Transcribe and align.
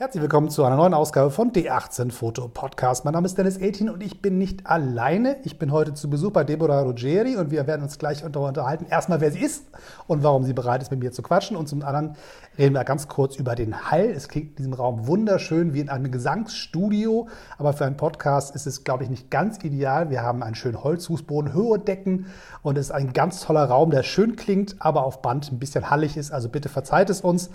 Herzlich 0.00 0.22
willkommen 0.22 0.48
zu 0.48 0.62
einer 0.62 0.76
neuen 0.76 0.94
Ausgabe 0.94 1.32
von 1.32 1.50
D18 1.50 2.12
Foto 2.12 2.46
Podcast. 2.46 3.04
Mein 3.04 3.14
Name 3.14 3.26
ist 3.26 3.36
Dennis 3.36 3.60
Aitin 3.60 3.90
und 3.90 4.00
ich 4.00 4.22
bin 4.22 4.38
nicht 4.38 4.64
alleine. 4.64 5.38
Ich 5.42 5.58
bin 5.58 5.72
heute 5.72 5.92
zu 5.92 6.08
Besuch 6.08 6.30
bei 6.30 6.44
Deborah 6.44 6.82
Ruggeri 6.82 7.34
und 7.34 7.50
wir 7.50 7.66
werden 7.66 7.82
uns 7.82 7.98
gleich 7.98 8.22
unterhalten. 8.22 8.86
Erstmal, 8.88 9.20
wer 9.20 9.32
sie 9.32 9.40
ist 9.40 9.64
und 10.06 10.22
warum 10.22 10.44
sie 10.44 10.52
bereit 10.52 10.82
ist, 10.82 10.92
mit 10.92 11.00
mir 11.00 11.10
zu 11.10 11.20
quatschen. 11.22 11.56
Und 11.56 11.68
zum 11.68 11.82
anderen 11.82 12.14
reden 12.56 12.74
wir 12.74 12.84
ganz 12.84 13.08
kurz 13.08 13.34
über 13.34 13.56
den 13.56 13.90
Hall. 13.90 14.04
Es 14.04 14.28
klingt 14.28 14.50
in 14.50 14.54
diesem 14.54 14.72
Raum 14.72 15.08
wunderschön 15.08 15.74
wie 15.74 15.80
in 15.80 15.88
einem 15.88 16.12
Gesangsstudio, 16.12 17.26
aber 17.58 17.72
für 17.72 17.84
einen 17.84 17.96
Podcast 17.96 18.54
ist 18.54 18.68
es, 18.68 18.84
glaube 18.84 19.02
ich, 19.02 19.10
nicht 19.10 19.32
ganz 19.32 19.64
ideal. 19.64 20.10
Wir 20.10 20.22
haben 20.22 20.44
einen 20.44 20.54
schönen 20.54 20.84
Holzfußboden, 20.84 21.54
hohe 21.54 21.80
Decken 21.80 22.26
und 22.62 22.78
es 22.78 22.86
ist 22.86 22.92
ein 22.92 23.12
ganz 23.14 23.40
toller 23.40 23.64
Raum, 23.64 23.90
der 23.90 24.04
schön 24.04 24.36
klingt, 24.36 24.76
aber 24.78 25.02
auf 25.02 25.22
Band 25.22 25.50
ein 25.50 25.58
bisschen 25.58 25.90
hallig 25.90 26.16
ist. 26.16 26.30
Also 26.30 26.48
bitte 26.48 26.68
verzeiht 26.68 27.10
es 27.10 27.20
uns. 27.20 27.50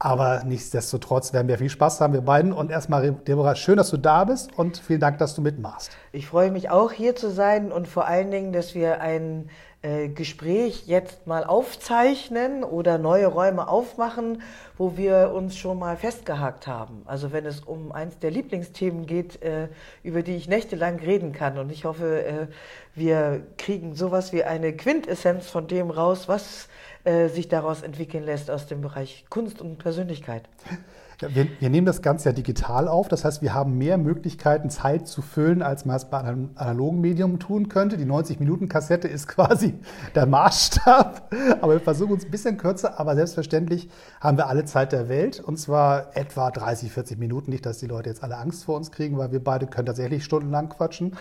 Aber 0.00 0.44
nichtsdestotrotz 0.44 1.32
werden 1.32 1.48
wir 1.48 1.58
viel 1.58 1.70
Spaß 1.70 2.00
haben, 2.00 2.12
wir 2.12 2.20
beiden. 2.20 2.52
Und 2.52 2.70
erstmal, 2.70 3.10
Deborah, 3.12 3.56
schön, 3.56 3.76
dass 3.76 3.90
du 3.90 3.96
da 3.96 4.24
bist 4.24 4.56
und 4.56 4.78
vielen 4.78 5.00
Dank, 5.00 5.18
dass 5.18 5.34
du 5.34 5.42
mitmachst. 5.42 5.90
Ich 6.12 6.26
freue 6.26 6.52
mich 6.52 6.70
auch, 6.70 6.92
hier 6.92 7.16
zu 7.16 7.30
sein 7.30 7.72
und 7.72 7.88
vor 7.88 8.06
allen 8.06 8.30
Dingen, 8.30 8.52
dass 8.52 8.76
wir 8.76 9.00
ein 9.00 9.50
äh, 9.82 10.08
Gespräch 10.08 10.84
jetzt 10.86 11.26
mal 11.26 11.44
aufzeichnen 11.44 12.62
oder 12.62 12.98
neue 12.98 13.26
Räume 13.26 13.68
aufmachen, 13.68 14.42
wo 14.76 14.96
wir 14.96 15.32
uns 15.34 15.56
schon 15.56 15.80
mal 15.80 15.96
festgehakt 15.96 16.68
haben. 16.68 17.02
Also 17.04 17.32
wenn 17.32 17.46
es 17.46 17.60
um 17.60 17.90
eins 17.90 18.18
der 18.18 18.30
Lieblingsthemen 18.30 19.06
geht, 19.06 19.42
äh, 19.42 19.68
über 20.04 20.22
die 20.22 20.36
ich 20.36 20.48
nächtelang 20.48 21.00
reden 21.00 21.32
kann. 21.32 21.58
Und 21.58 21.70
ich 21.70 21.84
hoffe, 21.84 22.24
äh, 22.24 22.46
wir 22.94 23.46
kriegen 23.56 23.94
sowas 23.94 24.32
wie 24.32 24.44
eine 24.44 24.72
Quintessenz 24.72 25.48
von 25.48 25.66
dem 25.66 25.90
raus, 25.90 26.28
was 26.28 26.68
äh, 27.08 27.28
sich 27.28 27.48
daraus 27.48 27.80
entwickeln 27.82 28.24
lässt 28.24 28.50
aus 28.50 28.66
dem 28.66 28.82
Bereich 28.82 29.24
Kunst 29.30 29.62
und 29.62 29.78
Persönlichkeit. 29.78 30.46
Ja, 31.20 31.34
wir, 31.34 31.48
wir, 31.58 31.68
nehmen 31.68 31.84
das 31.84 32.00
Ganze 32.00 32.28
ja 32.28 32.32
digital 32.32 32.86
auf. 32.86 33.08
Das 33.08 33.24
heißt, 33.24 33.42
wir 33.42 33.52
haben 33.52 33.76
mehr 33.76 33.98
Möglichkeiten, 33.98 34.70
Zeit 34.70 35.08
zu 35.08 35.20
füllen, 35.20 35.62
als 35.62 35.84
man 35.84 35.96
es 35.96 36.04
bei 36.04 36.20
einem 36.20 36.50
analogen 36.54 37.00
Medium 37.00 37.40
tun 37.40 37.68
könnte. 37.68 37.96
Die 37.96 38.04
90-Minuten-Kassette 38.04 39.08
ist 39.08 39.26
quasi 39.26 39.74
der 40.14 40.26
Maßstab. 40.26 41.34
Aber 41.60 41.72
wir 41.72 41.80
versuchen 41.80 42.12
uns 42.12 42.24
ein 42.24 42.30
bisschen 42.30 42.56
kürzer. 42.56 43.00
Aber 43.00 43.16
selbstverständlich 43.16 43.88
haben 44.20 44.36
wir 44.36 44.46
alle 44.46 44.64
Zeit 44.64 44.92
der 44.92 45.08
Welt. 45.08 45.40
Und 45.40 45.56
zwar 45.58 46.16
etwa 46.16 46.52
30, 46.52 46.92
40 46.92 47.18
Minuten. 47.18 47.50
Nicht, 47.50 47.66
dass 47.66 47.78
die 47.78 47.86
Leute 47.86 48.10
jetzt 48.10 48.22
alle 48.22 48.36
Angst 48.36 48.62
vor 48.62 48.76
uns 48.76 48.92
kriegen, 48.92 49.18
weil 49.18 49.32
wir 49.32 49.42
beide 49.42 49.66
können 49.66 49.86
tatsächlich 49.86 50.22
stundenlang 50.22 50.68
quatschen 50.68 51.16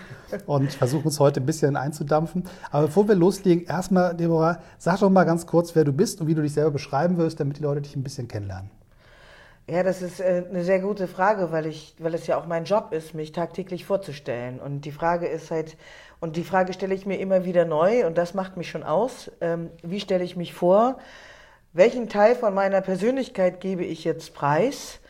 und 0.46 0.74
versuchen 0.74 1.06
uns 1.06 1.20
heute 1.20 1.40
ein 1.40 1.48
bisschen 1.48 1.76
einzudampfen. 1.76 2.44
Aber 2.70 2.86
bevor 2.86 3.08
wir 3.08 3.16
loslegen, 3.16 3.66
erstmal, 3.66 4.16
Deborah, 4.16 4.60
sag 4.78 5.00
doch 5.00 5.10
mal 5.10 5.24
ganz 5.24 5.48
kurz, 5.48 5.74
wer 5.74 5.86
du 5.86 5.92
bist 5.92 6.22
und 6.22 6.28
wie 6.28 6.36
du 6.36 6.44
dich 6.44 6.54
selber 6.54 6.70
beschreiben 6.70 7.18
wirst, 7.18 7.40
damit 7.40 7.58
die 7.58 7.64
Leute 7.64 7.82
dich 7.82 7.96
ein 7.96 8.04
bisschen 8.04 8.28
kennenlernen. 8.28 8.77
Ja, 9.70 9.84
das 9.84 10.02
ist 10.02 10.22
äh, 10.22 10.46
eine 10.50 10.64
sehr 10.64 10.80
gute 10.80 11.10
Frage, 11.10 11.52
weil 11.52 11.66
ich, 11.66 11.94
weil 12.00 12.14
es 12.14 12.26
ja 12.26 12.40
auch 12.40 12.46
mein 12.46 12.64
Job 12.64 12.94
ist, 12.94 13.14
mich 13.14 13.34
tagtäglich 13.34 13.84
vorzustellen. 13.84 14.62
Und 14.62 14.86
die 14.86 14.94
Frage 14.94 15.28
ist 15.28 15.52
halt, 15.52 15.76
und 16.22 16.38
die 16.38 16.46
Frage 16.46 16.72
stelle 16.72 16.96
ich 16.96 17.06
mir 17.06 17.20
immer 17.20 17.44
wieder 17.44 17.66
neu, 17.66 18.06
und 18.06 18.18
das 18.18 18.34
macht 18.34 18.56
mich 18.56 18.70
schon 18.70 18.84
aus. 18.84 19.30
Ähm, 19.42 19.70
wie 19.84 20.00
stelle 20.00 20.24
ich 20.24 20.38
mich 20.38 20.54
vor? 20.54 21.00
Welchen 21.74 22.08
Teil 22.08 22.36
von 22.36 22.54
meiner 22.54 22.80
Persönlichkeit 22.80 23.60
gebe 23.60 23.84
ich 23.84 24.06
jetzt 24.06 24.34
preis? 24.34 25.02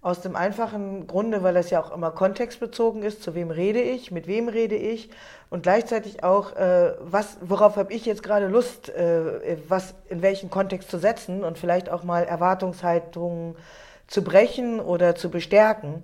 Aus 0.00 0.20
dem 0.20 0.36
einfachen 0.36 1.08
Grunde, 1.08 1.42
weil 1.42 1.54
das 1.54 1.70
ja 1.70 1.82
auch 1.82 1.90
immer 1.90 2.12
kontextbezogen 2.12 3.02
ist, 3.02 3.20
zu 3.20 3.34
wem 3.34 3.50
rede 3.50 3.80
ich, 3.80 4.12
mit 4.12 4.28
wem 4.28 4.48
rede 4.48 4.76
ich 4.76 5.10
und 5.50 5.64
gleichzeitig 5.64 6.22
auch, 6.22 6.54
äh, 6.54 6.92
was, 7.00 7.38
worauf 7.40 7.76
habe 7.76 7.92
ich 7.92 8.06
jetzt 8.06 8.22
gerade 8.22 8.46
Lust, 8.46 8.90
äh, 8.90 9.56
was 9.66 9.94
in 10.08 10.22
welchen 10.22 10.50
Kontext 10.50 10.88
zu 10.88 10.98
setzen 10.98 11.42
und 11.42 11.58
vielleicht 11.58 11.90
auch 11.90 12.04
mal 12.04 12.22
Erwartungshaltungen 12.22 13.56
zu 14.06 14.22
brechen 14.22 14.80
oder 14.80 15.14
zu 15.14 15.30
bestärken. 15.30 16.02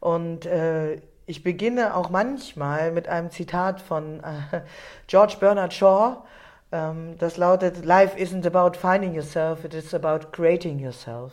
Und 0.00 0.46
äh, 0.46 1.00
ich 1.26 1.42
beginne 1.42 1.94
auch 1.94 2.10
manchmal 2.10 2.90
mit 2.90 3.08
einem 3.08 3.30
Zitat 3.30 3.80
von 3.80 4.20
äh, 4.20 4.60
George 5.06 5.36
Bernard 5.38 5.72
Shaw, 5.72 6.18
ähm, 6.72 7.16
das 7.18 7.36
lautet, 7.36 7.84
Life 7.84 8.16
isn't 8.18 8.46
about 8.46 8.76
finding 8.78 9.14
yourself, 9.14 9.64
it 9.64 9.74
is 9.74 9.94
about 9.94 10.28
creating 10.32 10.78
yourself. 10.78 11.32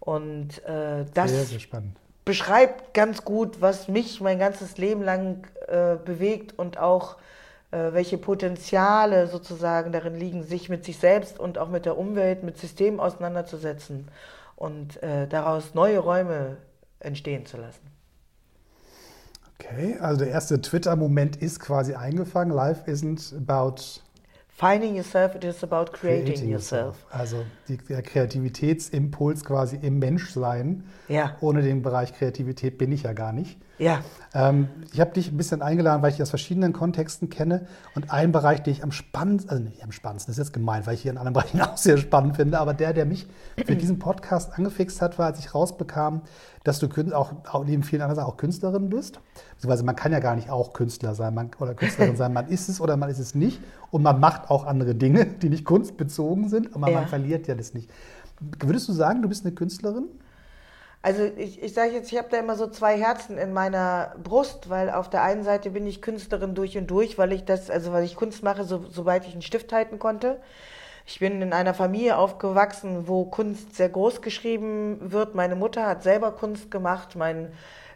Und 0.00 0.64
äh, 0.64 1.04
das 1.12 1.30
sehr, 1.30 1.58
sehr 1.58 1.82
beschreibt 2.24 2.94
ganz 2.94 3.24
gut, 3.24 3.60
was 3.60 3.88
mich 3.88 4.20
mein 4.20 4.38
ganzes 4.38 4.78
Leben 4.78 5.02
lang 5.02 5.46
äh, 5.66 5.96
bewegt 5.96 6.58
und 6.58 6.78
auch 6.78 7.16
äh, 7.70 7.92
welche 7.92 8.16
Potenziale 8.16 9.26
sozusagen 9.26 9.92
darin 9.92 10.14
liegen, 10.14 10.42
sich 10.42 10.68
mit 10.68 10.84
sich 10.84 10.98
selbst 10.98 11.38
und 11.38 11.58
auch 11.58 11.68
mit 11.68 11.84
der 11.84 11.98
Umwelt, 11.98 12.42
mit 12.42 12.56
Systemen 12.56 13.00
auseinanderzusetzen 13.00 14.08
und 14.56 15.02
äh, 15.02 15.26
daraus 15.26 15.74
neue 15.74 15.98
Räume 15.98 16.58
entstehen 17.00 17.46
zu 17.46 17.56
lassen. 17.56 17.86
Okay, 19.58 19.96
also 20.00 20.24
der 20.24 20.28
erste 20.32 20.60
Twitter-Moment 20.60 21.36
ist 21.36 21.60
quasi 21.60 21.94
eingefangen. 21.94 22.52
Life 22.52 22.90
isn't 22.90 23.36
about 23.36 24.00
Finding 24.56 24.94
yourself, 24.94 25.34
it 25.34 25.42
is 25.42 25.64
about 25.64 25.90
creating, 25.92 26.26
creating 26.26 26.48
yourself. 26.48 26.96
yourself. 26.96 27.20
Also 27.20 27.44
die, 27.66 27.76
der 27.76 28.02
Kreativitätsimpuls 28.02 29.44
quasi 29.44 29.76
im 29.76 29.98
Menschsein. 29.98 30.84
Ja. 31.08 31.36
Ohne 31.40 31.62
den 31.62 31.82
Bereich 31.82 32.14
Kreativität 32.14 32.78
bin 32.78 32.92
ich 32.92 33.02
ja 33.02 33.14
gar 33.14 33.32
nicht. 33.32 33.58
Ja. 33.78 34.00
Ähm, 34.32 34.68
ich 34.92 35.00
habe 35.00 35.12
dich 35.12 35.30
ein 35.30 35.36
bisschen 35.36 35.62
eingeladen, 35.62 36.02
weil 36.02 36.10
ich 36.10 36.16
dich 36.16 36.22
aus 36.22 36.30
verschiedenen 36.30 36.72
Kontexten 36.72 37.28
kenne. 37.28 37.66
Und 37.94 38.10
ein 38.12 38.32
Bereich, 38.32 38.62
den 38.62 38.72
ich 38.72 38.82
am 38.82 38.92
spannendsten, 38.92 39.50
also 39.50 39.62
nicht 39.62 39.82
am 39.82 39.92
spannendsten, 39.92 40.32
das 40.32 40.38
ist 40.38 40.46
jetzt 40.48 40.52
gemeint, 40.52 40.86
weil 40.86 40.94
ich 40.94 41.02
hier 41.02 41.12
in 41.12 41.18
anderen 41.18 41.34
Bereichen 41.34 41.60
auch 41.60 41.76
sehr 41.76 41.96
spannend 41.98 42.36
finde, 42.36 42.58
aber 42.58 42.74
der, 42.74 42.92
der 42.92 43.04
mich 43.04 43.26
für 43.64 43.76
diesen 43.76 43.98
Podcast 43.98 44.56
angefixt 44.56 45.00
hat, 45.00 45.18
war, 45.18 45.26
als 45.26 45.38
ich 45.38 45.54
rausbekam, 45.54 46.22
dass 46.64 46.78
du 46.78 46.88
auch, 47.14 47.32
auch 47.50 47.64
neben 47.64 47.82
vielen 47.82 48.02
anderen 48.02 48.16
Sachen 48.16 48.32
auch 48.32 48.36
Künstlerin 48.36 48.88
bist. 48.90 49.20
Beziehungsweise 49.54 49.84
man 49.84 49.96
kann 49.96 50.12
ja 50.12 50.20
gar 50.20 50.34
nicht 50.34 50.50
auch 50.50 50.72
Künstler 50.72 51.14
sein 51.14 51.34
man, 51.34 51.50
oder 51.58 51.74
Künstlerin 51.74 52.16
sein. 52.16 52.32
Man 52.32 52.48
ist 52.48 52.68
es 52.68 52.80
oder 52.80 52.96
man 52.96 53.10
ist 53.10 53.18
es 53.18 53.34
nicht. 53.34 53.60
Und 53.90 54.02
man 54.02 54.18
macht 54.18 54.50
auch 54.50 54.64
andere 54.66 54.94
Dinge, 54.94 55.26
die 55.26 55.50
nicht 55.50 55.64
kunstbezogen 55.64 56.48
sind, 56.48 56.74
aber 56.74 56.90
ja. 56.90 57.00
man 57.00 57.08
verliert 57.08 57.46
ja 57.46 57.54
das 57.54 57.74
nicht. 57.74 57.90
Würdest 58.60 58.88
du 58.88 58.92
sagen, 58.92 59.22
du 59.22 59.28
bist 59.28 59.44
eine 59.44 59.54
Künstlerin? 59.54 60.06
Also 61.04 61.24
ich, 61.36 61.62
ich 61.62 61.74
sage 61.74 61.90
jetzt, 61.92 62.10
ich 62.10 62.16
habe 62.16 62.28
da 62.30 62.38
immer 62.38 62.56
so 62.56 62.66
zwei 62.66 62.96
Herzen 62.96 63.36
in 63.36 63.52
meiner 63.52 64.14
Brust, 64.24 64.70
weil 64.70 64.88
auf 64.88 65.10
der 65.10 65.22
einen 65.22 65.44
Seite 65.44 65.68
bin 65.68 65.86
ich 65.86 66.00
Künstlerin 66.00 66.54
durch 66.54 66.78
und 66.78 66.86
durch, 66.86 67.18
weil 67.18 67.34
ich 67.34 67.44
das, 67.44 67.68
also 67.68 67.92
weil 67.92 68.04
ich 68.04 68.16
Kunst 68.16 68.42
mache, 68.42 68.64
so, 68.64 68.86
sobald 68.90 69.26
ich 69.26 69.34
einen 69.34 69.42
Stift 69.42 69.70
halten 69.74 69.98
konnte. 69.98 70.40
Ich 71.04 71.18
bin 71.18 71.42
in 71.42 71.52
einer 71.52 71.74
Familie 71.74 72.16
aufgewachsen, 72.16 73.06
wo 73.06 73.26
Kunst 73.26 73.76
sehr 73.76 73.90
groß 73.90 74.22
geschrieben 74.22 74.98
wird. 75.12 75.34
Meine 75.34 75.56
Mutter 75.56 75.86
hat 75.86 76.02
selber 76.02 76.32
Kunst 76.32 76.70
gemacht. 76.70 77.16
Mein, 77.16 77.52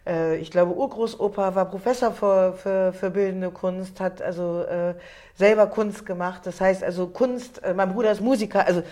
äh, 0.06 0.36
ich 0.36 0.50
glaube, 0.50 0.74
Urgroßopa 0.74 1.54
war 1.54 1.64
Professor 1.64 2.12
für, 2.12 2.52
für, 2.52 2.92
für 2.92 3.08
bildende 3.08 3.50
Kunst, 3.50 4.00
hat 4.00 4.20
also 4.20 4.64
äh, 4.64 4.92
selber 5.34 5.68
Kunst 5.68 6.04
gemacht. 6.04 6.42
Das 6.44 6.60
heißt 6.60 6.84
also 6.84 7.06
Kunst, 7.06 7.62
äh, 7.64 7.72
mein 7.72 7.90
Bruder 7.90 8.12
ist 8.12 8.20
Musiker, 8.20 8.66
also 8.66 8.82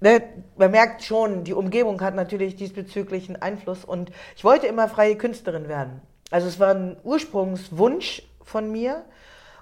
ne, 0.00 0.22
man 0.56 0.70
merkt 0.70 1.04
schon, 1.04 1.44
die 1.44 1.54
Umgebung 1.54 2.00
hat 2.00 2.14
natürlich 2.14 2.56
diesbezüglich 2.56 3.28
einen 3.28 3.40
Einfluss. 3.40 3.84
Und 3.84 4.10
ich 4.36 4.44
wollte 4.44 4.66
immer 4.66 4.88
freie 4.88 5.16
Künstlerin 5.16 5.68
werden. 5.68 6.00
Also 6.30 6.48
es 6.48 6.58
war 6.58 6.74
ein 6.74 6.96
Ursprungswunsch 7.04 8.22
von 8.42 8.70
mir. 8.70 9.04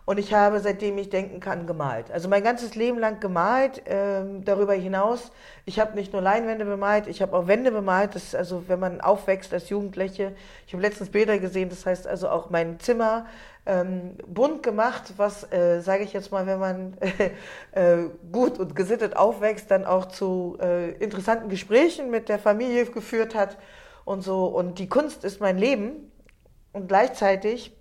Und 0.09 0.16
ich 0.16 0.32
habe, 0.32 0.59
seitdem 0.60 0.97
ich 0.97 1.10
denken 1.10 1.38
kann, 1.38 1.66
gemalt. 1.66 2.10
Also 2.10 2.31
mein 2.31 2.43
ganzes 2.43 2.75
Leben 2.75 2.98
lang 2.98 3.21
gemalt. 3.21 3.82
Ähm, 3.84 4.43
darüber 4.43 4.72
hinaus, 4.72 5.31
ich 5.66 5.78
habe 5.78 5.97
nicht 5.97 6.15
nur 6.15 6.22
Leinwände 6.22 6.65
bemalt, 6.65 7.09
ich 7.09 7.21
habe 7.21 7.37
auch 7.37 7.47
Wände 7.47 7.71
bemalt. 7.71 8.15
Das 8.15 8.25
ist 8.25 8.34
also, 8.34 8.65
wenn 8.69 8.81
man 8.81 9.03
aufwächst 9.03 9.53
als 9.53 9.69
Jugendliche. 9.69 10.34
Ich 10.66 10.72
habe 10.72 10.82
letztens 10.82 11.10
Bilder 11.10 11.38
gesehen, 11.38 11.69
das 11.69 11.84
heißt 11.84 12.06
also 12.06 12.31
auch 12.31 12.48
mein 12.48 12.81
Zimmer 12.81 13.27
ähm, 13.69 14.17
bunt 14.27 14.62
gemacht, 14.62 15.12
was, 15.19 15.53
äh, 15.53 15.81
sage 15.81 16.03
ich 16.03 16.15
jetzt 16.15 16.33
mal, 16.33 16.47
wenn 16.47 16.59
man 16.59 16.97
äh, 17.73 18.05
gut 18.33 18.59
und 18.59 18.75
gesittet 18.75 19.15
aufwächst, 19.15 19.71
dann 19.71 19.84
auch 19.84 20.06
zu 20.06 20.56
äh, 20.61 20.93
interessanten 20.93 21.51
Gesprächen 21.51 22.11
mit 22.11 22.31
der 22.31 22.39
Familie 22.39 22.87
geführt 22.87 23.34
hat 23.34 23.59
und 24.07 24.23
so. 24.23 24.47
Und 24.47 24.78
die 24.78 24.89
Kunst 24.89 25.22
ist 25.22 25.41
mein 25.41 25.59
Leben. 25.59 26.10
Und 26.72 26.89
gleichzeitig 26.89 27.77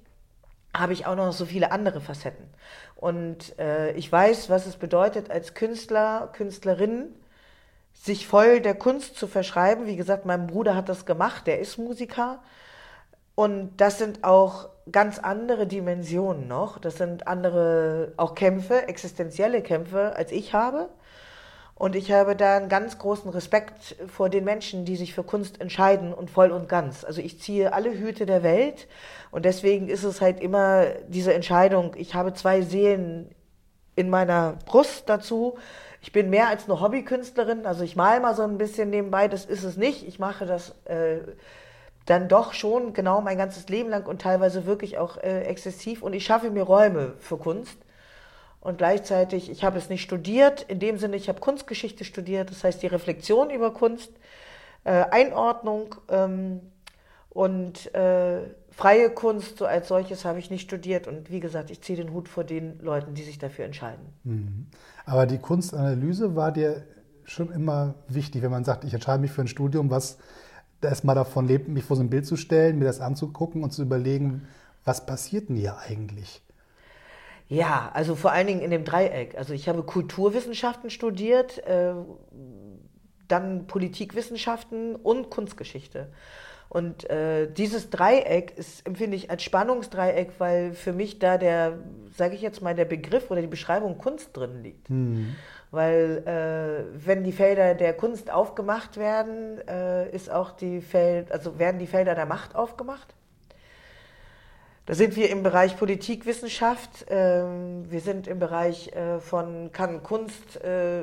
habe 0.75 0.91
ich 0.91 1.05
auch 1.05 1.15
noch 1.15 1.31
so 1.31 1.45
viele 1.45 1.71
andere 1.71 2.01
Facetten. 2.01 2.45
Und 2.95 3.57
äh, 3.57 3.93
ich 3.93 4.11
weiß, 4.11 4.49
was 4.49 4.65
es 4.65 4.75
bedeutet, 4.75 5.31
als 5.31 5.53
Künstler, 5.53 6.29
Künstlerin, 6.33 7.15
sich 7.93 8.27
voll 8.27 8.59
der 8.59 8.75
Kunst 8.75 9.15
zu 9.15 9.25
verschreiben. 9.25 9.85
Wie 9.85 9.95
gesagt, 9.95 10.25
mein 10.25 10.47
Bruder 10.47 10.75
hat 10.75 10.89
das 10.89 11.05
gemacht, 11.05 11.47
der 11.47 11.59
ist 11.59 11.77
Musiker. 11.77 12.43
Und 13.35 13.77
das 13.77 13.99
sind 13.99 14.25
auch 14.25 14.69
ganz 14.91 15.19
andere 15.19 15.67
Dimensionen 15.67 16.47
noch. 16.47 16.79
Das 16.79 16.97
sind 16.97 17.27
andere 17.27 18.13
auch 18.17 18.35
Kämpfe, 18.35 18.87
existenzielle 18.87 19.61
Kämpfe, 19.61 20.15
als 20.15 20.31
ich 20.31 20.53
habe. 20.53 20.89
Und 21.77 21.95
ich 21.95 22.11
habe 22.11 22.35
da 22.35 22.57
einen 22.57 22.69
ganz 22.69 22.97
großen 22.97 23.29
Respekt 23.29 23.95
vor 24.07 24.29
den 24.29 24.43
Menschen, 24.43 24.83
die 24.83 24.95
sich 24.95 25.13
für 25.13 25.23
Kunst 25.23 25.61
entscheiden 25.61 26.11
und 26.11 26.31
voll 26.31 26.51
und 26.51 26.67
ganz. 26.67 27.03
Also 27.03 27.21
ich 27.21 27.39
ziehe 27.39 27.71
alle 27.71 27.91
Hüte 27.91 28.25
der 28.25 28.41
Welt 28.41 28.87
und 29.29 29.45
deswegen 29.45 29.87
ist 29.87 30.03
es 30.03 30.19
halt 30.19 30.39
immer 30.39 30.85
diese 31.07 31.35
Entscheidung, 31.35 31.93
ich 31.95 32.15
habe 32.15 32.33
zwei 32.33 32.63
Seelen 32.63 33.29
in 33.95 34.09
meiner 34.09 34.57
Brust 34.65 35.07
dazu. 35.07 35.57
Ich 36.01 36.11
bin 36.11 36.31
mehr 36.31 36.47
als 36.47 36.65
eine 36.65 36.79
Hobbykünstlerin, 36.79 37.67
also 37.67 37.83
ich 37.83 37.95
male 37.95 38.21
mal 38.21 38.35
so 38.35 38.43
ein 38.43 38.57
bisschen 38.57 38.89
nebenbei, 38.89 39.27
das 39.27 39.45
ist 39.45 39.63
es 39.63 39.77
nicht. 39.77 40.07
Ich 40.07 40.17
mache 40.17 40.47
das 40.47 40.73
äh, 40.85 41.19
dann 42.07 42.29
doch 42.29 42.53
schon 42.53 42.93
genau 42.93 43.21
mein 43.21 43.37
ganzes 43.37 43.67
Leben 43.67 43.89
lang 43.89 44.07
und 44.07 44.21
teilweise 44.21 44.65
wirklich 44.65 44.97
auch 44.97 45.17
äh, 45.17 45.43
exzessiv 45.43 46.01
und 46.01 46.13
ich 46.13 46.25
schaffe 46.25 46.49
mir 46.49 46.63
Räume 46.63 47.13
für 47.19 47.37
Kunst. 47.37 47.77
Und 48.61 48.79
gleichzeitig, 48.79 49.51
ich 49.51 49.63
habe 49.63 49.77
es 49.77 49.89
nicht 49.89 50.01
studiert, 50.01 50.63
in 50.63 50.79
dem 50.79 50.97
Sinne, 50.97 51.15
ich 51.17 51.29
habe 51.29 51.39
Kunstgeschichte 51.39 52.05
studiert, 52.05 52.49
das 52.49 52.63
heißt 52.63 52.81
die 52.81 52.87
Reflexion 52.87 53.49
über 53.49 53.73
Kunst, 53.73 54.11
äh, 54.83 55.03
Einordnung 55.11 55.95
ähm, 56.09 56.61
und 57.29 57.93
äh, 57.93 58.39
freie 58.71 59.09
Kunst 59.09 59.57
so 59.57 59.65
als 59.65 59.89
solches 59.89 60.23
habe 60.23 60.39
ich 60.39 60.49
nicht 60.49 60.63
studiert. 60.63 61.07
Und 61.07 61.29
wie 61.29 61.41
gesagt, 61.41 61.71
ich 61.71 61.81
ziehe 61.81 61.97
den 61.97 62.13
Hut 62.13 62.29
vor 62.29 62.45
den 62.45 62.79
Leuten, 62.79 63.15
die 63.15 63.23
sich 63.23 63.37
dafür 63.37 63.65
entscheiden. 63.65 64.05
Mhm. 64.23 64.67
Aber 65.05 65.25
die 65.25 65.39
Kunstanalyse 65.39 66.35
war 66.35 66.53
dir 66.53 66.83
schon 67.25 67.51
immer 67.51 67.95
wichtig, 68.07 68.43
wenn 68.43 68.51
man 68.51 68.63
sagt, 68.63 68.85
ich 68.85 68.93
entscheide 68.93 69.19
mich 69.19 69.31
für 69.31 69.41
ein 69.41 69.47
Studium, 69.49 69.91
was 69.91 70.17
erstmal 70.81 71.15
davon 71.15 71.47
lebt, 71.47 71.67
mich 71.67 71.83
vor 71.83 71.97
so 71.97 72.03
ein 72.03 72.09
Bild 72.09 72.25
zu 72.25 72.35
stellen, 72.35 72.79
mir 72.79 72.85
das 72.85 73.01
anzugucken 73.01 73.63
und 73.63 73.71
zu 73.71 73.81
überlegen, 73.81 74.47
was 74.85 75.05
passiert 75.05 75.49
denn 75.49 75.55
hier 75.57 75.77
eigentlich? 75.77 76.41
Ja, 77.49 77.91
also 77.93 78.15
vor 78.15 78.31
allen 78.31 78.47
Dingen 78.47 78.61
in 78.61 78.71
dem 78.71 78.83
Dreieck. 78.83 79.37
Also 79.37 79.53
ich 79.53 79.69
habe 79.69 79.83
Kulturwissenschaften 79.83 80.89
studiert, 80.89 81.65
äh, 81.65 81.93
dann 83.27 83.67
Politikwissenschaften 83.67 84.95
und 84.95 85.29
Kunstgeschichte. 85.29 86.09
Und 86.69 87.09
äh, 87.09 87.49
dieses 87.51 87.89
Dreieck 87.89 88.57
ist, 88.57 88.85
empfinde 88.85 89.15
ich 89.15 89.31
als 89.31 89.43
Spannungsdreieck, 89.43 90.33
weil 90.39 90.73
für 90.73 90.91
mich 90.91 91.19
da 91.19 91.37
der, 91.37 91.79
sage 92.13 92.35
ich 92.35 92.41
jetzt 92.41 92.61
mal, 92.61 92.75
der 92.75 92.85
Begriff 92.85 93.31
oder 93.31 93.41
die 93.41 93.47
Beschreibung 93.47 93.97
Kunst 93.97 94.35
drin 94.35 94.63
liegt. 94.63 94.89
Mhm. 94.89 95.35
Weil 95.69 96.23
äh, 96.25 97.05
wenn 97.05 97.23
die 97.23 97.33
Felder 97.33 97.75
der 97.75 97.93
Kunst 97.93 98.31
aufgemacht 98.31 98.97
werden, 98.97 99.59
äh, 99.67 100.09
ist 100.11 100.31
auch 100.31 100.51
die 100.51 100.79
Feld, 100.79 101.31
also 101.31 101.59
werden 101.59 101.77
die 101.77 101.87
Felder 101.87 102.15
der 102.15 102.25
Macht 102.25 102.55
aufgemacht. 102.55 103.13
Da 104.85 104.93
sind 104.93 105.17
wir 105.17 105.29
im 105.29 105.43
Bereich 105.43 105.75
Politikwissenschaft, 105.75 107.07
ähm, 107.09 107.91
wir 107.91 107.99
sind 107.99 108.25
im 108.27 108.39
Bereich 108.39 108.93
äh, 108.93 109.19
von 109.19 109.73
kann 109.73 110.01
Kunst 110.01 110.63
äh, 110.63 111.01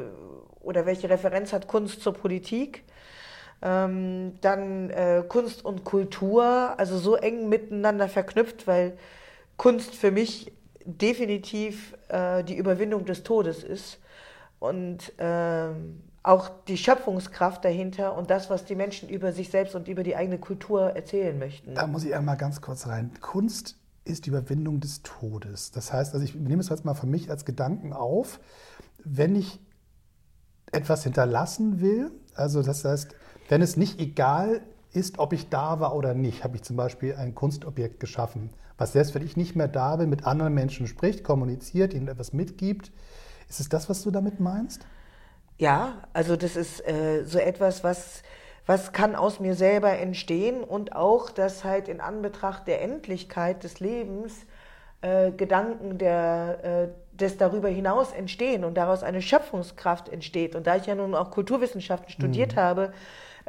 oder 0.62 0.86
welche 0.86 1.10
Referenz 1.10 1.52
hat 1.52 1.68
Kunst 1.68 2.00
zur 2.00 2.14
Politik. 2.14 2.84
Ähm, 3.60 4.38
dann 4.40 4.88
äh, 4.88 5.22
Kunst 5.28 5.62
und 5.62 5.84
Kultur, 5.84 6.72
also 6.78 6.96
so 6.96 7.16
eng 7.16 7.50
miteinander 7.50 8.08
verknüpft, 8.08 8.66
weil 8.66 8.96
Kunst 9.58 9.94
für 9.94 10.10
mich 10.10 10.50
definitiv 10.86 11.94
die 12.46 12.56
Überwindung 12.56 13.06
des 13.06 13.22
Todes 13.22 13.64
ist 13.64 13.98
und 14.64 15.12
ähm, 15.18 16.02
auch 16.22 16.50
die 16.68 16.78
Schöpfungskraft 16.78 17.64
dahinter 17.64 18.16
und 18.16 18.30
das, 18.30 18.48
was 18.48 18.64
die 18.64 18.74
Menschen 18.74 19.10
über 19.10 19.32
sich 19.32 19.50
selbst 19.50 19.74
und 19.74 19.88
über 19.88 20.02
die 20.02 20.16
eigene 20.16 20.38
Kultur 20.38 20.96
erzählen 20.96 21.38
möchten. 21.38 21.74
Da 21.74 21.86
muss 21.86 22.04
ich 22.04 22.14
einmal 22.14 22.38
ganz 22.38 22.62
kurz 22.62 22.86
rein. 22.86 23.12
Kunst 23.20 23.76
ist 24.04 24.24
die 24.24 24.30
Überwindung 24.30 24.80
des 24.80 25.02
Todes. 25.02 25.70
Das 25.70 25.92
heißt, 25.92 26.14
also 26.14 26.24
ich 26.24 26.34
nehme 26.34 26.60
es 26.60 26.70
jetzt 26.70 26.84
mal 26.84 26.94
für 26.94 27.06
mich 27.06 27.30
als 27.30 27.44
Gedanken 27.44 27.92
auf, 27.92 28.40
wenn 29.04 29.36
ich 29.36 29.60
etwas 30.72 31.04
hinterlassen 31.04 31.80
will, 31.80 32.10
also 32.34 32.62
das 32.62 32.84
heißt, 32.84 33.14
wenn 33.50 33.60
es 33.60 33.76
nicht 33.76 34.00
egal 34.00 34.62
ist, 34.92 35.18
ob 35.18 35.34
ich 35.34 35.50
da 35.50 35.78
war 35.80 35.94
oder 35.94 36.14
nicht, 36.14 36.42
habe 36.42 36.56
ich 36.56 36.62
zum 36.62 36.76
Beispiel 36.76 37.14
ein 37.16 37.34
Kunstobjekt 37.34 38.00
geschaffen, 38.00 38.50
was 38.78 38.92
selbst 38.92 39.14
wenn 39.14 39.22
ich 39.24 39.36
nicht 39.36 39.56
mehr 39.56 39.68
da 39.68 39.96
bin, 39.96 40.08
mit 40.08 40.26
anderen 40.26 40.54
Menschen 40.54 40.86
spricht, 40.86 41.22
kommuniziert, 41.22 41.92
ihnen 41.92 42.08
etwas 42.08 42.32
mitgibt. 42.32 42.92
Ist 43.48 43.60
es 43.60 43.68
das, 43.68 43.88
was 43.88 44.02
du 44.02 44.10
damit 44.10 44.40
meinst? 44.40 44.86
Ja, 45.58 46.02
also 46.12 46.36
das 46.36 46.56
ist 46.56 46.86
äh, 46.86 47.24
so 47.24 47.38
etwas, 47.38 47.84
was, 47.84 48.22
was 48.66 48.92
kann 48.92 49.14
aus 49.14 49.40
mir 49.40 49.54
selber 49.54 49.92
entstehen 49.98 50.64
und 50.64 50.96
auch, 50.96 51.30
dass 51.30 51.64
halt 51.64 51.88
in 51.88 52.00
Anbetracht 52.00 52.66
der 52.66 52.82
Endlichkeit 52.82 53.62
des 53.62 53.78
Lebens 53.78 54.46
äh, 55.02 55.30
Gedanken 55.30 55.98
der, 55.98 56.90
äh, 57.12 57.16
des 57.16 57.36
darüber 57.36 57.68
hinaus 57.68 58.12
entstehen 58.12 58.64
und 58.64 58.74
daraus 58.74 59.02
eine 59.02 59.22
Schöpfungskraft 59.22 60.08
entsteht. 60.08 60.56
Und 60.56 60.66
da 60.66 60.76
ich 60.76 60.86
ja 60.86 60.94
nun 60.94 61.14
auch 61.14 61.30
Kulturwissenschaften 61.30 62.10
studiert 62.10 62.56
mhm. 62.56 62.60
habe, 62.60 62.92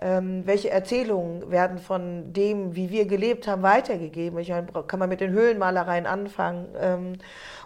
ähm, 0.02 0.44
welche 0.46 0.70
Erzählungen 0.70 1.50
werden 1.50 1.78
von 1.78 2.34
dem, 2.34 2.76
wie 2.76 2.90
wir 2.90 3.06
gelebt 3.06 3.48
haben, 3.48 3.64
weitergegeben. 3.64 4.38
Ich 4.40 4.50
meine, 4.50 4.68
kann 4.88 5.00
man 5.00 5.08
mit 5.08 5.22
den 5.22 5.32
Höhlenmalereien 5.32 6.06
anfangen. 6.06 6.68
Ähm, 6.80 7.14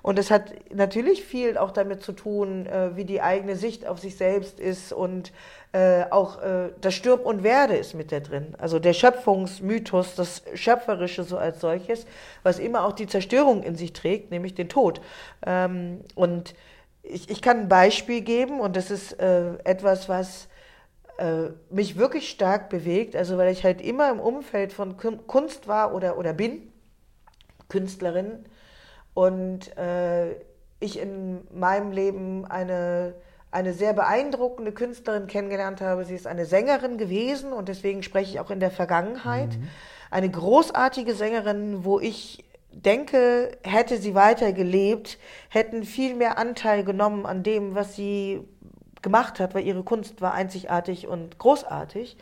und 0.01 0.19
es 0.19 0.29
hat 0.29 0.53
natürlich 0.73 1.23
viel 1.23 1.57
auch 1.57 1.71
damit 1.71 2.03
zu 2.03 2.11
tun, 2.11 2.67
äh, 2.67 2.95
wie 2.95 3.05
die 3.05 3.21
eigene 3.21 3.55
Sicht 3.55 3.87
auf 3.87 3.99
sich 3.99 4.15
selbst 4.15 4.59
ist 4.59 4.93
und 4.93 5.31
äh, 5.71 6.05
auch 6.09 6.41
äh, 6.41 6.69
das 6.81 6.93
Stirb 6.93 7.25
und 7.25 7.43
Werde 7.43 7.75
ist 7.75 7.95
mit 7.95 8.11
da 8.11 8.19
drin. 8.19 8.55
Also 8.59 8.79
der 8.79 8.93
Schöpfungsmythos, 8.93 10.15
das 10.15 10.43
Schöpferische 10.53 11.23
so 11.23 11.37
als 11.37 11.59
solches, 11.59 12.05
was 12.43 12.59
immer 12.59 12.85
auch 12.85 12.93
die 12.93 13.07
Zerstörung 13.07 13.63
in 13.63 13.75
sich 13.75 13.93
trägt, 13.93 14.31
nämlich 14.31 14.53
den 14.53 14.69
Tod. 14.69 15.01
Ähm, 15.45 16.01
und 16.15 16.53
ich, 17.01 17.29
ich 17.29 17.41
kann 17.41 17.61
ein 17.61 17.69
Beispiel 17.69 18.21
geben 18.21 18.59
und 18.59 18.75
das 18.75 18.91
ist 18.91 19.19
äh, 19.19 19.55
etwas, 19.63 20.07
was 20.09 20.47
äh, 21.19 21.51
mich 21.69 21.97
wirklich 21.97 22.29
stark 22.29 22.69
bewegt, 22.69 23.15
also 23.15 23.37
weil 23.37 23.51
ich 23.51 23.63
halt 23.63 23.81
immer 23.81 24.09
im 24.09 24.19
Umfeld 24.19 24.73
von 24.73 24.95
Kunst 24.97 25.67
war 25.67 25.93
oder, 25.93 26.17
oder 26.17 26.33
bin, 26.33 26.71
Künstlerin, 27.67 28.45
und 29.13 29.75
äh, 29.77 30.35
ich 30.79 30.97
in 30.97 31.41
meinem 31.53 31.91
Leben 31.91 32.45
eine, 32.45 33.15
eine 33.51 33.73
sehr 33.73 33.93
beeindruckende 33.93 34.71
Künstlerin 34.71 35.27
kennengelernt 35.27 35.81
habe. 35.81 36.05
Sie 36.05 36.15
ist 36.15 36.25
eine 36.25 36.45
Sängerin 36.45 36.97
gewesen 36.97 37.51
und 37.51 37.67
deswegen 37.67 38.01
spreche 38.01 38.31
ich 38.31 38.39
auch 38.39 38.51
in 38.51 38.61
der 38.61 38.71
Vergangenheit. 38.71 39.57
Mhm. 39.57 39.67
Eine 40.11 40.29
großartige 40.29 41.13
Sängerin, 41.15 41.83
wo 41.83 41.99
ich 41.99 42.45
denke, 42.71 43.57
hätte 43.63 43.97
sie 43.97 44.15
weiter 44.15 44.53
gelebt, 44.53 45.17
hätten 45.49 45.83
viel 45.83 46.15
mehr 46.15 46.37
Anteil 46.37 46.83
genommen 46.83 47.25
an 47.25 47.43
dem, 47.43 47.75
was 47.75 47.95
sie 47.95 48.47
gemacht 49.01 49.39
hat, 49.39 49.55
weil 49.55 49.65
ihre 49.65 49.83
Kunst 49.83 50.21
war 50.21 50.33
einzigartig 50.33 51.07
und 51.07 51.37
großartig. 51.37 52.17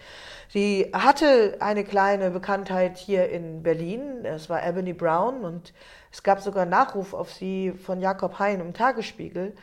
Sie 0.50 0.90
hatte 0.94 1.58
eine 1.60 1.84
kleine 1.84 2.32
Bekanntheit 2.32 2.98
hier 2.98 3.30
in 3.30 3.64
Berlin, 3.64 4.24
das 4.24 4.50
war 4.50 4.66
Ebony 4.66 4.94
Brown 4.94 5.44
und 5.44 5.74
es 6.12 6.24
gab 6.24 6.42
sogar 6.42 6.66
Nachruf 6.66 7.14
auf 7.14 7.34
sie 7.34 7.72
von 7.72 8.02
Jakob 8.02 8.40
Hein 8.40 8.62
im 8.62 8.74
Tagesspiegel 8.74 9.54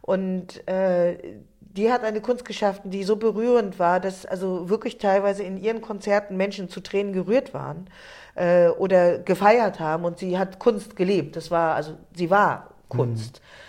und 0.00 0.66
äh, 0.68 1.16
die 1.60 1.90
hat 1.90 2.04
eine 2.04 2.20
Kunst 2.20 2.44
geschaffen, 2.44 2.90
die 2.90 3.02
so 3.02 3.16
berührend 3.16 3.78
war, 3.78 3.98
dass 3.98 4.24
also 4.26 4.68
wirklich 4.68 4.98
teilweise 4.98 5.42
in 5.42 5.56
ihren 5.56 5.80
Konzerten 5.80 6.36
Menschen 6.36 6.68
zu 6.68 6.80
Tränen 6.80 7.12
gerührt 7.12 7.52
waren 7.52 7.88
äh, 8.36 8.68
oder 8.68 9.18
gefeiert 9.18 9.80
haben 9.80 10.04
und 10.04 10.18
sie 10.18 10.38
hat 10.38 10.60
Kunst 10.60 10.94
gelebt. 10.94 11.36
Das 11.36 11.50
war 11.50 11.74
also 11.74 11.94
sie 12.14 12.30
war 12.30 12.70
Kunst. 12.88 13.40
Mhm. 13.40 13.63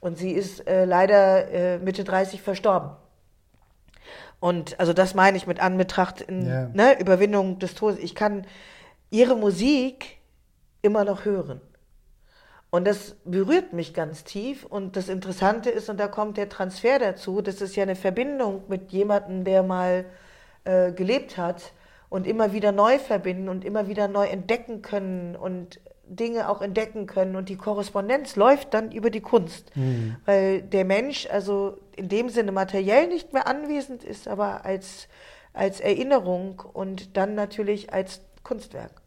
Und 0.00 0.16
sie 0.16 0.32
ist 0.32 0.66
äh, 0.66 0.84
leider 0.84 1.48
äh, 1.50 1.78
Mitte 1.78 2.04
30 2.04 2.42
verstorben. 2.42 2.90
Und 4.40 4.80
also 4.80 4.94
das 4.94 5.14
meine 5.14 5.36
ich 5.36 5.46
mit 5.46 5.60
Anbetracht 5.60 6.22
in 6.22 6.46
yeah. 6.46 6.70
ne, 6.72 6.98
Überwindung 6.98 7.58
des 7.58 7.74
Todes. 7.74 7.98
Ich 7.98 8.14
kann 8.14 8.46
ihre 9.10 9.36
Musik 9.36 10.16
immer 10.80 11.04
noch 11.04 11.26
hören. 11.26 11.60
Und 12.70 12.86
das 12.86 13.16
berührt 13.24 13.72
mich 13.72 13.92
ganz 13.92 14.24
tief. 14.24 14.64
Und 14.64 14.96
das 14.96 15.08
Interessante 15.08 15.70
ist, 15.70 15.90
und 15.90 15.98
da 15.98 16.08
kommt 16.08 16.36
der 16.36 16.48
Transfer 16.48 16.98
dazu, 16.98 17.42
das 17.42 17.60
ist 17.60 17.76
ja 17.76 17.82
eine 17.82 17.96
Verbindung 17.96 18.62
mit 18.68 18.92
jemandem, 18.92 19.44
der 19.44 19.62
mal 19.62 20.06
äh, 20.64 20.92
gelebt 20.92 21.36
hat 21.36 21.72
und 22.08 22.26
immer 22.26 22.52
wieder 22.52 22.72
neu 22.72 22.98
verbinden 22.98 23.48
und 23.48 23.64
immer 23.64 23.88
wieder 23.88 24.08
neu 24.08 24.26
entdecken 24.26 24.82
können 24.82 25.36
und 25.36 25.80
Dinge 26.10 26.48
auch 26.48 26.60
entdecken 26.60 27.06
können 27.06 27.36
und 27.36 27.48
die 27.48 27.56
Korrespondenz 27.56 28.36
läuft 28.36 28.74
dann 28.74 28.90
über 28.90 29.10
die 29.10 29.20
Kunst, 29.20 29.74
mhm. 29.76 30.16
weil 30.26 30.62
der 30.62 30.84
Mensch 30.84 31.28
also 31.30 31.78
in 31.96 32.08
dem 32.08 32.28
Sinne 32.28 32.52
materiell 32.52 33.06
nicht 33.06 33.32
mehr 33.32 33.46
anwesend 33.46 34.02
ist, 34.02 34.26
aber 34.26 34.64
als, 34.64 35.08
als 35.52 35.80
Erinnerung 35.80 36.60
und 36.72 37.16
dann 37.16 37.34
natürlich 37.34 37.92
als 37.92 38.20
Kunstwerk. 38.42 39.00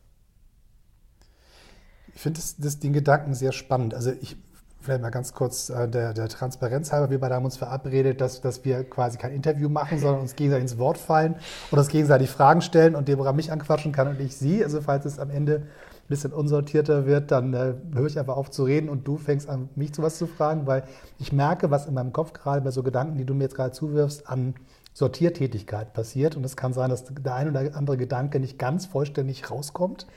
Ich 2.16 2.22
finde 2.22 2.40
den 2.84 2.94
Gedanken 2.94 3.34
sehr 3.34 3.52
spannend. 3.52 3.94
Also 3.94 4.12
ich 4.12 4.38
vielleicht 4.84 5.02
mal 5.02 5.10
ganz 5.10 5.34
kurz 5.34 5.70
äh, 5.70 5.88
der, 5.88 6.14
der 6.14 6.28
Transparenz 6.28 6.92
halber, 6.92 7.10
wir 7.10 7.20
beide 7.20 7.36
haben 7.36 7.46
uns 7.46 7.58
verabredet, 7.58 8.22
dass, 8.22 8.42
dass 8.42 8.64
wir 8.66 8.84
quasi 8.84 9.18
kein 9.18 9.32
Interview 9.32 9.70
machen, 9.70 9.98
sondern 9.98 10.22
uns 10.22 10.36
gegenseitig 10.36 10.72
ins 10.72 10.78
Wort 10.78 10.98
fallen 10.98 11.36
und 11.72 11.80
uns 11.80 11.88
gegenseitig 11.88 12.30
Fragen 12.30 12.62
stellen 12.62 12.96
und 12.96 13.08
Deborah 13.08 13.34
mich 13.34 13.52
anquatschen 13.52 13.92
kann 13.92 14.10
und 14.10 14.20
ich 14.20 14.36
sie. 14.36 14.64
Also 14.64 14.82
falls 14.82 15.06
es 15.06 15.20
am 15.20 15.30
Ende 15.30 15.68
ein 16.04 16.08
bisschen 16.08 16.34
unsortierter 16.34 17.06
wird, 17.06 17.32
dann 17.32 17.54
äh, 17.54 17.76
höre 17.94 18.08
ich 18.08 18.20
einfach 18.20 18.36
auf 18.36 18.52
zu 18.52 18.64
reden 18.64 18.90
und 18.90 19.08
du 19.08 19.18
fängst 19.18 19.50
an, 19.50 19.70
mich 19.76 19.94
zu 19.94 20.02
was 20.02 20.18
zu 20.18 20.28
fragen, 20.28 20.68
weil 20.68 20.84
ich 21.18 21.32
merke, 21.32 21.72
was 21.72 21.86
in 21.86 21.94
meinem 21.94 22.12
Kopf 22.12 22.34
gerade 22.34 22.62
bei 22.62 22.72
so 22.72 22.84
Gedanken, 22.84 23.18
die 23.18 23.26
du 23.26 23.34
mir 23.34 23.44
jetzt 23.44 23.56
gerade 23.56 23.72
zuwirfst, 23.72 24.28
an 24.28 24.56
Sortiertätigkeit 24.94 25.94
passiert. 25.94 26.36
Und 26.36 26.44
es 26.44 26.58
kann 26.58 26.74
sein, 26.74 26.90
dass 26.90 27.06
der 27.06 27.36
ein 27.36 27.50
oder 27.50 27.76
andere 27.76 27.98
Gedanke 27.98 28.40
nicht 28.40 28.60
ganz 28.60 28.86
vollständig 28.86 29.50
rauskommt 29.50 30.08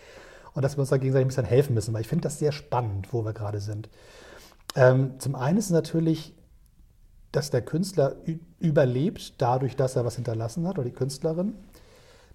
und 0.54 0.62
dass 0.62 0.76
wir 0.76 0.80
uns 0.80 0.90
da 0.90 0.96
gegenseitig 0.96 1.24
ein 1.24 1.28
bisschen 1.28 1.44
helfen 1.44 1.74
müssen, 1.74 1.94
weil 1.94 2.00
ich 2.00 2.08
finde 2.08 2.22
das 2.22 2.38
sehr 2.38 2.52
spannend, 2.52 3.12
wo 3.12 3.24
wir 3.24 3.32
gerade 3.32 3.60
sind. 3.60 3.88
Ähm, 4.74 5.18
zum 5.18 5.34
einen 5.34 5.58
ist 5.58 5.66
es 5.66 5.70
natürlich 5.70 6.36
dass 7.36 7.50
der 7.50 7.60
Künstler 7.60 8.16
überlebt 8.58 9.34
dadurch, 9.42 9.76
dass 9.76 9.94
er 9.94 10.06
was 10.06 10.14
hinterlassen 10.14 10.66
hat 10.66 10.78
oder 10.78 10.88
die 10.88 10.94
Künstlerin. 10.94 11.52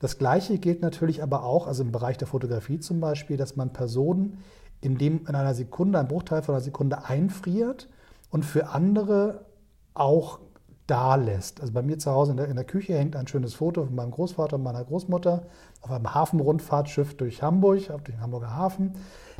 Das 0.01 0.17
Gleiche 0.17 0.58
gilt 0.58 0.81
natürlich 0.81 1.22
aber 1.22 1.43
auch, 1.43 1.67
also 1.67 1.84
im 1.84 1.91
Bereich 1.91 2.17
der 2.17 2.27
Fotografie 2.27 2.79
zum 2.79 3.00
Beispiel, 3.00 3.38
dass 3.38 3.55
man 3.55 3.72
Personen 3.72 4.39
in, 4.81 4.98
dem, 4.98 5.27
in 5.27 5.36
einer 5.36 5.53
Sekunde, 5.53 6.00
ein 6.00 6.08
Bruchteil 6.08 6.41
von 6.41 6.55
einer 6.55 6.63
Sekunde 6.63 7.05
einfriert 7.05 7.88
und 8.31 8.43
für 8.43 8.70
andere 8.70 9.46
auch 9.93 10.39
da 10.88 11.13
lässt. 11.13 11.62
Also 11.62 11.72
bei 11.72 11.84
mir 11.84 12.00
zu 12.00 12.10
Hause 12.10 12.31
in 12.31 12.38
der, 12.38 12.48
in 12.48 12.55
der, 12.55 12.65
Küche 12.65 12.98
hängt 12.98 13.15
ein 13.15 13.27
schönes 13.27 13.53
Foto 13.53 13.86
von 13.86 13.93
meinem 13.93 14.10
Großvater 14.10 14.55
und 14.55 14.63
meiner 14.63 14.84
Großmutter 14.84 15.43
auf 15.81 15.91
einem 15.91 16.12
Hafenrundfahrtschiff 16.12 17.15
durch 17.15 17.43
Hamburg, 17.43 17.91
auf 17.91 18.01
den 18.01 18.20
Hamburger 18.22 18.55
Hafen. 18.55 18.96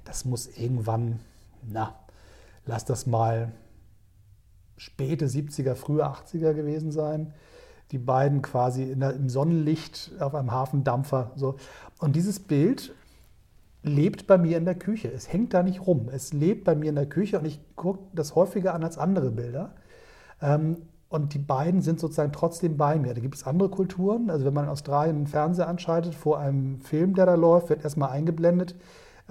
Das 0.06 0.26
muss 0.26 0.46
irgendwann, 0.46 1.22
na, 1.68 1.96
lass 2.68 2.86
das 2.86 3.08
mal 3.08 3.52
späte 4.78 5.26
70er, 5.26 5.74
frühe 5.74 6.06
80er 6.06 6.54
gewesen 6.54 6.92
sein. 6.92 7.34
Die 7.92 7.98
beiden 7.98 8.42
quasi 8.42 8.96
der, 8.96 9.14
im 9.14 9.30
Sonnenlicht 9.30 10.12
auf 10.20 10.34
einem 10.36 10.52
Hafendampfer. 10.52 11.32
So. 11.36 11.56
Und 12.00 12.16
dieses 12.16 12.40
Bild 12.40 12.94
lebt 13.84 14.28
bei 14.28 14.38
mir 14.38 14.58
in 14.58 14.66
der 14.66 14.76
Küche. 14.76 15.12
Es 15.12 15.32
hängt 15.32 15.54
da 15.54 15.64
nicht 15.64 15.86
rum. 15.86 16.10
Es 16.12 16.34
lebt 16.34 16.64
bei 16.64 16.76
mir 16.76 16.90
in 16.90 16.96
der 16.96 17.08
Küche 17.08 17.40
und 17.40 17.46
ich 17.46 17.60
gucke 17.76 18.00
das 18.14 18.36
häufiger 18.36 18.74
an 18.74 18.84
als 18.84 18.98
andere 18.98 19.32
Bilder. 19.32 19.74
Ähm, 20.42 20.78
und 21.10 21.34
die 21.34 21.40
beiden 21.40 21.82
sind 21.82 22.00
sozusagen 22.00 22.32
trotzdem 22.32 22.78
bei 22.78 22.98
mir. 22.98 23.14
Da 23.14 23.20
gibt 23.20 23.36
es 23.36 23.46
andere 23.46 23.70
Kulturen. 23.70 24.30
Also 24.30 24.46
wenn 24.46 24.54
man 24.54 24.66
in 24.66 24.70
Australien 24.70 25.18
einen 25.18 25.28
Fernseher 25.28 25.68
anschaltet, 25.68 26.16
vor 26.16 26.40
einem 26.40 26.80
Film, 26.80 27.16
der 27.16 27.26
da 27.26 27.36
läuft, 27.36 27.70
wird 27.70 27.84
erstmal 27.84 28.12
eingeblendet, 28.12 28.76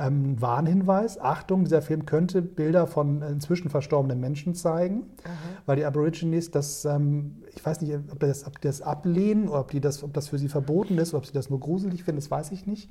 ähm, 0.01 0.41
Warnhinweis, 0.41 1.19
Achtung, 1.21 1.65
dieser 1.65 1.83
Film 1.83 2.07
könnte 2.07 2.41
Bilder 2.41 2.87
von 2.87 3.23
inzwischen 3.23 3.69
verstorbenen 3.69 4.19
Menschen 4.19 4.55
zeigen, 4.55 5.05
Aha. 5.25 5.33
weil 5.67 5.77
die 5.77 5.85
Aborigines 5.85 6.51
das, 6.51 6.85
ähm, 6.85 7.43
ich 7.55 7.65
weiß 7.65 7.83
nicht, 7.83 7.95
ob, 8.11 8.19
das, 8.19 8.47
ob 8.47 8.61
die 8.61 8.69
das 8.69 8.81
ablehnen 8.81 9.49
oder 9.49 9.61
ob, 9.61 9.71
die 9.71 9.81
das, 9.81 10.03
ob 10.03 10.15
das 10.15 10.29
für 10.29 10.39
sie 10.39 10.49
verboten 10.49 10.97
ist 10.99 11.11
oder 11.11 11.19
ob 11.19 11.27
sie 11.27 11.33
das 11.33 11.51
nur 11.51 11.61
gruselig 11.61 12.05
finden, 12.05 12.21
das 12.21 12.31
weiß 12.31 12.51
ich 12.53 12.67
nicht, 12.67 12.91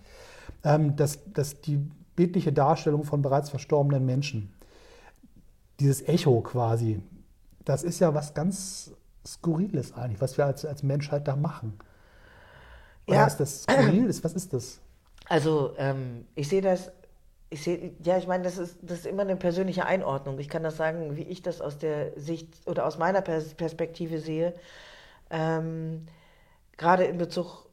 ähm, 0.63 0.95
dass, 0.95 1.19
dass 1.33 1.61
die 1.61 1.77
bildliche 2.15 2.53
Darstellung 2.53 3.03
von 3.03 3.21
bereits 3.21 3.49
verstorbenen 3.49 4.05
Menschen, 4.05 4.53
dieses 5.79 6.07
Echo 6.07 6.41
quasi, 6.41 7.01
das 7.65 7.83
ist 7.83 7.99
ja 7.99 8.13
was 8.13 8.33
ganz 8.33 8.91
Skurriles 9.25 9.93
eigentlich, 9.93 10.21
was 10.21 10.37
wir 10.37 10.45
als, 10.45 10.63
als 10.65 10.83
Menschheit 10.83 11.27
da 11.27 11.35
machen. 11.35 11.79
Oder 13.07 13.17
ja. 13.17 13.25
ist 13.25 13.37
das 13.37 13.63
skurril? 13.63 14.07
Was 14.07 14.33
ist 14.33 14.53
das? 14.53 14.79
Also 15.27 15.73
ähm, 15.77 16.25
ich 16.35 16.47
sehe 16.47 16.61
das, 16.61 16.91
ich 17.49 17.63
sehe, 17.63 17.93
ja, 18.03 18.17
ich 18.17 18.27
meine, 18.27 18.43
das 18.43 18.57
ist, 18.57 18.77
das 18.81 18.99
ist 18.99 19.05
immer 19.07 19.23
eine 19.23 19.35
persönliche 19.35 19.85
Einordnung. 19.85 20.37
Ich 20.39 20.49
kann 20.49 20.63
das 20.63 20.77
sagen, 20.77 21.15
wie 21.17 21.23
ich 21.23 21.41
das 21.41 21.61
aus 21.61 21.77
der 21.77 22.11
Sicht 22.19 22.47
oder 22.67 22.85
aus 22.85 22.97
meiner 22.97 23.21
Perspektive 23.21 24.19
sehe, 24.19 24.53
ähm, 25.31 26.05
gerade 26.77 27.05
in 27.05 27.17
Bezug 27.17 27.65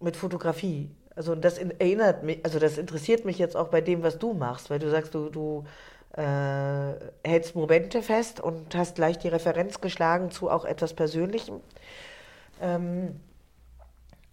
mit 0.00 0.16
Fotografie. 0.16 0.90
Also 1.14 1.34
das 1.34 1.58
erinnert 1.58 2.22
mich, 2.22 2.40
also 2.44 2.58
das 2.58 2.78
interessiert 2.78 3.24
mich 3.24 3.38
jetzt 3.38 3.56
auch 3.56 3.68
bei 3.68 3.82
dem, 3.82 4.02
was 4.02 4.18
du 4.18 4.32
machst, 4.32 4.70
weil 4.70 4.78
du 4.78 4.88
sagst, 4.90 5.14
du, 5.14 5.28
du 5.28 5.64
äh, 6.16 6.94
hältst 7.24 7.54
Momente 7.54 8.02
fest 8.02 8.40
und 8.40 8.74
hast 8.74 8.96
gleich 8.96 9.18
die 9.18 9.28
Referenz 9.28 9.80
geschlagen 9.80 10.30
zu 10.30 10.48
auch 10.50 10.64
etwas 10.64 10.94
Persönlichem. 10.94 11.60
Ähm, 12.62 13.20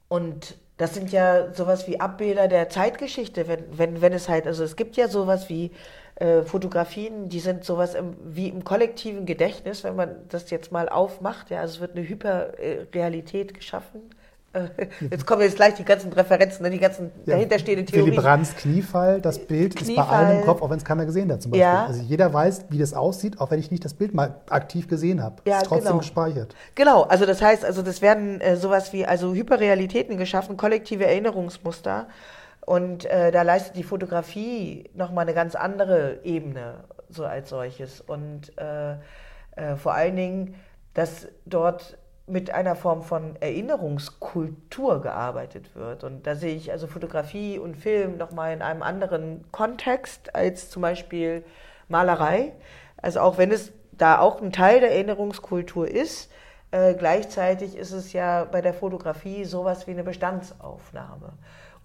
und 0.07 0.57
das 0.77 0.93
sind 0.93 1.11
ja 1.11 1.53
sowas 1.53 1.87
wie 1.87 1.99
Abbilder 1.99 2.47
der 2.47 2.69
Zeitgeschichte, 2.69 3.47
wenn, 3.47 3.77
wenn, 3.77 4.01
wenn 4.01 4.13
es 4.13 4.29
halt, 4.29 4.45
also 4.47 4.63
es 4.63 4.75
gibt 4.75 4.95
ja 4.95 5.07
sowas 5.07 5.49
wie 5.49 5.71
äh, 6.15 6.43
Fotografien, 6.43 7.29
die 7.29 7.39
sind 7.39 7.63
sowas 7.63 7.95
im, 7.95 8.15
wie 8.23 8.47
im 8.49 8.63
kollektiven 8.63 9.25
Gedächtnis, 9.25 9.83
wenn 9.83 9.95
man 9.95 10.15
das 10.29 10.49
jetzt 10.49 10.71
mal 10.71 10.87
aufmacht, 10.89 11.49
ja, 11.49 11.61
also 11.61 11.75
es 11.75 11.79
wird 11.81 11.95
eine 11.95 12.07
Hyperrealität 12.07 13.53
geschaffen 13.53 14.01
Jetzt 15.11 15.25
kommen 15.25 15.41
jetzt 15.41 15.55
gleich 15.55 15.75
die 15.75 15.83
ganzen 15.83 16.11
Referenzen, 16.11 16.63
ne, 16.63 16.69
die 16.69 16.79
ganzen 16.79 17.11
ja, 17.25 17.35
dahinterstehenden 17.35 17.85
Theorien. 17.85 18.07
Willy 18.07 18.21
Brandts 18.21 18.55
Kniefall, 18.55 19.21
das 19.21 19.39
Bild 19.39 19.75
Kniefall. 19.75 20.03
ist 20.03 20.09
bei 20.09 20.17
allen 20.17 20.39
im 20.39 20.45
Kopf, 20.45 20.61
auch 20.61 20.69
wenn 20.69 20.77
es 20.77 20.85
keiner 20.85 21.05
gesehen 21.05 21.31
hat 21.31 21.41
zum 21.41 21.51
Beispiel. 21.51 21.61
Ja. 21.61 21.85
Also 21.85 22.01
jeder 22.01 22.33
weiß, 22.33 22.65
wie 22.69 22.79
das 22.79 22.93
aussieht, 22.93 23.39
auch 23.39 23.51
wenn 23.51 23.59
ich 23.59 23.71
nicht 23.71 23.85
das 23.85 23.93
Bild 23.93 24.13
mal 24.13 24.35
aktiv 24.49 24.87
gesehen 24.87 25.21
habe. 25.21 25.41
Ja, 25.45 25.57
ist 25.57 25.65
trotzdem 25.65 25.87
genau. 25.87 25.97
gespeichert. 25.99 26.55
Genau, 26.75 27.03
also 27.03 27.25
das 27.25 27.41
heißt, 27.41 27.63
also 27.63 27.81
das 27.81 28.01
werden 28.01 28.41
äh, 28.41 28.55
sowas 28.55 28.93
wie 28.93 29.05
also 29.05 29.33
Hyperrealitäten 29.33 30.17
geschaffen, 30.17 30.57
kollektive 30.57 31.05
Erinnerungsmuster. 31.05 32.07
Und 32.65 33.05
äh, 33.05 33.31
da 33.31 33.43
leistet 33.43 33.77
die 33.77 33.83
Fotografie 33.83 34.89
nochmal 34.93 35.23
eine 35.23 35.33
ganz 35.33 35.55
andere 35.55 36.19
Ebene, 36.23 36.83
so 37.09 37.25
als 37.25 37.49
solches. 37.49 38.01
Und 38.01 38.51
äh, 38.57 38.95
äh, 39.55 39.75
vor 39.77 39.93
allen 39.93 40.15
Dingen, 40.15 40.55
dass 40.93 41.27
dort 41.45 41.97
mit 42.27 42.51
einer 42.51 42.75
Form 42.75 43.01
von 43.03 43.37
Erinnerungskultur 43.39 45.01
gearbeitet 45.01 45.75
wird. 45.75 46.03
Und 46.03 46.27
da 46.27 46.35
sehe 46.35 46.55
ich 46.55 46.71
also 46.71 46.85
Fotografie 46.85 47.57
und 47.57 47.77
Film 47.77 48.17
nochmal 48.17 48.53
in 48.53 48.61
einem 48.61 48.83
anderen 48.83 49.45
Kontext 49.51 50.35
als 50.35 50.69
zum 50.69 50.81
Beispiel 50.81 51.45
Malerei. 51.87 52.51
Also 52.97 53.21
auch 53.21 53.37
wenn 53.37 53.51
es 53.51 53.71
da 53.93 54.19
auch 54.19 54.41
ein 54.41 54.51
Teil 54.51 54.81
der 54.81 54.91
Erinnerungskultur 54.91 55.87
ist, 55.87 56.29
äh, 56.71 56.95
gleichzeitig 56.95 57.77
ist 57.77 57.93
es 57.93 58.11
ja 58.11 58.43
bei 58.43 58.59
der 58.59 58.73
Fotografie 58.73 59.45
sowas 59.45 59.87
wie 59.87 59.91
eine 59.91 60.03
Bestandsaufnahme. 60.03 61.33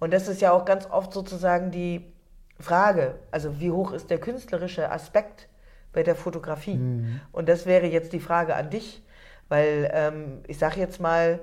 Und 0.01 0.13
das 0.13 0.27
ist 0.27 0.41
ja 0.41 0.51
auch 0.51 0.65
ganz 0.65 0.87
oft 0.91 1.13
sozusagen 1.13 1.71
die 1.71 2.13
Frage, 2.59 3.15
also 3.31 3.61
wie 3.61 3.71
hoch 3.71 3.93
ist 3.93 4.11
der 4.11 4.19
künstlerische 4.19 4.91
Aspekt 4.91 5.49
bei 5.93 6.03
der 6.03 6.17
Fotografie? 6.17 6.79
Mhm. 6.79 7.21
Und 7.31 7.49
das 7.49 7.65
wäre 7.67 7.87
jetzt 7.87 8.13
die 8.13 8.21
Frage 8.21 8.57
an 8.57 8.71
dich 8.71 9.03
weil 9.53 9.91
ähm, 9.93 10.39
ich 10.49 10.57
sage 10.59 10.81
jetzt 10.81 10.99
mal, 10.99 11.39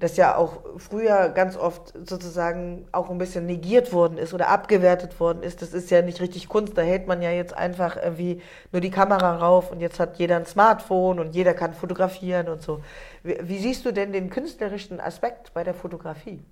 dass 0.00 0.16
ja 0.16 0.36
auch 0.36 0.64
früher 0.78 1.28
ganz 1.28 1.56
oft 1.56 1.92
sozusagen 2.08 2.88
auch 2.90 3.08
ein 3.08 3.18
bisschen 3.18 3.46
negiert 3.46 3.92
worden 3.92 4.18
ist 4.18 4.34
oder 4.34 4.48
abgewertet 4.48 5.20
worden 5.20 5.44
ist. 5.44 5.62
Das 5.62 5.72
ist 5.72 5.88
ja 5.92 6.02
nicht 6.02 6.20
richtig 6.20 6.48
Kunst. 6.48 6.76
Da 6.76 6.82
hält 6.82 7.06
man 7.06 7.22
ja 7.22 7.30
jetzt 7.30 7.56
einfach 7.56 7.96
irgendwie 7.96 8.42
nur 8.72 8.80
die 8.80 8.90
Kamera 8.90 9.36
rauf 9.36 9.70
und 9.70 9.78
jetzt 9.78 10.00
hat 10.00 10.18
jeder 10.18 10.38
ein 10.38 10.46
Smartphone 10.46 11.20
und 11.20 11.36
jeder 11.36 11.54
kann 11.54 11.72
fotografieren 11.72 12.48
und 12.48 12.62
so. 12.62 12.80
Wie, 13.22 13.38
wie 13.42 13.58
siehst 13.58 13.84
du 13.84 13.92
denn 13.92 14.12
den 14.12 14.28
künstlerischen 14.28 14.98
Aspekt 15.00 15.54
bei 15.54 15.62
der 15.62 15.74
Fotografie? 15.74 16.42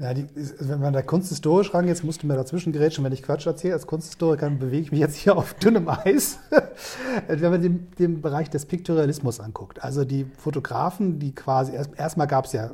Ja, 0.00 0.12
die, 0.12 0.26
wenn 0.34 0.80
man 0.80 0.92
da 0.92 1.02
kunsthistorisch 1.02 1.72
rangeht, 1.72 1.90
jetzt 1.90 2.02
musst 2.02 2.22
du 2.22 2.26
mir 2.26 2.34
dazwischen 2.34 2.72
gerätschen, 2.72 3.04
wenn 3.04 3.12
ich 3.12 3.22
Quatsch 3.22 3.46
erzähle. 3.46 3.74
Als 3.74 3.86
Kunsthistoriker 3.86 4.50
bewege 4.50 4.82
ich 4.82 4.90
mich 4.90 4.98
jetzt 4.98 5.14
hier 5.14 5.36
auf 5.36 5.54
dünnem 5.54 5.88
Eis. 5.88 6.38
wenn 7.28 7.50
man 7.50 7.62
den, 7.62 7.90
den, 7.98 8.20
Bereich 8.20 8.50
des 8.50 8.66
Piktorialismus 8.66 9.38
anguckt, 9.38 9.84
also 9.84 10.04
die 10.04 10.24
Fotografen, 10.36 11.20
die 11.20 11.32
quasi, 11.32 11.74
erst, 11.74 11.90
erstmal 11.96 12.26
gab 12.26 12.46
es 12.46 12.52
ja 12.52 12.72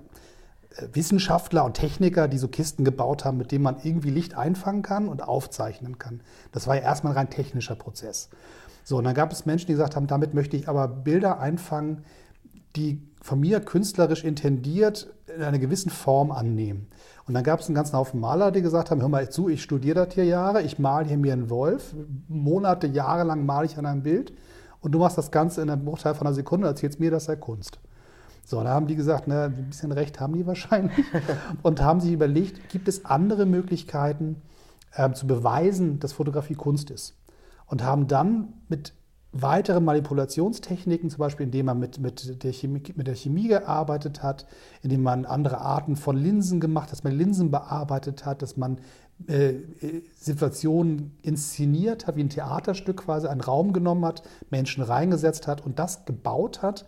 äh, 0.77 0.87
Wissenschaftler 0.95 1.67
und 1.67 1.75
Techniker, 1.75 2.27
die 2.27 2.39
so 2.39 2.49
Kisten 2.49 2.87
gebaut 2.87 3.27
haben, 3.27 3.37
mit 3.37 3.53
denen 3.53 3.65
man 3.65 3.77
irgendwie 3.83 4.11
Licht 4.11 4.35
einfangen 4.35 4.81
kann 4.81 5.07
und 5.07 5.23
aufzeichnen 5.23 5.99
kann. 5.99 6.23
Das 6.53 6.67
war 6.67 6.77
ja 6.77 6.83
erstmal 6.83 7.13
ein 7.13 7.19
rein 7.19 7.31
technischer 7.31 7.75
Prozess. 7.75 8.31
So, 8.83 8.97
und 8.97 9.05
dann 9.05 9.15
gab 9.15 9.31
es 9.31 9.45
Menschen, 9.45 9.67
die 9.67 9.75
gesagt 9.75 9.95
haben, 9.95 10.07
damit 10.07 10.33
möchte 10.33 10.57
ich 10.57 10.71
aber 10.71 10.89
Bilder 10.89 11.39
einfangen, 11.39 12.03
die 12.77 13.03
von 13.21 13.41
mir 13.41 13.61
künstlerisch 13.61 14.25
intendiert 14.25 15.13
in 15.37 15.43
einer 15.43 15.59
gewissen 15.59 15.91
Form 15.91 16.31
annehmen. 16.31 16.89
Und 17.31 17.35
dann 17.35 17.45
gab 17.45 17.61
es 17.61 17.69
einen 17.69 17.77
ganzen 17.77 17.97
Haufen 17.97 18.19
Maler, 18.19 18.51
die 18.51 18.61
gesagt 18.61 18.91
haben, 18.91 19.01
hör 19.01 19.09
mal 19.09 19.31
zu, 19.31 19.49
ich 19.49 19.63
studiere 19.63 20.05
das 20.05 20.15
hier 20.15 20.25
Jahre, 20.25 20.63
ich 20.63 20.81
male 20.81 21.07
hier 21.07 21.17
mir 21.17 21.33
einen 21.33 21.49
Wolf, 21.49 21.95
Monate, 22.27 22.89
Jahre 22.89 23.23
lang 23.23 23.47
male 23.47 23.67
ich 23.67 23.79
an 23.79 23.87
einem 23.87 24.03
Bild 24.03 24.33
und 24.81 24.91
du 24.91 24.99
machst 24.99 25.17
das 25.17 25.31
Ganze 25.31 25.63
in 25.63 25.71
einem 25.71 25.85
Bruchteil 25.85 26.17
von 26.17 26.27
einer 26.27 26.35
Sekunde 26.35 26.67
und 26.67 26.73
erzählst 26.73 26.99
mir, 26.99 27.13
das 27.13 27.27
sei 27.27 27.37
Kunst. 27.37 27.79
So, 28.45 28.61
da 28.65 28.71
haben 28.71 28.89
die 28.89 28.97
gesagt, 28.97 29.29
na, 29.29 29.45
ein 29.45 29.69
bisschen 29.69 29.93
recht 29.93 30.19
haben 30.19 30.35
die 30.35 30.45
wahrscheinlich 30.49 31.07
und 31.63 31.81
haben 31.81 32.01
sich 32.01 32.11
überlegt, 32.11 32.69
gibt 32.69 32.89
es 32.89 33.05
andere 33.05 33.47
Möglichkeiten 33.47 34.43
äh, 34.95 35.13
zu 35.13 35.29
beweisen, 35.29 36.01
dass 36.01 36.15
Fotografie 36.15 36.57
Kunst 36.57 36.91
ist? 36.91 37.15
Und 37.67 37.85
haben 37.85 38.09
dann 38.09 38.55
mit 38.69 38.93
weitere 39.33 39.81
Manipulationstechniken, 39.81 41.11
zum 41.11 41.19
Beispiel 41.19 41.47
indem 41.47 41.67
man 41.67 41.79
mit, 41.79 41.99
mit, 41.99 42.43
der 42.43 42.53
Chemie, 42.53 42.83
mit 42.97 43.07
der 43.07 43.15
Chemie 43.15 43.49
gearbeitet 43.49 44.23
hat, 44.23 44.47
indem 44.83 45.03
man 45.03 45.25
andere 45.25 45.59
Arten 45.61 45.97
von 45.97 46.17
Linsen 46.17 46.61
gemacht 46.61 46.85
hat, 46.85 46.93
dass 46.93 47.05
man 47.05 47.17
Linsen 47.17 47.51
bearbeitet 47.51 48.27
hat, 48.27 48.43
dass 48.43 48.57
man 48.57 48.79
äh, 49.27 49.55
Situationen 50.17 51.17
inszeniert 51.23 52.07
hat, 52.07 52.17
wie 52.17 52.25
ein 52.25 52.31
Theaterstück 52.31 53.05
quasi, 53.05 53.29
einen 53.29 53.41
Raum 53.41 53.73
genommen 53.73 54.05
hat, 54.05 54.23
Menschen 54.51 54.83
reingesetzt 54.83 55.47
hat 55.47 55.65
und 55.65 55.79
das 55.79 56.05
gebaut 56.05 56.63
hat 56.63 56.87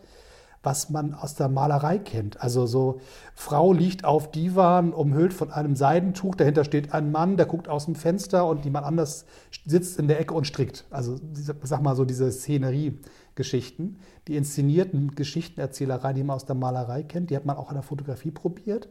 was 0.63 0.91
man 0.91 1.15
aus 1.15 1.35
der 1.35 1.49
Malerei 1.49 1.99
kennt. 1.99 2.41
Also 2.41 2.67
so, 2.67 3.01
Frau 3.35 3.73
liegt 3.73 4.05
auf 4.05 4.31
Divan, 4.31 4.93
umhüllt 4.93 5.33
von 5.33 5.51
einem 5.51 5.75
Seidentuch, 5.75 6.35
dahinter 6.37 6.65
steht 6.65 6.93
ein 6.93 7.11
Mann, 7.11 7.37
der 7.37 7.47
guckt 7.47 7.69
aus 7.69 7.87
dem 7.87 7.95
Fenster 7.95 8.47
und 8.47 8.65
jemand 8.65 8.87
anders 8.87 9.25
sitzt 9.67 9.99
in 9.99 10.09
der 10.09 10.21
Ecke 10.21 10.35
und 10.35 10.47
strickt. 10.47 10.85
Also 10.91 11.19
sag 11.63 11.83
mal 11.83 11.97
so 11.97 12.05
diese 12.05 12.31
Szenerie-Geschichten, 12.31 13.99
die 14.29 14.37
inszenierten 14.37 15.15
Geschichtenerzählerei, 15.15 16.13
die 16.13 16.23
man 16.23 16.37
aus 16.37 16.47
der 16.47 16.55
Malerei 16.55 17.03
kennt, 17.03 17.31
die 17.31 17.37
hat 17.37 17.45
man 17.45 17.57
auch 17.57 17.71
in 17.71 17.75
der 17.75 17.83
Fotografie 17.83 18.31
probiert. 18.31 18.89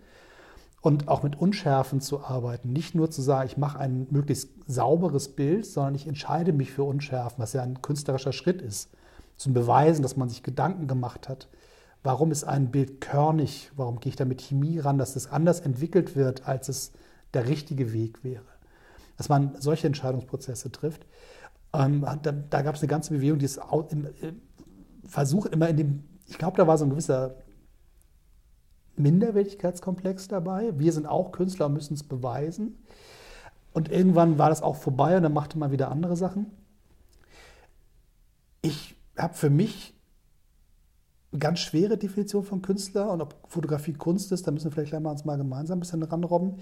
Und 0.84 1.10
auch 1.10 1.22
mit 1.22 1.40
Unschärfen 1.40 2.02
zu 2.02 2.26
arbeiten. 2.26 2.74
Nicht 2.74 2.96
nur 2.96 3.12
zu 3.12 3.22
sagen, 3.22 3.46
ich 3.46 3.56
mache 3.56 3.78
ein 3.78 4.08
möglichst 4.10 4.50
sauberes 4.66 5.28
Bild, 5.36 5.68
sondern 5.68 5.94
ich 5.94 6.08
entscheide 6.08 6.54
mich 6.54 6.72
für 6.72 6.82
Unschärfen, 6.82 7.38
was 7.38 7.54
ja 7.54 7.62
ein 7.62 7.84
künstlerischer 7.84 8.34
Schritt 8.34 8.64
ist 8.64 8.90
zum 9.42 9.54
Beweisen, 9.54 10.04
dass 10.04 10.18
man 10.18 10.30
sich 10.30 10.44
Gedanken 10.44 10.88
gemacht 10.88 11.28
hat. 11.28 11.48
Warum 12.04 12.32
ist 12.32 12.44
ein 12.44 12.72
Bild 12.72 13.00
körnig? 13.00 13.72
Warum 13.76 14.00
gehe 14.00 14.10
ich 14.10 14.16
da 14.16 14.26
mit 14.26 14.42
Chemie 14.42 14.80
ran, 14.80 14.98
dass 14.98 15.16
es 15.16 15.28
anders 15.28 15.60
entwickelt 15.60 16.16
wird, 16.16 16.48
als 16.48 16.68
es 16.68 16.92
der 17.34 17.48
richtige 17.48 17.94
Weg 17.94 18.24
wäre? 18.24 18.46
Dass 19.18 19.30
man 19.30 19.56
solche 19.60 19.88
Entscheidungsprozesse 19.88 20.72
trifft. 20.72 21.06
Ähm, 21.74 22.06
da, 22.24 22.32
da 22.32 22.62
gab 22.64 22.76
es 22.76 22.82
eine 22.82 22.90
ganze 22.90 23.14
Bewegung, 23.14 23.38
die 23.38 23.46
es 23.46 23.60
im, 23.90 24.06
äh, 24.06 24.34
versucht 25.06 25.54
immer 25.54 25.70
in 25.70 25.78
dem, 25.78 26.04
ich 26.28 26.38
glaube, 26.38 26.58
da 26.58 26.66
war 26.66 26.78
so 26.78 26.86
ein 26.86 26.90
gewisser 26.90 27.36
Minderwertigkeitskomplex 28.96 30.28
dabei. 30.28 30.78
Wir 30.78 30.94
sind 30.94 31.06
auch 31.06 31.32
Künstler 31.32 31.68
und 31.68 31.74
müssen 31.74 31.94
es 31.94 32.04
beweisen. 32.04 32.78
Und 33.74 33.90
irgendwann 33.90 34.38
war 34.38 34.50
das 34.50 34.62
auch 34.62 34.76
vorbei 34.76 35.16
und 35.16 35.24
dann 35.24 35.34
machte 35.34 35.58
man 35.58 35.72
wieder 35.72 35.92
andere 35.92 36.18
Sachen. 36.18 36.48
Ich 38.62 38.96
habe 39.18 39.34
für 39.34 39.50
mich 39.50 39.94
ganz 41.38 41.60
schwere 41.60 41.98
Definition 41.98 42.44
von 42.44 42.62
Künstler 42.62 43.12
und 43.12 43.22
ob 43.22 43.36
Fotografie 43.48 43.94
Kunst 43.94 44.32
ist, 44.32 44.48
da 44.48 44.52
müssen 44.52 44.66
wir 44.66 44.72
vielleicht 44.72 44.92
gleich 44.92 45.02
mal 45.02 45.12
uns 45.12 45.26
mal 45.26 45.38
gemeinsam 45.38 45.78
ein 45.78 45.82
bisschen 45.82 46.04
ranrobben. 46.04 46.56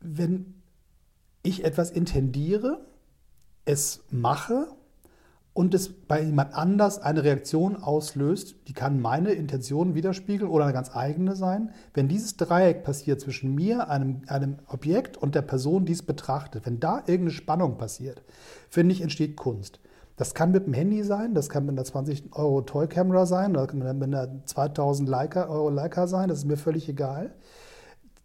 Wenn 0.00 0.54
ich 1.42 1.64
etwas 1.64 1.90
intendiere, 1.90 2.84
es 3.64 4.04
mache 4.10 4.68
und 5.52 5.74
es 5.74 5.92
bei 5.92 6.22
jemand 6.22 6.54
anders 6.54 7.00
eine 7.00 7.24
Reaktion 7.24 7.76
auslöst, 7.76 8.54
die 8.68 8.72
kann 8.72 9.00
meine 9.00 9.32
Intention 9.32 9.96
widerspiegeln 9.96 10.48
oder 10.48 10.64
eine 10.64 10.72
ganz 10.72 10.94
eigene 10.94 11.34
sein. 11.34 11.72
Wenn 11.94 12.06
dieses 12.06 12.36
Dreieck 12.36 12.84
passiert 12.84 13.20
zwischen 13.20 13.56
mir, 13.56 13.90
einem, 13.90 14.22
einem 14.28 14.58
Objekt 14.68 15.16
und 15.16 15.34
der 15.34 15.42
Person, 15.42 15.84
die 15.84 15.94
es 15.94 16.02
betrachtet, 16.02 16.64
wenn 16.64 16.78
da 16.78 16.98
irgendeine 16.98 17.32
Spannung 17.32 17.76
passiert, 17.76 18.22
finde 18.70 18.94
ich, 18.94 19.00
entsteht 19.00 19.36
Kunst. 19.36 19.80
Das 20.18 20.34
kann 20.34 20.50
mit 20.50 20.66
dem 20.66 20.74
Handy 20.74 21.04
sein, 21.04 21.32
das 21.32 21.48
kann 21.48 21.64
mit 21.64 21.74
einer 21.74 21.84
20 21.84 22.32
Euro 22.32 22.62
Toy 22.62 22.88
Camera 22.88 23.24
sein, 23.24 23.54
das 23.54 23.68
kann 23.68 23.78
mit 23.78 24.02
einer 24.02 24.44
2000 24.44 25.08
Leica, 25.08 25.48
Euro 25.48 25.70
Leica 25.70 26.08
sein, 26.08 26.28
das 26.28 26.38
ist 26.38 26.44
mir 26.44 26.56
völlig 26.56 26.88
egal. 26.88 27.32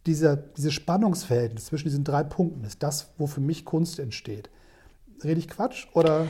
Dieser, 0.08 0.36
diese 0.36 0.72
Spannungsverhältnis 0.72 1.68
zwischen 1.68 1.90
diesen 1.90 2.04
drei 2.04 2.24
Punkten 2.24 2.66
ist 2.66 2.82
das, 2.82 3.14
wo 3.20 3.28
für 3.28 3.42
mich 3.42 3.64
Kunst 3.64 4.00
entsteht. 4.00 4.50
Rede 5.24 5.40
ich 5.40 5.48
Quatsch 5.48 5.86
oder? 5.94 6.28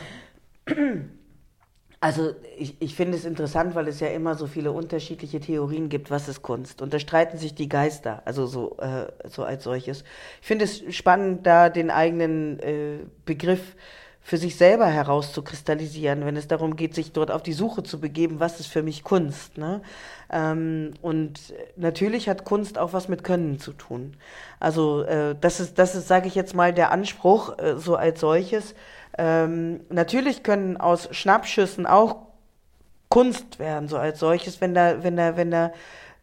Also 2.01 2.33
ich, 2.57 2.81
ich 2.81 2.95
finde 2.95 3.17
es 3.17 3.23
interessant, 3.23 3.73
weil 3.73 3.87
es 3.87 4.01
ja 4.01 4.09
immer 4.09 4.35
so 4.35 4.47
viele 4.47 4.73
unterschiedliche 4.73 5.39
Theorien 5.39 5.87
gibt, 5.87 6.11
was 6.11 6.27
ist 6.27 6.41
Kunst. 6.41 6.81
Und 6.81 6.93
da 6.93 6.99
streiten 6.99 7.37
sich 7.37 7.55
die 7.55 7.69
Geister, 7.69 8.21
also 8.25 8.45
so, 8.45 8.75
äh, 8.79 9.07
so 9.29 9.45
als 9.45 9.63
solches. 9.63 10.03
Ich 10.41 10.47
finde 10.47 10.65
es 10.65 10.83
spannend, 10.93 11.47
da 11.47 11.69
den 11.69 11.89
eigenen 11.89 12.59
äh, 12.59 12.97
Begriff 13.25 13.77
für 14.23 14.37
sich 14.37 14.55
selber 14.55 14.87
herauszukristallisieren, 14.87 16.25
wenn 16.25 16.37
es 16.37 16.47
darum 16.47 16.75
geht, 16.75 16.95
sich 16.95 17.11
dort 17.11 17.29
auf 17.29 17.43
die 17.43 17.53
Suche 17.53 17.83
zu 17.83 17.99
begeben, 17.99 18.39
was 18.39 18.59
ist 18.59 18.67
für 18.67 18.81
mich 18.81 19.03
Kunst. 19.03 19.57
Ne? 19.57 19.81
Ähm, 20.31 20.93
und 21.01 21.53
natürlich 21.75 22.29
hat 22.29 22.45
Kunst 22.45 22.77
auch 22.77 22.93
was 22.93 23.09
mit 23.09 23.23
Können 23.23 23.59
zu 23.59 23.73
tun. 23.73 24.15
Also 24.59 25.03
äh, 25.03 25.35
das 25.39 25.59
ist, 25.59 25.77
das 25.77 25.95
ist, 25.95 26.07
sage 26.07 26.27
ich 26.27 26.35
jetzt 26.35 26.55
mal, 26.55 26.73
der 26.73 26.91
Anspruch 26.91 27.57
äh, 27.59 27.75
so 27.77 27.95
als 27.95 28.21
solches 28.21 28.75
ähm, 29.17 29.81
natürlich 29.89 30.43
können 30.43 30.77
aus 30.77 31.09
Schnappschüssen 31.11 31.85
auch 31.85 32.27
Kunst 33.09 33.59
werden, 33.59 33.87
so 33.87 33.97
als 33.97 34.19
solches, 34.19 34.59
wenn 34.59 34.73
da, 34.73 35.03
wenn 35.03 35.17
da, 35.17 35.37
wenn 35.37 35.51
da, 35.51 35.71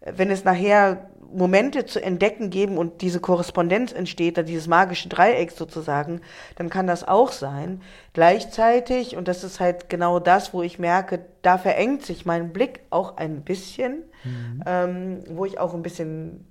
wenn 0.00 0.30
es 0.30 0.45
nachher 0.45 1.09
Momente 1.33 1.87
zu 1.87 2.03
entdecken 2.03 2.51
geben 2.51 2.79
und 2.79 3.03
diese 3.03 3.21
Korrespondenz 3.21 3.93
entsteht, 3.93 4.37
da 4.37 4.43
dieses 4.43 4.67
magische 4.67 5.09
Dreieck 5.09 5.51
sozusagen, 5.51 6.21
dann 6.57 6.71
kann 6.71 6.87
das 6.87 7.07
auch 7.07 7.33
sein. 7.33 7.83
Gleichzeitig, 8.13 9.17
und 9.17 9.29
das 9.29 9.45
ist 9.45 9.61
halt 9.61 9.89
genau 9.89 10.19
das, 10.19 10.53
wo 10.53 10.63
ich 10.63 10.79
merke, 10.79 11.25
da 11.43 11.59
verengt 11.59 12.05
sich 12.05 12.27
mein 12.27 12.53
Blick 12.53 12.81
auch 12.91 13.17
ein 13.17 13.43
bisschen, 13.43 14.05
mhm. 14.25 14.63
ähm, 14.67 15.25
wo 15.29 15.45
ich 15.45 15.59
auch 15.59 15.75
ein 15.75 15.83
bisschen, 15.83 16.49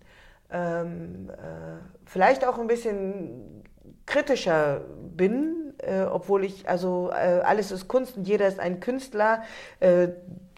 ähm, 0.51 1.29
äh, 1.29 1.79
vielleicht 2.05 2.45
auch 2.45 2.57
ein 2.57 2.67
bisschen 2.67 3.63
kritischer 4.05 4.81
bin, 5.15 5.73
äh, 5.79 6.01
obwohl 6.01 6.43
ich, 6.43 6.67
also 6.67 7.11
äh, 7.11 7.41
alles 7.41 7.71
ist 7.71 7.87
Kunst 7.87 8.17
und 8.17 8.27
jeder 8.27 8.47
ist 8.47 8.59
ein 8.59 8.79
Künstler. 8.79 9.43
Äh, 9.79 10.09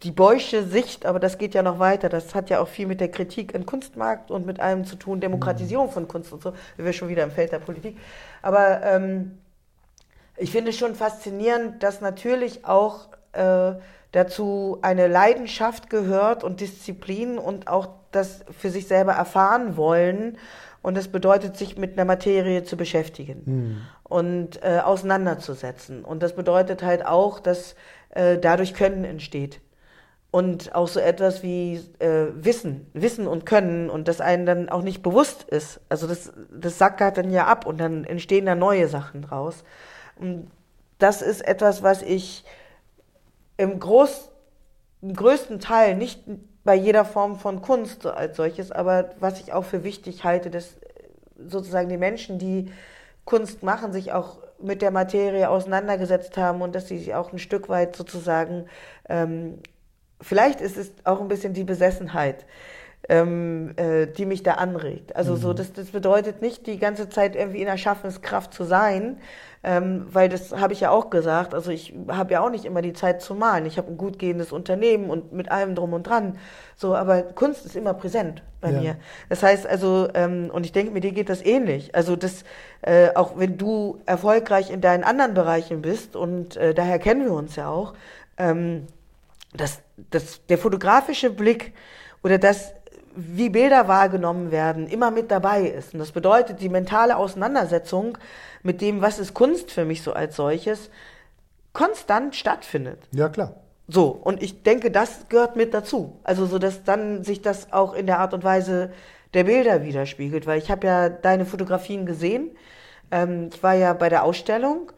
die 0.03 0.11
Beusche 0.11 0.63
Sicht, 0.63 1.05
aber 1.05 1.19
das 1.19 1.37
geht 1.37 1.53
ja 1.53 1.61
noch 1.61 1.77
weiter. 1.77 2.09
Das 2.09 2.33
hat 2.33 2.49
ja 2.49 2.59
auch 2.59 2.67
viel 2.67 2.87
mit 2.87 2.99
der 3.01 3.11
Kritik 3.11 3.53
im 3.53 3.65
Kunstmarkt 3.65 4.31
und 4.31 4.45
mit 4.45 4.59
allem 4.59 4.85
zu 4.85 4.95
tun, 4.95 5.19
Demokratisierung 5.19 5.91
von 5.91 6.07
Kunst 6.07 6.33
und 6.33 6.41
so. 6.41 6.53
Wir 6.75 6.85
sind 6.85 6.95
schon 6.95 7.09
wieder 7.09 7.23
im 7.23 7.31
Feld 7.31 7.51
der 7.51 7.59
Politik. 7.59 7.97
Aber 8.41 8.81
ähm, 8.83 9.37
ich 10.37 10.51
finde 10.51 10.71
es 10.71 10.77
schon 10.77 10.95
faszinierend, 10.95 11.83
dass 11.83 12.01
natürlich 12.01 12.65
auch 12.65 13.09
äh, 13.33 13.73
dazu 14.11 14.79
eine 14.81 15.07
Leidenschaft 15.07 15.89
gehört 15.89 16.43
und 16.43 16.61
Disziplin 16.61 17.37
und 17.37 17.67
auch 17.67 17.89
das 18.11 18.43
für 18.57 18.69
sich 18.69 18.87
selber 18.87 19.13
erfahren 19.13 19.77
wollen 19.77 20.37
und 20.81 20.97
das 20.97 21.09
bedeutet, 21.09 21.57
sich 21.57 21.77
mit 21.77 21.93
einer 21.93 22.05
Materie 22.05 22.63
zu 22.63 22.75
beschäftigen 22.75 23.41
mhm. 23.45 23.81
und 24.03 24.63
äh, 24.63 24.79
auseinanderzusetzen. 24.79 26.03
Und 26.03 26.23
das 26.23 26.35
bedeutet 26.35 26.83
halt 26.83 27.05
auch, 27.05 27.39
dass 27.39 27.75
äh, 28.09 28.37
dadurch 28.37 28.73
Können 28.73 29.03
entsteht. 29.03 29.61
Und 30.31 30.73
auch 30.75 30.87
so 30.87 31.01
etwas 31.01 31.43
wie 31.43 31.75
äh, 31.99 32.27
Wissen, 32.33 32.87
Wissen 32.93 33.27
und 33.27 33.45
Können 33.45 33.89
und 33.89 34.07
das 34.07 34.21
einen 34.21 34.45
dann 34.45 34.69
auch 34.69 34.81
nicht 34.81 35.03
bewusst 35.03 35.43
ist. 35.43 35.81
Also 35.89 36.07
das, 36.07 36.31
das 36.49 36.77
sackert 36.77 37.17
dann 37.17 37.31
ja 37.31 37.47
ab 37.47 37.65
und 37.65 37.79
dann 37.79 38.05
entstehen 38.05 38.45
da 38.45 38.55
neue 38.55 38.87
Sachen 38.87 39.23
draus. 39.23 39.65
Und 40.15 40.49
das 40.99 41.21
ist 41.21 41.41
etwas, 41.41 41.83
was 41.83 42.01
ich 42.01 42.45
im, 43.57 43.79
Groß, 43.79 44.31
im 45.01 45.13
größten 45.13 45.59
Teil 45.59 45.95
nicht 45.95 46.23
bei 46.63 46.75
jeder 46.75 47.05
Form 47.05 47.37
von 47.37 47.61
Kunst 47.61 48.05
als 48.05 48.37
solches, 48.37 48.71
aber 48.71 49.11
was 49.19 49.39
ich 49.39 49.53
auch 49.53 49.65
für 49.65 49.83
wichtig 49.83 50.23
halte, 50.23 50.49
dass 50.49 50.77
sozusagen 51.47 51.89
die 51.89 51.97
Menschen, 51.97 52.37
die 52.37 52.71
Kunst 53.25 53.63
machen, 53.63 53.91
sich 53.91 54.11
auch 54.11 54.37
mit 54.59 54.81
der 54.81 54.91
Materie 54.91 55.49
auseinandergesetzt 55.49 56.37
haben 56.37 56.61
und 56.61 56.75
dass 56.75 56.87
sie 56.87 56.99
sich 56.99 57.15
auch 57.15 57.31
ein 57.31 57.39
Stück 57.39 57.69
weit 57.69 57.95
sozusagen, 57.95 58.65
ähm, 59.09 59.59
vielleicht 60.21 60.61
ist 60.61 60.77
es 60.77 60.91
auch 61.03 61.19
ein 61.19 61.27
bisschen 61.27 61.53
die 61.53 61.63
Besessenheit, 61.63 62.45
ähm, 63.09 63.73
äh, 63.77 64.05
die 64.05 64.25
mich 64.25 64.43
da 64.43 64.53
anregt. 64.53 65.15
Also 65.15 65.33
mhm. 65.33 65.37
so, 65.37 65.53
das, 65.53 65.73
das 65.73 65.87
bedeutet 65.87 66.41
nicht 66.41 66.67
die 66.67 66.77
ganze 66.77 67.09
Zeit 67.09 67.35
irgendwie 67.35 67.59
in 67.59 67.65
der 67.65 67.77
Schaffenskraft 67.77 68.53
zu 68.53 68.63
sein, 68.63 69.17
ähm, 69.63 70.07
weil 70.11 70.27
das 70.27 70.53
habe 70.53 70.73
ich 70.73 70.79
ja 70.79 70.89
auch 70.89 71.09
gesagt. 71.09 71.53
Also 71.53 71.71
ich 71.71 71.93
habe 72.07 72.33
ja 72.33 72.41
auch 72.41 72.49
nicht 72.49 72.65
immer 72.65 72.81
die 72.81 72.93
Zeit 72.93 73.21
zu 73.21 73.35
malen. 73.35 73.65
Ich 73.65 73.77
habe 73.77 73.89
ein 73.91 73.97
gut 73.97 74.17
gehendes 74.17 74.51
Unternehmen 74.51 75.09
und 75.09 75.33
mit 75.33 75.51
allem 75.51 75.75
drum 75.75 75.93
und 75.93 76.03
dran. 76.03 76.37
So, 76.75 76.95
aber 76.95 77.21
Kunst 77.21 77.65
ist 77.65 77.75
immer 77.75 77.93
präsent 77.93 78.41
bei 78.59 78.71
ja. 78.71 78.81
mir. 78.81 78.95
Das 79.29 79.43
heißt 79.43 79.67
also, 79.67 80.09
ähm, 80.15 80.49
und 80.51 80.65
ich 80.65 80.71
denke, 80.71 80.91
mit 80.91 81.03
dir 81.03 81.11
geht 81.11 81.29
das 81.29 81.45
ähnlich. 81.45 81.93
Also 81.93 82.15
das, 82.15 82.43
äh, 82.81 83.09
auch 83.13 83.37
wenn 83.37 83.57
du 83.57 83.99
erfolgreich 84.07 84.71
in 84.71 84.81
deinen 84.81 85.03
anderen 85.03 85.35
Bereichen 85.35 85.81
bist 85.81 86.15
und 86.15 86.57
äh, 86.57 86.73
daher 86.73 86.97
kennen 86.97 87.23
wir 87.25 87.33
uns 87.33 87.55
ja 87.55 87.69
auch, 87.69 87.93
ähm, 88.37 88.87
dass 89.53 89.81
das, 90.09 90.45
der 90.47 90.57
fotografische 90.57 91.29
Blick 91.29 91.73
oder 92.23 92.39
das 92.39 92.73
wie 93.15 93.49
Bilder 93.49 93.87
wahrgenommen 93.87 94.51
werden, 94.51 94.87
immer 94.87 95.11
mit 95.11 95.31
dabei 95.31 95.63
ist. 95.63 95.93
Und 95.93 95.99
das 95.99 96.11
bedeutet, 96.11 96.61
die 96.61 96.69
mentale 96.69 97.17
Auseinandersetzung 97.17 98.17
mit 98.63 98.81
dem, 98.81 99.01
was 99.01 99.19
ist 99.19 99.33
Kunst 99.33 99.71
für 99.71 99.85
mich 99.85 100.01
so 100.01 100.13
als 100.13 100.35
solches, 100.35 100.89
konstant 101.73 102.35
stattfindet. 102.35 102.99
Ja, 103.11 103.29
klar. 103.29 103.55
So, 103.87 104.07
und 104.07 104.41
ich 104.41 104.63
denke, 104.63 104.91
das 104.91 105.27
gehört 105.29 105.55
mit 105.55 105.73
dazu. 105.73 106.19
Also, 106.23 106.45
so 106.45 106.59
dass 106.59 106.83
dann 106.83 107.23
sich 107.23 107.41
das 107.41 107.73
auch 107.73 107.93
in 107.93 108.05
der 108.05 108.19
Art 108.19 108.33
und 108.33 108.43
Weise 108.43 108.91
der 109.33 109.45
Bilder 109.45 109.83
widerspiegelt, 109.83 110.45
weil 110.47 110.59
ich 110.59 110.71
habe 110.71 110.87
ja 110.87 111.09
deine 111.09 111.45
Fotografien 111.45 112.05
gesehen. 112.05 112.51
Ähm, 113.11 113.49
ich 113.53 113.61
war 113.63 113.73
ja 113.73 113.93
bei 113.93 114.09
der 114.09 114.23
Ausstellung 114.23 114.91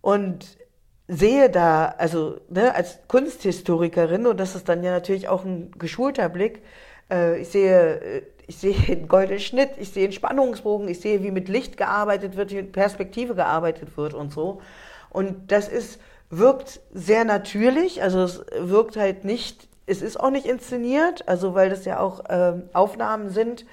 und 0.00 0.56
sehe 1.08 1.50
da, 1.50 1.94
also 1.98 2.40
ne, 2.48 2.74
als 2.74 2.98
Kunsthistorikerin, 3.08 4.26
und 4.26 4.38
das 4.38 4.56
ist 4.56 4.68
dann 4.68 4.82
ja 4.82 4.90
natürlich 4.90 5.28
auch 5.28 5.44
ein 5.44 5.70
geschulter 5.78 6.28
Blick, 6.28 6.62
ich 7.40 7.48
sehe, 7.48 8.00
äh, 8.00 8.22
ich 8.46 8.58
sehe 8.58 8.76
einen 8.88 9.08
goldenen 9.08 9.40
Schnitt, 9.40 9.70
ich 9.78 9.90
sehe 9.90 10.04
einen 10.04 10.12
Spannungsbogen, 10.12 10.88
ich 10.88 11.00
sehe, 11.00 11.22
wie 11.22 11.30
mit 11.30 11.48
Licht 11.48 11.76
gearbeitet 11.76 12.36
wird, 12.36 12.50
wie 12.50 12.56
mit 12.56 12.72
Perspektive 12.72 13.34
gearbeitet 13.34 13.96
wird 13.96 14.14
und 14.14 14.32
so. 14.32 14.60
Und 15.10 15.50
das 15.50 15.68
ist, 15.68 16.00
wirkt 16.30 16.80
sehr 16.92 17.24
natürlich, 17.24 18.02
also 18.02 18.22
es 18.22 18.44
wirkt 18.58 18.96
halt 18.96 19.24
nicht, 19.24 19.68
es 19.86 20.02
ist 20.02 20.18
auch 20.18 20.30
nicht 20.30 20.46
inszeniert, 20.46 21.28
also 21.28 21.54
weil 21.54 21.70
das 21.70 21.84
ja 21.84 22.00
auch 22.00 22.24
ähm, 22.28 22.64
Aufnahmen 22.72 23.30
sind, 23.30 23.64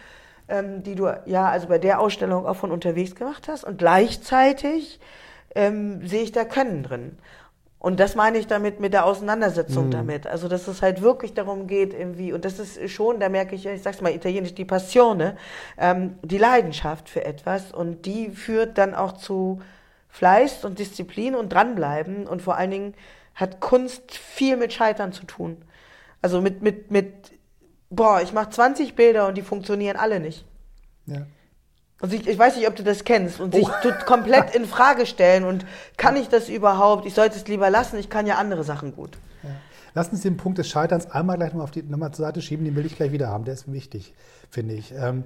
ähm, 0.47 0.83
die 0.83 0.95
du 0.95 1.07
ja 1.25 1.49
also 1.49 1.67
bei 1.67 1.79
der 1.79 1.99
Ausstellung 1.99 2.45
auch 2.45 2.55
von 2.55 2.71
unterwegs 2.71 3.15
gemacht 3.15 3.47
hast. 3.47 3.63
Und 3.63 3.77
gleichzeitig 3.77 4.99
ähm, 5.55 6.05
sehe 6.07 6.23
ich 6.23 6.31
da 6.31 6.45
Können 6.45 6.83
drin. 6.83 7.17
Und 7.83 7.99
das 7.99 8.15
meine 8.15 8.37
ich 8.37 8.47
damit 8.47 8.79
mit 8.79 8.93
der 8.93 9.05
Auseinandersetzung 9.05 9.87
mhm. 9.87 9.91
damit. 9.91 10.25
Also, 10.25 10.47
dass 10.47 10.69
es 10.69 10.81
halt 10.81 11.01
wirklich 11.01 11.33
darum 11.33 11.67
geht, 11.67 11.93
irgendwie, 11.93 12.31
und 12.31 12.45
das 12.45 12.57
ist 12.57 12.89
schon, 12.89 13.19
da 13.19 13.27
merke 13.27 13.55
ich, 13.55 13.65
ich 13.65 13.81
sag's 13.81 13.99
mal 13.99 14.15
italienisch, 14.15 14.55
die 14.55 14.63
Passione, 14.63 15.35
ähm, 15.77 16.17
die 16.21 16.37
Leidenschaft 16.37 17.09
für 17.09 17.25
etwas. 17.25 17.73
Und 17.73 18.05
die 18.05 18.29
führt 18.29 18.77
dann 18.77 18.95
auch 18.95 19.11
zu 19.11 19.59
Fleiß 20.07 20.63
und 20.63 20.79
Disziplin 20.79 21.35
und 21.35 21.51
dranbleiben 21.51 22.25
und 22.25 22.41
vor 22.41 22.55
allen 22.55 22.71
Dingen 22.71 22.93
hat 23.35 23.59
Kunst 23.59 24.15
viel 24.15 24.55
mit 24.55 24.71
Scheitern 24.71 25.11
zu 25.11 25.25
tun. 25.25 25.57
Also 26.21 26.39
mit, 26.39 26.61
mit, 26.61 26.89
mit, 26.89 27.33
boah, 27.89 28.21
ich 28.21 28.31
mache 28.31 28.49
20 28.49 28.95
Bilder 28.95 29.27
und 29.27 29.35
die 29.35 29.41
funktionieren 29.41 29.97
alle 29.97 30.21
nicht. 30.21 30.45
Ja. 31.05 31.23
Und 32.01 32.13
ich, 32.13 32.27
ich 32.27 32.38
weiß 32.38 32.58
nicht, 32.58 32.67
ob 32.67 32.75
du 32.75 32.84
das 32.84 33.03
kennst 33.03 33.39
und 33.39 33.53
sich 33.53 33.67
oh. 33.67 33.91
komplett 34.06 34.56
in 34.56 34.65
Frage 34.65 35.06
stellen 35.06 35.45
und 35.45 35.65
kann 35.97 36.15
ich 36.15 36.27
das 36.27 36.49
überhaupt? 36.49 37.06
Ich 37.06 37.13
sollte 37.13 37.38
es 37.38 37.47
lieber 37.47 37.69
lassen, 37.69 37.97
ich 37.97 38.10
kann 38.10 38.27
ja 38.27 38.36
andere 38.36 38.63
Sachen 38.63 38.93
gut. 38.95 39.17
Ja. 39.43 39.49
Lass 39.93 40.10
uns 40.10 40.21
den 40.21 40.38
Punkt 40.38 40.58
des 40.58 40.67
Scheiterns 40.67 41.10
einmal 41.12 41.38
gleich 41.38 41.49
nochmal, 41.49 41.65
auf 41.65 41.71
die, 41.71 41.84
nochmal 41.84 42.12
zur 42.12 42.25
Seite 42.25 42.41
schieben, 42.41 42.65
den 42.65 42.75
will 42.75 42.86
ich 42.86 42.95
gleich 42.95 43.12
wieder 43.12 43.29
haben, 43.29 43.45
der 43.45 43.53
ist 43.53 43.71
wichtig, 43.71 44.13
finde 44.49 44.73
ich. 44.73 44.93
Ähm, 44.97 45.23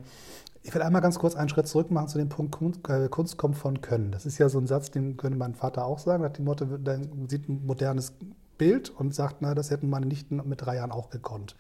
ich 0.68 0.76
will 0.76 0.82
einmal 0.82 1.02
ganz 1.02 1.18
kurz 1.18 1.36
einen 1.36 1.48
Schritt 1.48 1.68
zurück 1.68 1.92
machen 1.92 2.10
zu 2.10 2.18
dem 2.18 2.28
Punkt, 2.28 2.52
Kunst, 2.52 2.82
äh, 2.90 3.08
Kunst 3.08 3.38
kommt 3.38 3.56
von 3.56 3.80
Können. 3.80 4.12
Das 4.12 4.26
ist 4.26 4.38
ja 4.38 4.50
so 4.50 4.60
ein 4.60 4.68
Satz, 4.68 4.92
den 4.92 5.16
könnte 5.16 5.38
mein 5.38 5.56
Vater 5.56 5.86
auch 5.86 6.00
sagen, 6.00 6.24
nach 6.24 6.34
dem 6.34 6.46
Motto, 6.46 6.66
der 6.66 7.00
sieht 7.30 7.48
ein 7.48 7.66
modernes 7.66 8.14
Bild 8.58 8.90
und 8.90 9.16
sagt, 9.16 9.38
na, 9.40 9.56
das 9.56 9.72
hätten 9.72 9.90
meine 9.90 10.06
Nichten 10.06 10.42
mit 10.46 10.66
drei 10.66 10.76
Jahren 10.76 10.92
auch 10.92 11.10
gekonnt. 11.10 11.56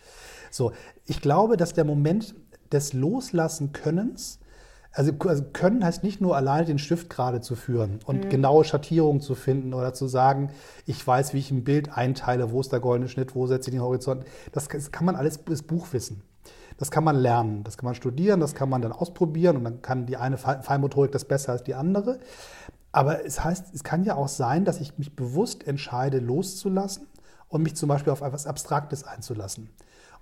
So, 0.51 0.73
ich 1.05 1.21
glaube, 1.21 1.55
dass 1.55 1.73
der 1.73 1.85
Moment 1.85 2.35
des 2.71 2.91
Loslassen 2.91 3.71
Könnens 3.71 4.39
also, 4.97 5.13
also, 5.27 5.43
können 5.53 5.85
heißt 5.85 6.03
nicht 6.03 6.21
nur 6.21 6.35
alleine 6.35 6.65
den 6.65 6.79
Stift 6.79 7.07
gerade 7.07 7.39
zu 7.39 7.55
führen 7.55 7.99
und 8.07 8.25
mhm. 8.25 8.29
genaue 8.29 8.63
Schattierungen 8.63 9.21
zu 9.21 9.35
finden 9.35 9.75
oder 9.75 9.93
zu 9.93 10.07
sagen, 10.07 10.49
ich 10.87 11.05
weiß, 11.05 11.35
wie 11.35 11.37
ich 11.37 11.51
ein 11.51 11.63
Bild 11.63 11.95
einteile, 11.95 12.51
wo 12.51 12.59
ist 12.59 12.71
der 12.71 12.79
goldene 12.79 13.07
Schnitt, 13.07 13.35
wo 13.35 13.45
setze 13.45 13.69
ich 13.69 13.75
den 13.75 13.83
Horizont. 13.83 14.25
Das, 14.53 14.67
das 14.67 14.91
kann 14.91 15.05
man 15.05 15.15
alles 15.15 15.39
das 15.45 15.61
Buch 15.61 15.93
wissen. 15.93 16.23
Das 16.79 16.89
kann 16.89 17.03
man 17.03 17.15
lernen, 17.15 17.63
das 17.63 17.77
kann 17.77 17.85
man 17.85 17.93
studieren, 17.93 18.39
das 18.39 18.55
kann 18.55 18.69
man 18.69 18.81
dann 18.81 18.91
ausprobieren 18.91 19.57
und 19.57 19.65
dann 19.65 19.81
kann 19.83 20.07
die 20.07 20.17
eine 20.17 20.37
Feinmotorik 20.37 21.11
das 21.11 21.25
besser 21.25 21.51
als 21.51 21.63
die 21.63 21.75
andere. 21.75 22.17
Aber 22.91 23.23
es 23.23 23.43
heißt, 23.43 23.75
es 23.75 23.83
kann 23.83 24.03
ja 24.03 24.15
auch 24.15 24.27
sein, 24.27 24.65
dass 24.65 24.81
ich 24.81 24.97
mich 24.97 25.15
bewusst 25.15 25.67
entscheide, 25.67 26.17
loszulassen 26.17 27.05
und 27.49 27.61
mich 27.61 27.75
zum 27.75 27.87
Beispiel 27.87 28.11
auf 28.11 28.21
etwas 28.21 28.47
Abstraktes 28.47 29.03
einzulassen. 29.03 29.69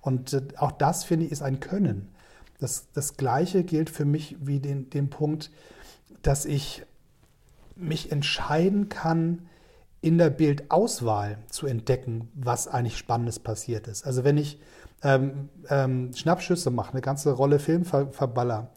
Und 0.02 0.34
äh, 0.34 0.42
auch 0.58 0.72
das, 0.72 1.04
finde 1.04 1.24
ich, 1.24 1.32
ist 1.32 1.42
ein 1.42 1.60
Können. 1.60 2.10
Das, 2.58 2.88
das 2.92 3.16
Gleiche 3.16 3.64
gilt 3.64 3.90
für 3.90 4.04
mich 4.04 4.36
wie 4.40 4.60
den, 4.60 4.90
den 4.90 5.10
Punkt, 5.10 5.50
dass 6.22 6.44
ich 6.44 6.84
mich 7.74 8.10
entscheiden 8.10 8.88
kann, 8.88 9.48
in 10.00 10.18
der 10.18 10.30
Bildauswahl 10.30 11.38
zu 11.48 11.66
entdecken, 11.66 12.28
was 12.34 12.68
eigentlich 12.68 12.96
Spannendes 12.96 13.40
passiert 13.40 13.88
ist. 13.88 14.06
Also 14.06 14.24
wenn 14.24 14.38
ich 14.38 14.60
ähm, 15.02 15.48
ähm, 15.68 16.12
Schnappschüsse 16.14 16.70
mache, 16.70 16.92
eine 16.92 17.00
ganze 17.00 17.32
Rolle 17.32 17.58
Film 17.58 17.84
ver 17.84 18.12
verballer 18.12 18.70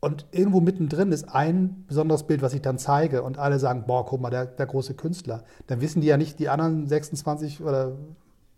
und 0.00 0.26
irgendwo 0.32 0.60
mittendrin 0.60 1.12
ist 1.12 1.28
ein 1.30 1.84
besonderes 1.86 2.24
Bild, 2.24 2.42
was 2.42 2.52
ich 2.52 2.60
dann 2.60 2.78
zeige 2.78 3.22
und 3.22 3.38
alle 3.38 3.58
sagen, 3.58 3.84
boah, 3.86 4.04
guck 4.04 4.20
mal, 4.20 4.30
der, 4.30 4.44
der 4.44 4.66
große 4.66 4.94
Künstler. 4.94 5.44
Dann 5.66 5.80
wissen 5.80 6.02
die 6.02 6.08
ja 6.08 6.18
nicht 6.18 6.38
die 6.38 6.50
anderen 6.50 6.86
26 6.86 7.62
oder 7.62 7.92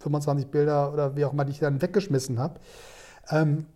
25 0.01 0.49
Bilder 0.49 0.93
oder 0.93 1.15
wie 1.15 1.25
auch 1.25 1.33
immer, 1.33 1.45
die 1.45 1.53
ich 1.53 1.61
dann 1.61 1.81
weggeschmissen 1.81 2.41
habe. 2.41 2.59
Ähm, 3.31 3.67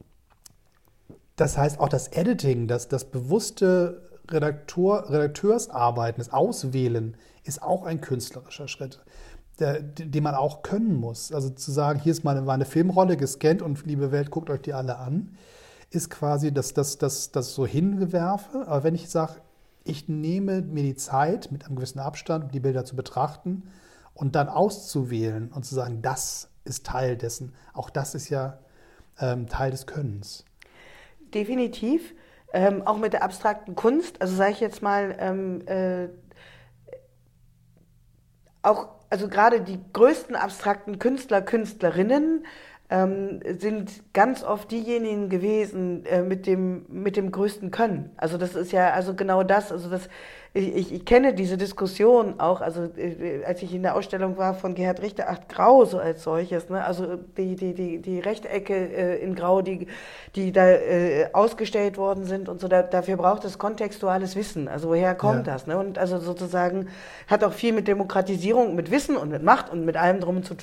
das 1.40 1.56
heißt, 1.56 1.80
auch 1.80 1.88
das 1.88 2.08
Editing, 2.08 2.68
das, 2.68 2.88
das 2.88 3.06
bewusste 3.06 4.02
Redaktor, 4.28 5.08
Redakteursarbeiten, 5.08 6.22
das 6.22 6.32
Auswählen 6.32 7.16
ist 7.44 7.62
auch 7.62 7.84
ein 7.84 8.02
künstlerischer 8.02 8.68
Schritt, 8.68 9.00
der, 9.58 9.80
den 9.80 10.22
man 10.22 10.34
auch 10.34 10.62
können 10.62 10.94
muss. 10.94 11.32
Also 11.32 11.48
zu 11.48 11.72
sagen, 11.72 11.98
hier 11.98 12.12
ist 12.12 12.24
meine, 12.24 12.42
meine 12.42 12.66
Filmrolle 12.66 13.16
gescannt 13.16 13.62
und 13.62 13.86
liebe 13.86 14.12
Welt, 14.12 14.30
guckt 14.30 14.50
euch 14.50 14.60
die 14.60 14.74
alle 14.74 14.98
an, 14.98 15.34
ist 15.88 16.10
quasi 16.10 16.52
das, 16.52 16.74
das, 16.74 16.98
das, 16.98 17.32
das 17.32 17.54
so 17.54 17.66
hingewerfe. 17.66 18.66
Aber 18.66 18.84
wenn 18.84 18.94
ich 18.94 19.08
sage, 19.08 19.40
ich 19.82 20.10
nehme 20.10 20.60
mir 20.60 20.82
die 20.82 20.94
Zeit 20.94 21.50
mit 21.50 21.64
einem 21.64 21.76
gewissen 21.76 22.00
Abstand, 22.00 22.54
die 22.54 22.60
Bilder 22.60 22.84
zu 22.84 22.96
betrachten 22.96 23.62
und 24.12 24.34
dann 24.34 24.50
auszuwählen 24.50 25.50
und 25.52 25.64
zu 25.64 25.74
sagen, 25.74 26.02
das 26.02 26.50
ist 26.64 26.84
Teil 26.84 27.16
dessen, 27.16 27.54
auch 27.72 27.88
das 27.88 28.14
ist 28.14 28.28
ja 28.28 28.58
ähm, 29.18 29.48
Teil 29.48 29.70
des 29.70 29.86
Könnens 29.86 30.44
definitiv. 31.34 32.14
Ähm, 32.52 32.82
auch 32.84 32.98
mit 32.98 33.12
der 33.12 33.22
abstrakten 33.22 33.76
Kunst, 33.76 34.20
also 34.20 34.34
sage 34.34 34.52
ich 34.52 34.60
jetzt 34.60 34.82
mal, 34.82 35.16
ähm, 35.20 35.62
äh, 35.66 36.08
auch, 38.62 38.88
also 39.08 39.28
gerade 39.28 39.60
die 39.60 39.78
größten 39.92 40.34
abstrakten 40.34 40.98
Künstler, 40.98 41.42
Künstlerinnen 41.42 42.44
ähm, 42.90 43.40
sind 43.58 44.02
ganz 44.12 44.42
oft 44.42 44.70
diejenigen 44.70 45.28
gewesen 45.28 46.04
äh, 46.06 46.22
mit, 46.22 46.46
dem, 46.46 46.86
mit 46.88 47.16
dem 47.16 47.30
größten 47.30 47.70
Können. 47.70 48.10
Also 48.16 48.36
das 48.36 48.56
ist 48.56 48.72
ja 48.72 48.90
also 48.90 49.14
genau 49.14 49.44
das, 49.44 49.70
also 49.70 49.88
das 49.88 50.08
ich, 50.52 50.74
ich, 50.74 50.92
ich 50.92 51.04
kenne 51.04 51.32
diese 51.32 51.56
Diskussion 51.56 52.40
auch, 52.40 52.60
also 52.60 52.90
äh, 52.96 53.44
als 53.44 53.62
ich 53.62 53.72
in 53.72 53.82
der 53.82 53.94
Ausstellung 53.94 54.36
war 54.36 54.54
von 54.54 54.74
Gerhard 54.74 55.00
Richter, 55.00 55.26
ach 55.28 55.38
Grau 55.48 55.84
so 55.84 55.98
als 55.98 56.24
solches, 56.24 56.68
ne? 56.68 56.84
also 56.84 57.18
die, 57.36 57.54
die, 57.54 57.72
die, 57.72 57.98
die 57.98 58.18
Rechtecke 58.18 58.74
äh, 58.74 59.22
in 59.22 59.36
Grau, 59.36 59.62
die, 59.62 59.86
die 60.34 60.50
da 60.50 60.68
äh, 60.68 61.28
ausgestellt 61.32 61.98
worden 61.98 62.24
sind 62.24 62.48
und 62.48 62.60
so, 62.60 62.66
da, 62.66 62.82
dafür 62.82 63.16
braucht 63.16 63.44
es 63.44 63.58
kontextuales 63.58 64.34
Wissen, 64.34 64.66
also 64.66 64.88
woher 64.88 65.14
kommt 65.14 65.46
ja. 65.46 65.52
das? 65.52 65.68
Ne? 65.68 65.78
Und 65.78 65.98
also 65.98 66.18
sozusagen 66.18 66.88
hat 67.28 67.44
auch 67.44 67.52
viel 67.52 67.72
mit 67.72 67.86
Demokratisierung, 67.86 68.74
mit 68.74 68.90
Wissen 68.90 69.16
und 69.16 69.30
mit 69.30 69.44
Macht 69.44 69.70
und 69.70 69.84
mit 69.84 69.96
allem 69.96 70.18
drum, 70.18 70.42
zu, 70.42 70.56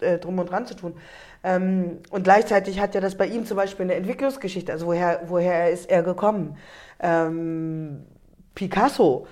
äh, 0.00 0.16
drum 0.18 0.38
und 0.38 0.50
dran 0.50 0.66
zu 0.66 0.74
tun. 0.74 0.94
Ähm, 1.42 1.98
und 2.08 2.24
gleichzeitig 2.24 2.80
hat 2.80 2.94
ja 2.94 3.02
das 3.02 3.14
bei 3.14 3.26
ihm 3.26 3.44
zum 3.44 3.58
Beispiel 3.58 3.84
eine 3.84 3.94
Entwicklungsgeschichte, 3.96 4.72
also 4.72 4.86
woher, 4.86 5.20
woher 5.26 5.68
ist 5.68 5.90
er 5.90 6.02
gekommen? 6.02 6.56
Ähm, 6.98 8.06
Picasso. 8.54 9.26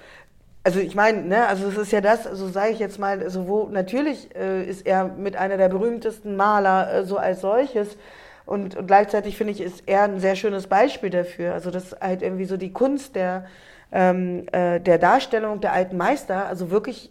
Also 0.64 0.78
ich 0.78 0.94
meine, 0.94 1.22
ne, 1.22 1.46
also 1.48 1.66
es 1.68 1.76
ist 1.76 1.92
ja 1.92 2.00
das, 2.00 2.24
so 2.24 2.48
sage 2.48 2.72
ich 2.72 2.78
jetzt 2.78 2.98
mal, 2.98 3.20
also 3.20 3.48
wo 3.48 3.68
natürlich 3.68 4.34
äh, 4.36 4.62
ist 4.62 4.86
er 4.86 5.06
mit 5.08 5.34
einer 5.36 5.56
der 5.56 5.68
berühmtesten 5.68 6.36
Maler 6.36 6.92
äh, 6.92 7.04
so 7.04 7.16
als 7.16 7.40
solches 7.40 7.96
und, 8.46 8.76
und 8.76 8.86
gleichzeitig 8.86 9.36
finde 9.36 9.52
ich 9.52 9.60
ist 9.60 9.82
er 9.86 10.04
ein 10.04 10.20
sehr 10.20 10.36
schönes 10.36 10.68
Beispiel 10.68 11.10
dafür. 11.10 11.54
Also 11.54 11.70
das 11.70 11.96
halt 12.00 12.22
irgendwie 12.22 12.44
so 12.44 12.56
die 12.56 12.72
Kunst 12.72 13.16
der 13.16 13.46
ähm, 13.92 14.46
äh, 14.52 14.80
der 14.80 14.98
Darstellung 14.98 15.60
der 15.60 15.72
alten 15.72 15.96
Meister, 15.96 16.46
also 16.46 16.70
wirklich 16.70 17.10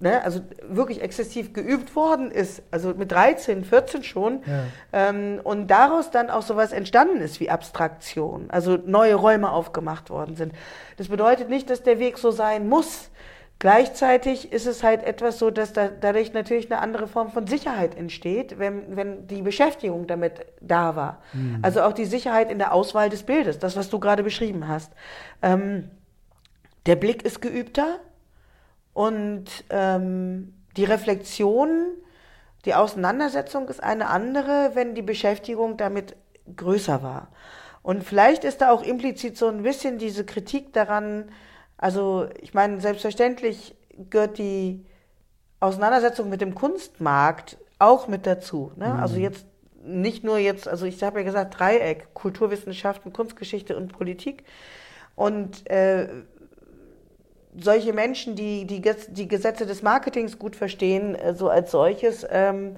ne, 0.00 0.22
also 0.22 0.40
wirklich 0.68 1.02
exzessiv 1.02 1.52
geübt 1.52 1.96
worden 1.96 2.30
ist, 2.30 2.62
also 2.70 2.94
mit 2.94 3.12
13, 3.12 3.64
14 3.64 4.02
schon, 4.02 4.42
ja. 4.46 4.64
ähm, 4.92 5.40
und 5.42 5.68
daraus 5.68 6.10
dann 6.10 6.30
auch 6.30 6.42
sowas 6.42 6.72
entstanden 6.72 7.20
ist 7.20 7.40
wie 7.40 7.50
Abstraktion, 7.50 8.46
also 8.48 8.76
neue 8.84 9.14
Räume 9.14 9.50
aufgemacht 9.50 10.10
worden 10.10 10.36
sind. 10.36 10.52
Das 10.96 11.08
bedeutet 11.08 11.48
nicht, 11.48 11.70
dass 11.70 11.82
der 11.82 11.98
Weg 11.98 12.18
so 12.18 12.30
sein 12.30 12.68
muss. 12.68 13.10
Gleichzeitig 13.58 14.52
ist 14.52 14.66
es 14.66 14.82
halt 14.82 15.02
etwas 15.02 15.38
so, 15.38 15.50
dass 15.50 15.72
da, 15.72 15.88
dadurch 15.88 16.34
natürlich 16.34 16.70
eine 16.70 16.82
andere 16.82 17.06
Form 17.06 17.30
von 17.30 17.46
Sicherheit 17.46 17.96
entsteht, 17.96 18.58
wenn, 18.58 18.96
wenn 18.96 19.26
die 19.28 19.40
Beschäftigung 19.40 20.06
damit 20.06 20.44
da 20.60 20.94
war. 20.94 21.22
Mhm. 21.32 21.60
Also 21.62 21.80
auch 21.82 21.94
die 21.94 22.04
Sicherheit 22.04 22.50
in 22.50 22.58
der 22.58 22.74
Auswahl 22.74 23.08
des 23.08 23.22
Bildes, 23.22 23.58
das, 23.58 23.74
was 23.74 23.88
du 23.88 23.98
gerade 23.98 24.22
beschrieben 24.22 24.68
hast. 24.68 24.92
Ähm, 25.40 25.88
der 26.84 26.96
Blick 26.96 27.24
ist 27.24 27.40
geübter, 27.40 27.98
und 28.96 29.44
ähm, 29.68 30.54
die 30.78 30.86
Reflexion, 30.86 31.88
die 32.64 32.72
Auseinandersetzung 32.72 33.68
ist 33.68 33.82
eine 33.82 34.08
andere, 34.08 34.70
wenn 34.72 34.94
die 34.94 35.02
Beschäftigung 35.02 35.76
damit 35.76 36.16
größer 36.56 37.02
war. 37.02 37.28
Und 37.82 38.04
vielleicht 38.04 38.42
ist 38.42 38.62
da 38.62 38.70
auch 38.70 38.82
implizit 38.82 39.36
so 39.36 39.48
ein 39.48 39.62
bisschen 39.62 39.98
diese 39.98 40.24
Kritik 40.24 40.72
daran, 40.72 41.30
also 41.76 42.28
ich 42.40 42.54
meine, 42.54 42.80
selbstverständlich 42.80 43.76
gehört 44.08 44.38
die 44.38 44.86
Auseinandersetzung 45.60 46.30
mit 46.30 46.40
dem 46.40 46.54
Kunstmarkt 46.54 47.58
auch 47.78 48.08
mit 48.08 48.26
dazu. 48.26 48.72
Ne? 48.76 48.88
Mhm. 48.88 49.00
Also 49.00 49.16
jetzt 49.16 49.44
nicht 49.84 50.24
nur 50.24 50.38
jetzt, 50.38 50.68
also 50.68 50.86
ich 50.86 51.02
habe 51.02 51.18
ja 51.18 51.26
gesagt, 51.26 51.58
Dreieck, 51.58 52.14
Kulturwissenschaften, 52.14 53.12
Kunstgeschichte 53.12 53.76
und 53.76 53.92
Politik. 53.92 54.44
Und 55.16 55.68
äh, 55.68 56.08
solche 57.60 57.92
Menschen, 57.92 58.36
die, 58.36 58.66
die 58.66 58.82
die 59.08 59.28
Gesetze 59.28 59.66
des 59.66 59.82
Marketings 59.82 60.38
gut 60.38 60.56
verstehen, 60.56 61.14
äh, 61.14 61.34
so 61.34 61.48
als 61.48 61.70
solches, 61.70 62.26
ähm, 62.30 62.76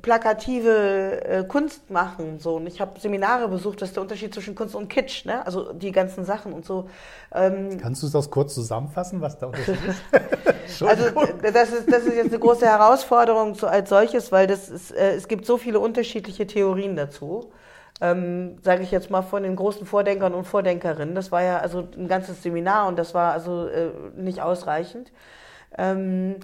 plakative 0.00 1.24
äh, 1.24 1.44
Kunst 1.44 1.90
machen. 1.90 2.38
So. 2.38 2.56
Und 2.56 2.66
ich 2.66 2.80
habe 2.80 2.98
Seminare 2.98 3.48
besucht, 3.48 3.82
das 3.82 3.90
ist 3.90 3.96
der 3.96 4.02
Unterschied 4.02 4.32
zwischen 4.32 4.54
Kunst 4.54 4.74
und 4.74 4.88
Kitsch, 4.88 5.26
ne? 5.26 5.44
also 5.44 5.72
die 5.72 5.92
ganzen 5.92 6.24
Sachen 6.24 6.52
und 6.52 6.64
so. 6.64 6.88
Ähm, 7.32 7.78
Kannst 7.80 8.02
du 8.02 8.08
das 8.08 8.30
kurz 8.30 8.54
zusammenfassen, 8.54 9.20
was 9.20 9.38
der 9.38 9.48
Unterschied 9.48 9.78
ist? 9.86 10.82
also 10.82 11.04
das 11.42 11.72
ist, 11.72 11.92
das 11.92 12.04
ist 12.04 12.16
jetzt 12.16 12.28
eine 12.28 12.38
große 12.38 12.66
Herausforderung 12.66 13.54
so 13.54 13.66
als 13.66 13.90
solches, 13.90 14.32
weil 14.32 14.46
das 14.46 14.68
ist, 14.68 14.92
äh, 14.92 15.14
es 15.14 15.28
gibt 15.28 15.46
so 15.46 15.58
viele 15.58 15.78
unterschiedliche 15.78 16.46
Theorien 16.46 16.96
dazu 16.96 17.52
ähm, 18.00 18.58
sage 18.62 18.82
ich 18.82 18.90
jetzt 18.90 19.10
mal, 19.10 19.22
von 19.22 19.42
den 19.42 19.56
großen 19.56 19.86
Vordenkern 19.86 20.34
und 20.34 20.44
Vordenkerinnen. 20.44 21.14
Das 21.14 21.30
war 21.30 21.42
ja 21.42 21.58
also 21.58 21.88
ein 21.96 22.08
ganzes 22.08 22.42
Seminar 22.42 22.88
und 22.88 22.98
das 22.98 23.14
war 23.14 23.32
also 23.32 23.66
äh, 23.66 23.90
nicht 24.16 24.40
ausreichend. 24.40 25.12
Ähm, 25.78 26.36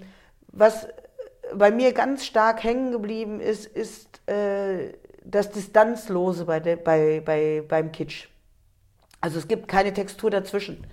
was 0.51 0.87
bei 1.53 1.71
mir 1.71 1.93
ganz 1.93 2.25
stark 2.25 2.63
hängen 2.63 2.91
geblieben 2.91 3.39
ist, 3.41 3.65
ist 3.65 4.21
äh, 4.29 4.93
das 5.23 5.51
Distanzlose 5.51 6.45
bei, 6.45 6.59
de, 6.59 6.75
bei, 6.75 7.21
bei, 7.23 7.63
beim 7.67 7.91
Kitsch. 7.91 8.27
Also 9.21 9.37
es 9.37 9.47
gibt 9.47 9.67
keine 9.67 9.93
Textur 9.93 10.29
dazwischen. 10.29 10.85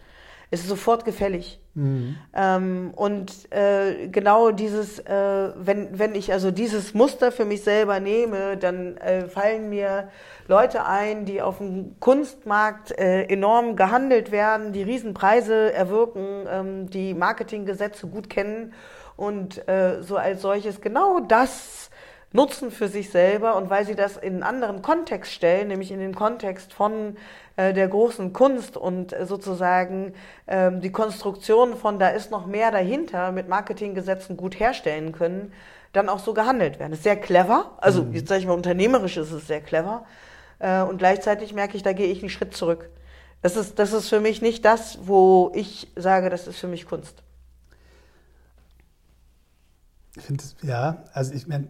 Es 0.50 0.60
ist 0.60 0.68
sofort 0.68 1.04
gefällig. 1.04 1.60
Mhm. 1.74 2.16
Ähm, 2.34 2.92
und 2.94 3.52
äh, 3.52 4.08
genau 4.08 4.50
dieses, 4.50 4.98
äh, 5.00 5.50
wenn, 5.56 5.98
wenn 5.98 6.14
ich 6.14 6.32
also 6.32 6.50
dieses 6.50 6.94
Muster 6.94 7.32
für 7.32 7.44
mich 7.44 7.62
selber 7.62 8.00
nehme, 8.00 8.56
dann 8.56 8.96
äh, 8.96 9.28
fallen 9.28 9.68
mir 9.68 10.08
Leute 10.48 10.86
ein, 10.86 11.24
die 11.24 11.42
auf 11.42 11.58
dem 11.58 11.98
Kunstmarkt 12.00 12.92
äh, 12.98 13.24
enorm 13.24 13.76
gehandelt 13.76 14.30
werden, 14.30 14.72
die 14.72 14.82
Riesenpreise 14.82 15.72
erwirken, 15.72 16.46
ähm, 16.48 16.90
die 16.90 17.12
Marketinggesetze 17.12 18.06
gut 18.06 18.30
kennen 18.30 18.72
und 19.16 19.66
äh, 19.68 20.02
so 20.02 20.16
als 20.16 20.42
solches 20.42 20.80
genau 20.80 21.20
das 21.20 21.90
nutzen 22.32 22.70
für 22.70 22.88
sich 22.88 23.10
selber 23.10 23.56
und 23.56 23.70
weil 23.70 23.86
sie 23.86 23.94
das 23.94 24.16
in 24.16 24.34
einen 24.34 24.42
anderen 24.42 24.82
Kontext 24.82 25.32
stellen, 25.32 25.68
nämlich 25.68 25.90
in 25.90 26.00
den 26.00 26.14
Kontext 26.14 26.72
von 26.72 27.16
äh, 27.56 27.72
der 27.72 27.88
großen 27.88 28.32
Kunst 28.32 28.76
und 28.76 29.12
äh, 29.12 29.26
sozusagen 29.26 30.14
ähm, 30.46 30.80
die 30.80 30.92
Konstruktion 30.92 31.76
von 31.76 31.98
da 31.98 32.08
ist 32.08 32.30
noch 32.30 32.46
mehr 32.46 32.70
dahinter 32.70 33.32
mit 33.32 33.48
Marketinggesetzen 33.48 34.36
gut 34.36 34.60
herstellen 34.60 35.12
können, 35.12 35.52
dann 35.92 36.08
auch 36.08 36.18
so 36.18 36.34
gehandelt 36.34 36.78
werden. 36.78 36.90
Das 36.90 36.98
ist 36.98 37.04
sehr 37.04 37.16
clever, 37.16 37.76
also 37.78 38.02
mhm. 38.02 38.12
jetzt 38.12 38.28
sage 38.28 38.40
ich 38.40 38.46
mal 38.46 38.52
unternehmerisch 38.52 39.16
ist 39.16 39.32
es 39.32 39.46
sehr 39.46 39.60
clever 39.60 40.04
äh, 40.58 40.82
und 40.82 40.98
gleichzeitig 40.98 41.54
merke 41.54 41.76
ich, 41.76 41.82
da 41.82 41.92
gehe 41.92 42.08
ich 42.08 42.20
einen 42.20 42.30
Schritt 42.30 42.54
zurück. 42.54 42.90
Das 43.42 43.56
ist, 43.56 43.78
das 43.78 43.92
ist 43.92 44.08
für 44.08 44.20
mich 44.20 44.42
nicht 44.42 44.64
das, 44.64 44.98
wo 45.02 45.52
ich 45.54 45.92
sage, 45.94 46.30
das 46.30 46.46
ist 46.46 46.58
für 46.58 46.68
mich 46.68 46.86
Kunst. 46.86 47.22
Ich 50.16 50.24
finde 50.24 50.42
ja, 50.62 51.04
also 51.12 51.34
ich 51.34 51.46
meine, 51.46 51.68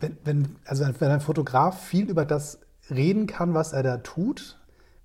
wenn, 0.00 0.16
wenn, 0.24 0.56
also 0.64 0.84
wenn 0.98 1.10
ein 1.10 1.20
Fotograf 1.20 1.82
viel 1.84 2.08
über 2.08 2.24
das 2.24 2.60
reden 2.90 3.26
kann, 3.26 3.54
was 3.54 3.72
er 3.72 3.82
da 3.82 3.98
tut, 3.98 4.60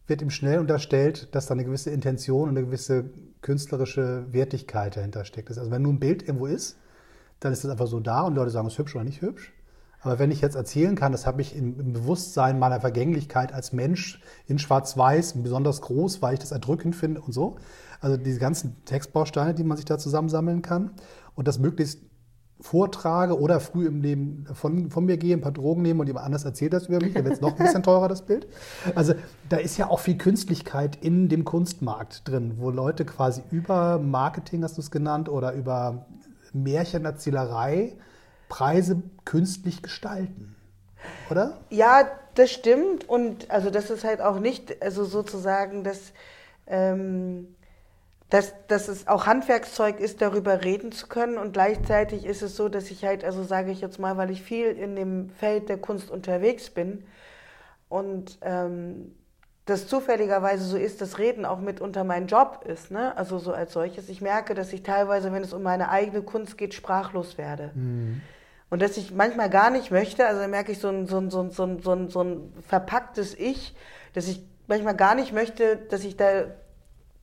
wird 0.07 0.21
ihm 0.21 0.31
schnell 0.31 0.59
unterstellt, 0.59 1.33
dass 1.33 1.45
da 1.45 1.53
eine 1.53 1.63
gewisse 1.63 1.91
Intention 1.91 2.49
und 2.49 2.57
eine 2.57 2.65
gewisse 2.65 3.05
künstlerische 3.41 4.25
Wertigkeit 4.31 4.97
dahinter 4.97 5.23
steckt. 5.23 5.49
Also 5.49 5.71
wenn 5.71 5.83
nur 5.83 5.93
ein 5.93 5.99
Bild 5.99 6.23
irgendwo 6.23 6.47
ist, 6.47 6.77
dann 7.39 7.53
ist 7.53 7.63
es 7.63 7.69
einfach 7.69 7.87
so 7.87 7.99
da 7.99 8.21
und 8.21 8.35
Leute 8.35 8.51
sagen, 8.51 8.67
es 8.67 8.73
ist 8.73 8.79
hübsch 8.79 8.95
oder 8.95 9.05
nicht 9.05 9.21
hübsch. 9.21 9.53
Aber 10.01 10.17
wenn 10.17 10.31
ich 10.31 10.41
jetzt 10.41 10.55
erzählen 10.55 10.95
kann, 10.95 11.11
das 11.11 11.27
habe 11.27 11.41
ich 11.41 11.55
im 11.55 11.93
Bewusstsein 11.93 12.57
meiner 12.57 12.79
Vergänglichkeit 12.79 13.53
als 13.53 13.73
Mensch 13.73 14.21
in 14.47 14.57
Schwarz-Weiß, 14.57 15.41
besonders 15.43 15.81
groß, 15.81 16.21
weil 16.21 16.33
ich 16.33 16.39
das 16.39 16.51
erdrückend 16.51 16.95
finde 16.95 17.21
und 17.21 17.33
so. 17.33 17.57
Also 17.99 18.15
diese 18.15 18.39
ganzen 18.39 18.83
Textbausteine, 18.85 19.53
die 19.53 19.63
man 19.63 19.75
sich 19.75 19.85
da 19.85 19.97
zusammensammeln 19.97 20.61
kann 20.61 20.91
und 21.35 21.49
das 21.49 21.59
möglichst 21.59 21.99
vortrage 22.61 23.39
oder 23.39 23.59
früh 23.59 23.87
im 23.87 24.01
Leben 24.01 24.45
von, 24.53 24.89
von 24.89 25.05
mir 25.05 25.17
gehe, 25.17 25.35
ein 25.35 25.41
paar 25.41 25.51
Drogen 25.53 25.81
nehme 25.81 26.01
und 26.01 26.07
jemand 26.07 26.25
anders 26.25 26.43
erzählt 26.43 26.73
das 26.73 26.87
über 26.87 26.99
mich, 26.99 27.13
dann 27.13 27.23
wird 27.23 27.35
es 27.35 27.41
noch 27.41 27.57
ein 27.57 27.65
bisschen 27.65 27.83
teurer, 27.83 28.07
das 28.07 28.23
Bild. 28.23 28.47
Also 28.95 29.13
da 29.47 29.57
ist 29.57 29.77
ja 29.77 29.89
auch 29.89 29.99
viel 29.99 30.17
Künstlichkeit 30.17 30.97
in 31.01 31.29
dem 31.29 31.45
Kunstmarkt 31.45 32.27
drin, 32.27 32.55
wo 32.57 32.69
Leute 32.69 33.05
quasi 33.05 33.41
über 33.51 33.97
Marketing, 33.99 34.63
hast 34.63 34.77
du 34.77 34.81
es 34.81 34.91
genannt, 34.91 35.29
oder 35.29 35.53
über 35.53 36.05
Märchenerzählerei 36.53 37.95
Preise 38.49 39.03
künstlich 39.23 39.81
gestalten. 39.81 40.55
Oder? 41.29 41.59
Ja, 41.69 42.09
das 42.35 42.51
stimmt. 42.51 43.07
Und 43.07 43.49
also 43.49 43.69
das 43.69 43.89
ist 43.89 44.03
halt 44.03 44.21
auch 44.21 44.39
nicht, 44.39 44.81
also 44.81 45.05
sozusagen, 45.05 45.83
dass 45.83 46.11
ähm, 46.67 47.47
dass, 48.29 48.53
dass 48.67 48.87
es 48.87 49.07
auch 49.07 49.25
Handwerkszeug 49.25 49.99
ist, 49.99 50.21
darüber 50.21 50.63
reden 50.63 50.91
zu 50.91 51.07
können. 51.07 51.37
Und 51.37 51.53
gleichzeitig 51.53 52.25
ist 52.25 52.41
es 52.41 52.55
so, 52.55 52.69
dass 52.69 52.91
ich 52.91 53.03
halt, 53.03 53.23
also 53.23 53.43
sage 53.43 53.71
ich 53.71 53.81
jetzt 53.81 53.99
mal, 53.99 54.17
weil 54.17 54.29
ich 54.29 54.43
viel 54.43 54.67
in 54.67 54.95
dem 54.95 55.29
Feld 55.29 55.69
der 55.69 55.77
Kunst 55.77 56.11
unterwegs 56.11 56.69
bin 56.69 57.03
und 57.89 58.37
ähm, 58.41 59.15
das 59.65 59.87
zufälligerweise 59.87 60.63
so 60.63 60.77
ist, 60.77 61.01
dass 61.01 61.19
Reden 61.19 61.45
auch 61.45 61.59
mitunter 61.59 62.03
mein 62.03 62.27
Job 62.27 62.65
ist, 62.67 62.91
ne? 62.91 63.15
also 63.17 63.37
so 63.37 63.53
als 63.53 63.73
solches. 63.73 64.09
Ich 64.09 64.21
merke, 64.21 64.55
dass 64.55 64.73
ich 64.73 64.83
teilweise, 64.83 65.31
wenn 65.31 65.43
es 65.43 65.53
um 65.53 65.61
meine 65.61 65.89
eigene 65.89 66.23
Kunst 66.23 66.57
geht, 66.57 66.73
sprachlos 66.73 67.37
werde. 67.37 67.71
Mhm. 67.75 68.21
Und 68.71 68.81
dass 68.81 68.97
ich 68.97 69.11
manchmal 69.11 69.49
gar 69.49 69.69
nicht 69.69 69.91
möchte, 69.91 70.25
also 70.25 70.47
merke 70.47 70.71
ich 70.71 70.79
so 70.79 70.89
ein, 70.89 71.07
so 71.07 71.17
ein, 71.17 71.29
so 71.29 71.41
ein, 71.41 71.51
so 71.51 71.63
ein, 71.63 71.81
so 71.81 71.91
ein, 71.91 72.09
so 72.09 72.23
ein 72.23 72.53
verpacktes 72.67 73.35
Ich, 73.37 73.75
dass 74.13 74.27
ich 74.27 74.43
manchmal 74.67 74.95
gar 74.95 75.15
nicht 75.15 75.33
möchte, 75.33 75.77
dass 75.77 76.03
ich 76.03 76.17
da 76.17 76.45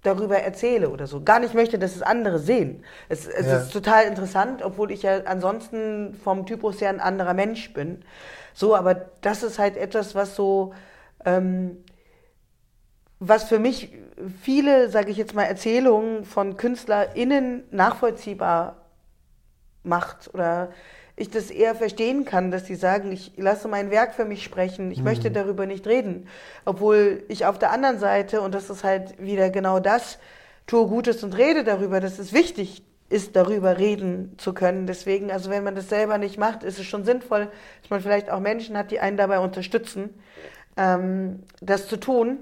darüber 0.06 0.38
erzähle 0.38 0.90
oder 0.90 1.06
so. 1.06 1.22
Gar 1.22 1.40
nicht 1.40 1.54
möchte, 1.54 1.78
dass 1.78 1.96
es 1.96 2.02
andere 2.02 2.38
sehen. 2.38 2.84
Es, 3.08 3.26
es 3.26 3.46
ja. 3.46 3.58
ist 3.58 3.72
total 3.72 4.04
interessant, 4.04 4.62
obwohl 4.62 4.90
ich 4.92 5.02
ja 5.02 5.24
ansonsten 5.24 6.14
vom 6.14 6.46
Typus 6.46 6.80
her 6.80 6.90
ein 6.90 7.00
anderer 7.00 7.34
Mensch 7.34 7.72
bin. 7.72 8.04
So, 8.54 8.74
aber 8.74 8.94
das 9.20 9.42
ist 9.42 9.58
halt 9.58 9.76
etwas, 9.76 10.14
was 10.14 10.36
so, 10.36 10.72
ähm, 11.24 11.84
was 13.18 13.44
für 13.44 13.58
mich 13.58 13.92
viele, 14.42 14.88
sage 14.88 15.10
ich 15.10 15.16
jetzt 15.16 15.34
mal, 15.34 15.44
Erzählungen 15.44 16.24
von 16.24 16.56
KünstlerInnen 16.56 17.64
nachvollziehbar 17.70 18.76
macht 19.82 20.32
oder 20.32 20.70
ich 21.16 21.30
das 21.30 21.50
eher 21.50 21.74
verstehen 21.74 22.26
kann, 22.26 22.50
dass 22.50 22.66
sie 22.66 22.74
sagen, 22.74 23.10
ich 23.10 23.32
lasse 23.36 23.68
mein 23.68 23.90
Werk 23.90 24.14
für 24.14 24.26
mich 24.26 24.44
sprechen, 24.44 24.90
ich 24.90 24.98
mhm. 24.98 25.04
möchte 25.04 25.30
darüber 25.30 25.64
nicht 25.64 25.86
reden. 25.86 26.28
Obwohl 26.66 27.24
ich 27.28 27.46
auf 27.46 27.58
der 27.58 27.72
anderen 27.72 27.98
Seite, 27.98 28.42
und 28.42 28.54
das 28.54 28.68
ist 28.68 28.84
halt 28.84 29.20
wieder 29.20 29.48
genau 29.48 29.80
das, 29.80 30.18
tue 30.66 30.86
Gutes 30.86 31.24
und 31.24 31.36
rede 31.36 31.64
darüber, 31.64 32.00
dass 32.00 32.18
es 32.18 32.34
wichtig 32.34 32.82
ist, 33.08 33.34
darüber 33.34 33.78
reden 33.78 34.34
zu 34.36 34.52
können. 34.52 34.86
Deswegen, 34.86 35.30
also 35.30 35.48
wenn 35.48 35.64
man 35.64 35.74
das 35.74 35.88
selber 35.88 36.18
nicht 36.18 36.38
macht, 36.38 36.62
ist 36.62 36.78
es 36.78 36.84
schon 36.84 37.04
sinnvoll, 37.04 37.48
dass 37.80 37.90
man 37.90 38.00
vielleicht 38.02 38.30
auch 38.30 38.40
Menschen 38.40 38.76
hat, 38.76 38.90
die 38.90 39.00
einen 39.00 39.16
dabei 39.16 39.38
unterstützen, 39.38 40.10
ähm, 40.76 41.44
das 41.60 41.88
zu 41.88 41.96
tun 41.98 42.38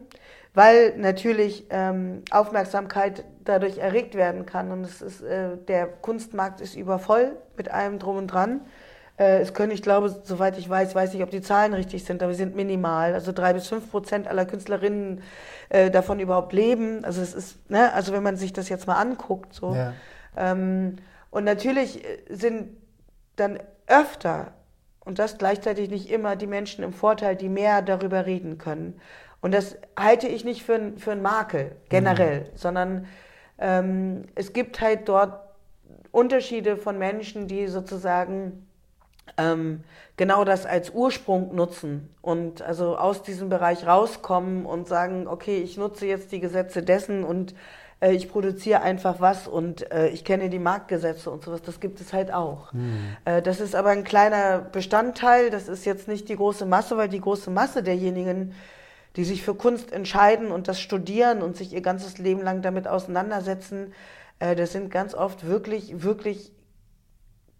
weil 0.54 0.96
natürlich 0.96 1.66
ähm, 1.70 2.22
Aufmerksamkeit 2.30 3.24
dadurch 3.44 3.78
erregt 3.78 4.14
werden 4.14 4.46
kann. 4.46 4.70
Und 4.70 4.84
es 4.84 5.02
ist, 5.02 5.20
äh, 5.20 5.56
der 5.68 5.86
Kunstmarkt 5.86 6.60
ist 6.60 6.76
übervoll 6.76 7.36
mit 7.56 7.70
allem 7.70 7.98
drum 7.98 8.16
und 8.16 8.28
dran. 8.28 8.60
Äh, 9.16 9.40
es 9.40 9.52
können, 9.52 9.72
ich 9.72 9.82
glaube, 9.82 10.08
soweit 10.22 10.56
ich 10.56 10.68
weiß, 10.68 10.94
weiß 10.94 11.12
nicht, 11.12 11.22
ob 11.22 11.30
die 11.30 11.42
Zahlen 11.42 11.74
richtig 11.74 12.04
sind, 12.04 12.22
aber 12.22 12.32
sie 12.32 12.38
sind 12.38 12.54
minimal. 12.54 13.14
Also 13.14 13.32
drei 13.32 13.52
bis 13.52 13.66
fünf 13.66 13.90
Prozent 13.90 14.28
aller 14.28 14.46
Künstlerinnen 14.46 15.22
äh, 15.68 15.90
davon 15.90 16.20
überhaupt 16.20 16.52
leben. 16.52 17.04
Also 17.04 17.20
es 17.20 17.34
ist, 17.34 17.68
ne, 17.68 17.92
also 17.92 18.12
wenn 18.12 18.22
man 18.22 18.36
sich 18.36 18.52
das 18.52 18.68
jetzt 18.68 18.86
mal 18.86 18.96
anguckt, 18.96 19.52
so. 19.54 19.74
Ja. 19.74 19.92
Ähm, 20.36 20.96
und 21.30 21.44
natürlich 21.44 22.04
äh, 22.04 22.18
sind 22.28 22.70
dann 23.34 23.58
öfter 23.88 24.52
und 25.04 25.18
das 25.18 25.36
gleichzeitig 25.36 25.90
nicht 25.90 26.10
immer 26.10 26.36
die 26.36 26.46
Menschen 26.46 26.84
im 26.84 26.92
Vorteil, 26.92 27.36
die 27.36 27.48
mehr 27.48 27.82
darüber 27.82 28.24
reden 28.24 28.56
können. 28.58 29.00
Und 29.44 29.52
das 29.52 29.76
halte 29.94 30.26
ich 30.26 30.42
nicht 30.46 30.62
für, 30.62 30.94
für 30.96 31.12
einen 31.12 31.20
Makel 31.20 31.72
generell, 31.90 32.40
mhm. 32.40 32.46
sondern 32.54 33.06
ähm, 33.58 34.24
es 34.34 34.54
gibt 34.54 34.80
halt 34.80 35.06
dort 35.06 35.38
Unterschiede 36.12 36.78
von 36.78 36.96
Menschen, 36.96 37.46
die 37.46 37.66
sozusagen 37.66 38.66
ähm, 39.36 39.84
genau 40.16 40.46
das 40.46 40.64
als 40.64 40.88
Ursprung 40.94 41.54
nutzen 41.54 42.08
und 42.22 42.62
also 42.62 42.96
aus 42.96 43.22
diesem 43.22 43.50
Bereich 43.50 43.86
rauskommen 43.86 44.64
und 44.64 44.88
sagen, 44.88 45.26
okay, 45.28 45.58
ich 45.58 45.76
nutze 45.76 46.06
jetzt 46.06 46.32
die 46.32 46.40
Gesetze 46.40 46.82
dessen 46.82 47.22
und 47.22 47.54
äh, 48.00 48.12
ich 48.12 48.30
produziere 48.30 48.80
einfach 48.80 49.20
was 49.20 49.46
und 49.46 49.92
äh, 49.92 50.08
ich 50.08 50.24
kenne 50.24 50.48
die 50.48 50.58
Marktgesetze 50.58 51.30
und 51.30 51.44
sowas. 51.44 51.60
Das 51.60 51.80
gibt 51.80 52.00
es 52.00 52.14
halt 52.14 52.32
auch. 52.32 52.72
Mhm. 52.72 53.14
Äh, 53.26 53.42
das 53.42 53.60
ist 53.60 53.74
aber 53.74 53.90
ein 53.90 54.04
kleiner 54.04 54.60
Bestandteil. 54.60 55.50
Das 55.50 55.68
ist 55.68 55.84
jetzt 55.84 56.08
nicht 56.08 56.30
die 56.30 56.36
große 56.36 56.64
Masse, 56.64 56.96
weil 56.96 57.10
die 57.10 57.20
große 57.20 57.50
Masse 57.50 57.82
derjenigen, 57.82 58.54
die 59.16 59.24
sich 59.24 59.42
für 59.42 59.54
Kunst 59.54 59.92
entscheiden 59.92 60.50
und 60.50 60.68
das 60.68 60.80
studieren 60.80 61.42
und 61.42 61.56
sich 61.56 61.72
ihr 61.72 61.82
ganzes 61.82 62.18
Leben 62.18 62.42
lang 62.42 62.62
damit 62.62 62.88
auseinandersetzen, 62.88 63.92
äh, 64.40 64.56
das 64.56 64.72
sind 64.72 64.90
ganz 64.90 65.14
oft 65.14 65.46
wirklich, 65.46 66.02
wirklich 66.02 66.52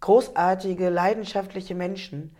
großartige, 0.01 0.89
leidenschaftliche 0.89 1.75
Menschen, 1.75 2.35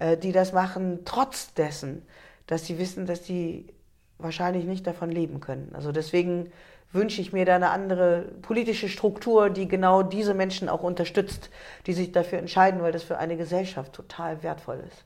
äh, 0.00 0.16
die 0.16 0.32
das 0.32 0.52
machen, 0.52 1.00
trotz 1.04 1.54
dessen, 1.54 2.02
dass 2.46 2.66
sie 2.66 2.78
wissen, 2.78 3.06
dass 3.06 3.24
sie 3.24 3.72
wahrscheinlich 4.18 4.64
nicht 4.64 4.86
davon 4.86 5.10
leben 5.10 5.40
können. 5.40 5.70
Also 5.74 5.92
deswegen 5.92 6.50
wünsche 6.92 7.20
ich 7.20 7.32
mir 7.32 7.44
da 7.44 7.56
eine 7.56 7.70
andere 7.70 8.22
politische 8.42 8.88
Struktur, 8.88 9.50
die 9.50 9.68
genau 9.68 10.02
diese 10.02 10.34
Menschen 10.34 10.68
auch 10.68 10.82
unterstützt, 10.82 11.50
die 11.86 11.92
sich 11.92 12.12
dafür 12.12 12.38
entscheiden, 12.38 12.80
weil 12.80 12.92
das 12.92 13.02
für 13.02 13.18
eine 13.18 13.36
Gesellschaft 13.36 13.92
total 13.92 14.42
wertvoll 14.42 14.82
ist 14.86 15.05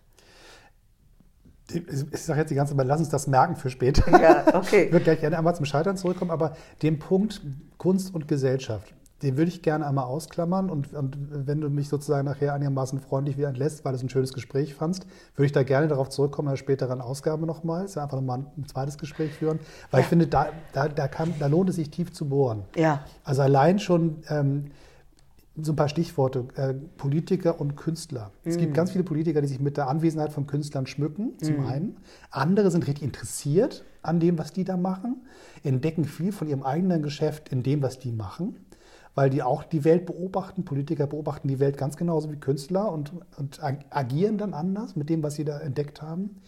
ich 1.75 2.23
sage 2.23 2.41
jetzt 2.41 2.51
die 2.51 2.55
ganze 2.55 2.77
Zeit, 2.77 2.87
lass 2.87 3.01
uns 3.01 3.09
das 3.09 3.27
merken 3.27 3.57
für 3.57 3.71
später. 3.71 4.11
Ja, 4.21 4.45
okay. 4.55 4.85
Ich 4.85 4.93
würde 4.93 5.05
gleich 5.05 5.21
gerne 5.21 5.39
einmal 5.39 5.55
zum 5.55 5.65
Scheitern 5.65 5.97
zurückkommen, 5.97 6.31
aber 6.31 6.57
den 6.83 6.99
Punkt 6.99 7.41
Kunst 7.79 8.15
und 8.15 8.29
Gesellschaft, 8.29 8.93
den 9.23 9.37
würde 9.37 9.51
ich 9.51 9.63
gerne 9.63 9.87
einmal 9.87 10.05
ausklammern 10.05 10.71
und, 10.71 10.93
und, 10.95 11.17
wenn 11.47 11.61
du 11.61 11.69
mich 11.69 11.89
sozusagen 11.89 12.27
nachher 12.27 12.55
einigermaßen 12.55 13.01
freundlich 13.01 13.37
wieder 13.37 13.49
entlässt, 13.49 13.85
weil 13.85 13.93
du 13.93 13.97
es 13.97 14.03
ein 14.03 14.09
schönes 14.09 14.33
Gespräch 14.33 14.75
fandst, 14.75 15.07
würde 15.37 15.47
ich 15.47 15.53
da 15.53 15.63
gerne 15.63 15.89
darauf 15.89 16.09
zurückkommen 16.09 16.49
in 16.49 16.51
einer 16.51 16.57
späteren 16.57 17.01
Ausgabe 17.01 17.47
nochmal, 17.47 17.87
ja 17.95 18.03
einfach 18.03 18.17
nochmal 18.17 18.45
ein 18.57 18.67
zweites 18.67 18.99
Gespräch 18.99 19.33
führen, 19.33 19.59
weil 19.91 20.01
ja. 20.01 20.05
ich 20.05 20.09
finde, 20.09 20.27
da, 20.27 20.49
da, 20.73 20.89
da, 20.89 21.09
kann, 21.09 21.35
da 21.39 21.47
lohnt 21.47 21.71
es 21.71 21.77
sich 21.77 21.91
tief 21.91 22.13
zu 22.13 22.29
bohren. 22.29 22.65
Ja. 22.77 23.05
Also 23.25 23.43
allein 23.43 23.79
schon... 23.79 24.23
Ähm, 24.29 24.71
so 25.63 25.73
ein 25.73 25.77
paar 25.77 25.89
Stichworte. 25.89 26.47
Äh, 26.55 26.75
Politiker 26.75 27.61
und 27.61 27.77
Künstler. 27.77 28.33
Mm. 28.45 28.49
Es 28.49 28.57
gibt 28.57 28.73
mm. 28.73 28.75
ganz 28.75 28.93
viele 28.93 29.05
Politiker, 29.05 29.41
die 29.41 29.49
sich 29.49 29.61
mit 29.61 29.77
der 29.77 29.89
Anwesenheit 29.89 30.33
von 30.33 30.47
Künstlern 30.47 30.87
schmücken, 30.87 31.33
zum 31.43 31.65
mm. 31.65 31.67
einen. 31.67 31.97
Andere 32.31 32.71
sind 32.71 32.87
richtig 32.87 33.05
interessiert 33.05 33.85
an 34.03 34.21
dem, 34.21 34.39
was 34.39 34.53
die 34.53 34.65
da 34.65 34.77
machen, 34.77 35.23
entdecken 35.63 36.05
viel 36.05 36.33
von 36.33 36.49
ihrem 36.49 36.63
eigenen 36.63 37.03
Geschäft 37.03 37.51
in 37.51 37.63
dem, 37.63 37.83
was 37.83 37.99
die 37.99 38.13
machen, 38.13 38.57
weil 39.15 39.31
die 39.31 39.43
auch 39.43 39.63
die 39.63 39.85
Welt 39.85 40.07
beobachten. 40.07 40.65
Politiker 40.65 41.07
beobachten 41.07 41.49
die 41.49 41.59
Welt 41.59 41.77
ganz 41.77 41.97
genauso 41.97 42.31
wie 42.31 42.37
Künstler 42.37 42.91
und, 42.91 43.13
und 43.37 43.61
agieren 43.63 44.39
dann 44.39 44.55
anders 44.55 44.97
mit 44.97 45.11
dem, 45.11 45.23
was 45.23 45.35
sie 45.35 45.45
da 45.45 45.59
entdeckt 45.59 46.01
haben. 46.01 46.41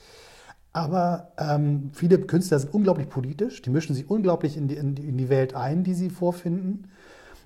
Aber 0.72 1.32
ähm, 1.38 1.90
viele 1.92 2.18
Künstler 2.18 2.58
sind 2.58 2.72
unglaublich 2.72 3.08
politisch, 3.08 3.60
die 3.60 3.70
mischen 3.70 3.94
sich 3.94 4.08
unglaublich 4.08 4.56
in 4.56 4.68
die, 4.68 4.76
in 4.76 4.94
die, 4.94 5.06
in 5.06 5.18
die 5.18 5.28
Welt 5.28 5.54
ein, 5.54 5.84
die 5.84 5.94
sie 5.94 6.08
vorfinden. 6.08 6.88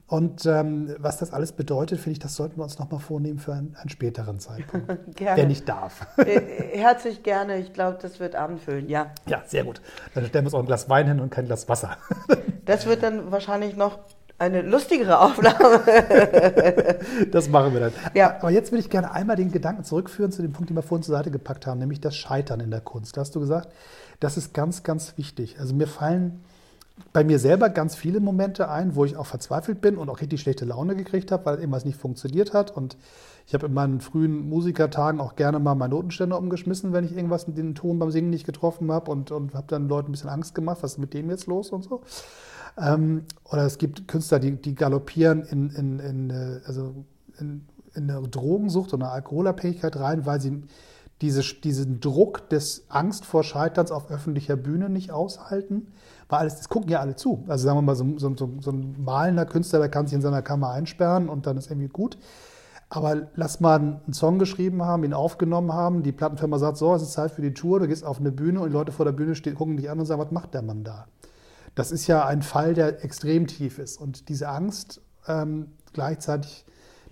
Und 0.08 0.46
ähm, 0.46 0.94
was 0.98 1.18
das 1.18 1.32
alles 1.32 1.50
bedeutet, 1.50 1.98
finde 1.98 2.12
ich, 2.12 2.18
das 2.20 2.36
sollten 2.36 2.58
wir 2.58 2.62
uns 2.62 2.78
nochmal 2.78 3.00
vornehmen 3.00 3.40
für 3.40 3.52
einen, 3.52 3.74
einen 3.74 3.88
späteren 3.88 4.38
Zeitpunkt. 4.38 4.88
gerne. 5.16 5.42
Wenn 5.42 5.50
ich 5.50 5.64
darf. 5.64 6.06
Äh, 6.18 6.78
herzlich 6.78 7.24
gerne. 7.24 7.58
Ich 7.58 7.72
glaube, 7.72 7.98
das 8.00 8.20
wird 8.20 8.36
abendfüllen, 8.36 8.88
ja. 8.88 9.10
Ja, 9.26 9.42
sehr 9.46 9.64
gut. 9.64 9.80
Dann 10.14 10.24
stellen 10.26 10.44
wir 10.44 10.48
uns 10.48 10.54
auch 10.54 10.60
ein 10.60 10.66
Glas 10.66 10.88
Wein 10.88 11.08
hin 11.08 11.18
und 11.18 11.30
kein 11.30 11.46
Glas 11.46 11.68
Wasser. 11.68 11.96
das 12.64 12.86
wird 12.86 13.02
dann 13.02 13.32
wahrscheinlich 13.32 13.76
noch 13.76 13.98
eine 14.38 14.62
lustigere 14.62 15.18
Aufnahme. 15.18 15.80
das 17.32 17.48
machen 17.48 17.72
wir 17.72 17.80
dann. 17.80 17.92
Ja. 18.14 18.36
Aber 18.36 18.50
jetzt 18.50 18.70
würde 18.70 18.80
ich 18.80 18.90
gerne 18.90 19.10
einmal 19.10 19.34
den 19.34 19.50
Gedanken 19.50 19.82
zurückführen 19.82 20.30
zu 20.30 20.42
dem 20.42 20.52
Punkt, 20.52 20.70
den 20.70 20.76
wir 20.76 20.82
vorhin 20.82 21.02
zur 21.02 21.16
Seite 21.16 21.32
gepackt 21.32 21.66
haben, 21.66 21.80
nämlich 21.80 22.00
das 22.00 22.14
Scheitern 22.14 22.60
in 22.60 22.70
der 22.70 22.80
Kunst. 22.80 23.16
Da 23.16 23.22
hast 23.22 23.34
du 23.34 23.40
gesagt, 23.40 23.72
das 24.20 24.36
ist 24.36 24.54
ganz, 24.54 24.84
ganz 24.84 25.16
wichtig. 25.16 25.58
Also 25.58 25.74
mir 25.74 25.88
fallen 25.88 26.44
bei 27.12 27.24
mir 27.24 27.38
selber 27.38 27.68
ganz 27.68 27.94
viele 27.94 28.20
Momente 28.20 28.68
ein, 28.68 28.94
wo 28.94 29.04
ich 29.04 29.16
auch 29.16 29.26
verzweifelt 29.26 29.80
bin 29.80 29.96
und 29.96 30.08
auch 30.08 30.20
richtig 30.20 30.40
schlechte 30.40 30.64
Laune 30.64 30.96
gekriegt 30.96 31.30
habe, 31.30 31.46
weil 31.46 31.58
irgendwas 31.58 31.84
nicht 31.84 31.98
funktioniert 31.98 32.54
hat. 32.54 32.74
Und 32.74 32.96
ich 33.46 33.54
habe 33.54 33.66
in 33.66 33.74
meinen 33.74 34.00
frühen 34.00 34.48
Musikertagen 34.48 35.20
auch 35.20 35.36
gerne 35.36 35.58
mal 35.58 35.74
meinen 35.74 35.90
Notenständer 35.90 36.38
umgeschmissen, 36.38 36.92
wenn 36.92 37.04
ich 37.04 37.14
irgendwas 37.14 37.46
mit 37.46 37.58
den 37.58 37.74
Ton 37.74 37.98
beim 37.98 38.10
Singen 38.10 38.30
nicht 38.30 38.46
getroffen 38.46 38.90
habe 38.90 39.10
und, 39.10 39.30
und 39.30 39.54
habe 39.54 39.66
dann 39.68 39.88
Leuten 39.88 40.08
ein 40.08 40.12
bisschen 40.12 40.30
Angst 40.30 40.54
gemacht, 40.54 40.78
was 40.80 40.92
ist 40.92 40.98
mit 40.98 41.14
dem 41.14 41.30
jetzt 41.30 41.46
los 41.46 41.70
und 41.70 41.84
so. 41.84 42.00
Ähm, 42.78 43.24
oder 43.44 43.64
es 43.64 43.78
gibt 43.78 44.08
Künstler, 44.08 44.38
die, 44.38 44.52
die 44.52 44.74
galoppieren 44.74 45.42
in, 45.44 45.70
in, 45.70 45.98
in, 45.98 46.30
äh, 46.30 46.60
also 46.66 47.04
in, 47.38 47.66
in 47.94 48.10
eine 48.10 48.26
Drogensucht 48.28 48.92
oder 48.92 49.06
eine 49.06 49.12
Alkoholabhängigkeit 49.12 49.96
rein, 49.96 50.26
weil 50.26 50.40
sie 50.40 50.62
diese, 51.22 51.42
diesen 51.42 52.00
Druck 52.00 52.48
des 52.50 52.86
Angst 52.88 53.24
vor 53.24 53.42
Scheiterns 53.42 53.90
auf 53.90 54.10
öffentlicher 54.10 54.56
Bühne 54.56 54.90
nicht 54.90 55.10
aushalten. 55.10 55.88
Weil 56.28 56.40
alles, 56.40 56.56
das 56.56 56.68
gucken 56.68 56.90
ja 56.90 57.00
alle 57.00 57.16
zu. 57.16 57.44
Also 57.46 57.66
sagen 57.66 57.78
wir 57.78 57.82
mal, 57.82 57.94
so, 57.94 58.18
so, 58.18 58.34
so, 58.36 58.70
ein 58.70 58.96
malender 59.02 59.46
Künstler, 59.46 59.78
der 59.78 59.88
kann 59.88 60.06
sich 60.06 60.14
in 60.14 60.22
seiner 60.22 60.42
Kammer 60.42 60.70
einsperren 60.70 61.28
und 61.28 61.46
dann 61.46 61.56
ist 61.56 61.70
irgendwie 61.70 61.88
gut. 61.88 62.18
Aber 62.88 63.28
lass 63.34 63.60
mal 63.60 63.78
einen 63.78 64.12
Song 64.12 64.38
geschrieben 64.38 64.82
haben, 64.82 65.04
ihn 65.04 65.12
aufgenommen 65.12 65.72
haben, 65.72 66.02
die 66.02 66.12
Plattenfirma 66.12 66.58
sagt, 66.58 66.76
so, 66.76 66.94
es 66.94 67.02
ist 67.02 67.12
Zeit 67.12 67.32
für 67.32 67.42
die 67.42 67.54
Tour, 67.54 67.80
du 67.80 67.88
gehst 67.88 68.04
auf 68.04 68.20
eine 68.20 68.30
Bühne 68.30 68.60
und 68.60 68.68
die 68.68 68.72
Leute 68.72 68.92
vor 68.92 69.04
der 69.04 69.12
Bühne 69.12 69.34
stehen, 69.34 69.56
gucken 69.56 69.76
dich 69.76 69.90
an 69.90 69.98
und 69.98 70.06
sagen, 70.06 70.20
was 70.20 70.30
macht 70.30 70.54
der 70.54 70.62
Mann 70.62 70.84
da? 70.84 71.06
Das 71.74 71.92
ist 71.92 72.06
ja 72.06 72.24
ein 72.24 72.42
Fall, 72.42 72.74
der 72.74 73.04
extrem 73.04 73.46
tief 73.46 73.78
ist. 73.78 74.00
Und 74.00 74.28
diese 74.28 74.48
Angst, 74.48 75.00
ähm, 75.26 75.72
gleichzeitig 75.92 76.64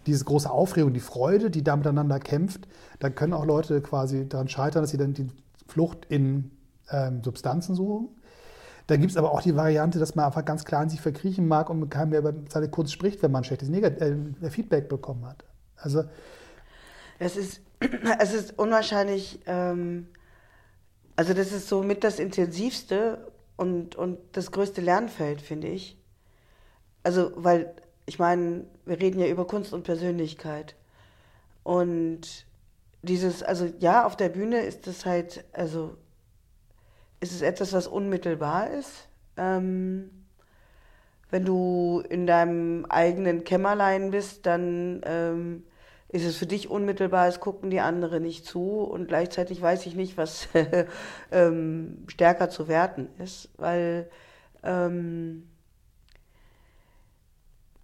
diese 0.07 0.24
große 0.24 0.50
Aufregung, 0.50 0.92
die 0.92 1.00
Freude, 1.00 1.50
die 1.50 1.64
da 1.64 1.77
miteinander 1.77 2.18
kämpft, 2.20 2.68
dann 3.00 3.14
können 3.14 3.33
auch 3.33 3.44
Leute 3.44 3.81
quasi 3.81 4.29
daran 4.29 4.48
scheitern, 4.48 4.83
dass 4.83 4.90
sie 4.90 4.96
dann 4.96 5.14
die 5.14 5.29
Flucht 5.66 6.07
in 6.09 6.50
ähm, 6.90 7.22
Substanzen 7.24 7.74
suchen. 7.74 8.09
Dann 8.87 9.01
gibt 9.01 9.11
es 9.11 9.16
aber 9.16 9.33
auch 9.33 9.40
die 9.40 9.57
Variante, 9.57 9.99
dass 9.99 10.14
man 10.14 10.27
einfach 10.27 10.44
ganz 10.44 10.64
klar 10.64 10.83
in 10.83 10.90
sich 10.90 11.01
verkriechen 11.01 11.49
mag 11.49 11.70
und 11.70 11.81
mit 11.81 11.90
keinem 11.90 12.11
mehr 12.11 12.18
über 12.18 12.35
seine 12.51 12.68
Kunst 12.68 12.92
spricht, 12.92 13.23
wenn 13.23 13.31
man 13.31 13.44
schlechtes 13.44 13.68
Negat 13.68 14.01
äh, 14.01 14.51
Feedback 14.51 14.88
bekommen 14.88 15.25
hat. 15.27 15.44
Also 15.77 16.05
es 17.18 17.37
ist, 17.37 17.61
es 18.18 18.35
ist 18.35 18.59
unwahrscheinlich, 18.59 19.40
ähm, 19.47 20.09
also 21.16 21.33
das 21.33 21.53
ist 21.53 21.68
so 21.68 21.83
mit 21.83 22.05
das 22.05 22.18
intensivste 22.18 23.33
und, 23.57 23.97
und 23.97 24.18
das 24.33 24.51
größte 24.51 24.81
Lernfeld, 24.81 25.40
finde 25.40 25.68
ich. 25.68 25.97
Also, 27.03 27.33
weil, 27.37 27.75
ich 28.07 28.18
meine, 28.18 28.64
wir 28.85 29.01
reden 29.01 29.20
ja 29.20 29.27
über 29.27 29.47
Kunst 29.47 29.73
und 29.73 29.85
Persönlichkeit. 29.85 30.75
Und 31.62 32.47
dieses, 33.03 33.42
also 33.42 33.66
ja, 33.79 34.07
auf 34.07 34.16
der 34.16 34.31
Bühne 34.31 34.61
ist 34.61 34.87
es 34.87 35.07
halt, 35.07 35.44
also 35.53 35.97
ist 37.25 37.33
es 37.33 37.41
etwas, 37.41 37.73
was 37.73 37.87
unmittelbar 37.87 38.71
ist. 38.71 39.09
Ähm, 39.39 40.11
wenn 41.31 41.45
du 41.47 42.03
in 42.09 42.27
deinem 42.27 42.85
eigenen 42.85 43.45
Kämmerlein 43.45 44.11
bist, 44.11 44.45
dann 44.45 45.01
ähm, 45.07 45.65
ist 46.09 46.27
es 46.27 46.37
für 46.37 46.47
dich 46.47 46.71
unmittelbar, 46.71 47.27
es 47.27 47.41
gucken 47.41 47.71
die 47.71 47.81
anderen 47.81 48.23
nicht 48.23 48.47
zu 48.47 48.83
und 48.83 49.09
gleichzeitig 49.09 49.61
weiß 49.61 49.87
ich 49.87 49.95
nicht, 49.97 50.19
was 50.19 50.49
ähm, 51.33 52.05
stärker 52.09 52.51
zu 52.51 52.69
werten 52.69 53.09
ist, 53.19 53.49
weil 53.57 54.11
ähm, 54.63 55.49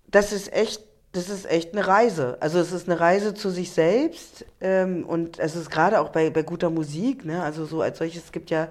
das 0.06 0.32
ist 0.32 0.52
echt, 0.52 0.82
das 1.12 1.30
ist 1.30 1.50
echt 1.50 1.72
eine 1.72 1.86
Reise. 1.86 2.36
Also 2.40 2.58
es 2.58 2.72
ist 2.72 2.88
eine 2.88 3.00
Reise 3.00 3.32
zu 3.32 3.48
sich 3.48 3.72
selbst 3.72 4.44
ähm, 4.60 5.04
und 5.06 5.38
es 5.38 5.56
ist 5.56 5.70
gerade 5.70 5.98
auch 5.98 6.10
bei, 6.10 6.28
bei 6.28 6.42
guter 6.42 6.68
Musik, 6.68 7.24
ne? 7.24 7.42
also 7.42 7.64
so 7.64 7.80
als 7.80 7.98
solches, 7.98 8.24
es 8.26 8.32
gibt 8.32 8.50
ja, 8.50 8.68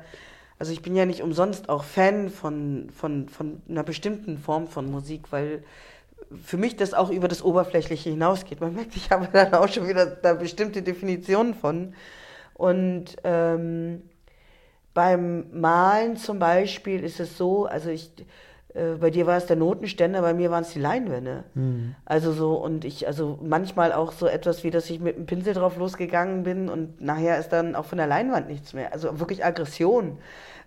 also 0.59 0.73
ich 0.73 0.81
bin 0.81 0.95
ja 0.95 1.05
nicht 1.05 1.23
umsonst 1.23 1.69
auch 1.69 1.85
Fan 1.85 2.29
von, 2.29 2.89
von, 2.95 3.29
von 3.29 3.61
einer 3.69 3.83
bestimmten 3.83 4.37
Form 4.37 4.67
von 4.67 4.91
Musik, 4.91 5.31
weil 5.31 5.63
für 6.43 6.57
mich 6.57 6.75
das 6.75 6.93
auch 6.93 7.09
über 7.09 7.29
das 7.29 7.41
Oberflächliche 7.41 8.09
hinausgeht. 8.09 8.59
Man 8.59 8.75
merkt, 8.75 8.95
ich 8.97 9.09
habe 9.09 9.27
dann 9.33 9.53
auch 9.53 9.69
schon 9.69 9.87
wieder 9.87 10.05
da 10.05 10.33
bestimmte 10.33 10.81
Definitionen 10.81 11.53
von. 11.55 11.93
Und 12.53 13.15
ähm, 13.23 14.01
beim 14.93 15.45
Malen 15.57 16.17
zum 16.17 16.39
Beispiel 16.39 17.05
ist 17.05 17.21
es 17.21 17.37
so, 17.37 17.65
also 17.65 17.89
ich, 17.89 18.11
äh, 18.73 18.95
bei 18.99 19.09
dir 19.09 19.25
war 19.25 19.37
es 19.37 19.45
der 19.45 19.55
Notenständer, 19.55 20.21
bei 20.21 20.33
mir 20.33 20.51
waren 20.51 20.63
es 20.63 20.71
die 20.71 20.79
Leinwände. 20.79 21.43
Mhm. 21.55 21.95
Also 22.05 22.31
so, 22.31 22.53
und 22.53 22.85
ich, 22.85 23.07
also 23.07 23.39
manchmal 23.41 23.91
auch 23.93 24.11
so 24.11 24.27
etwas 24.27 24.63
wie, 24.63 24.71
dass 24.71 24.89
ich 24.89 24.99
mit 24.99 25.17
dem 25.17 25.25
Pinsel 25.25 25.53
drauf 25.53 25.77
losgegangen 25.77 26.43
bin 26.43 26.69
und 26.69 27.01
nachher 27.01 27.39
ist 27.39 27.49
dann 27.49 27.75
auch 27.75 27.85
von 27.85 27.97
der 27.97 28.07
Leinwand 28.07 28.47
nichts 28.47 28.73
mehr. 28.73 28.93
Also 28.93 29.19
wirklich 29.19 29.43
Aggression. 29.43 30.17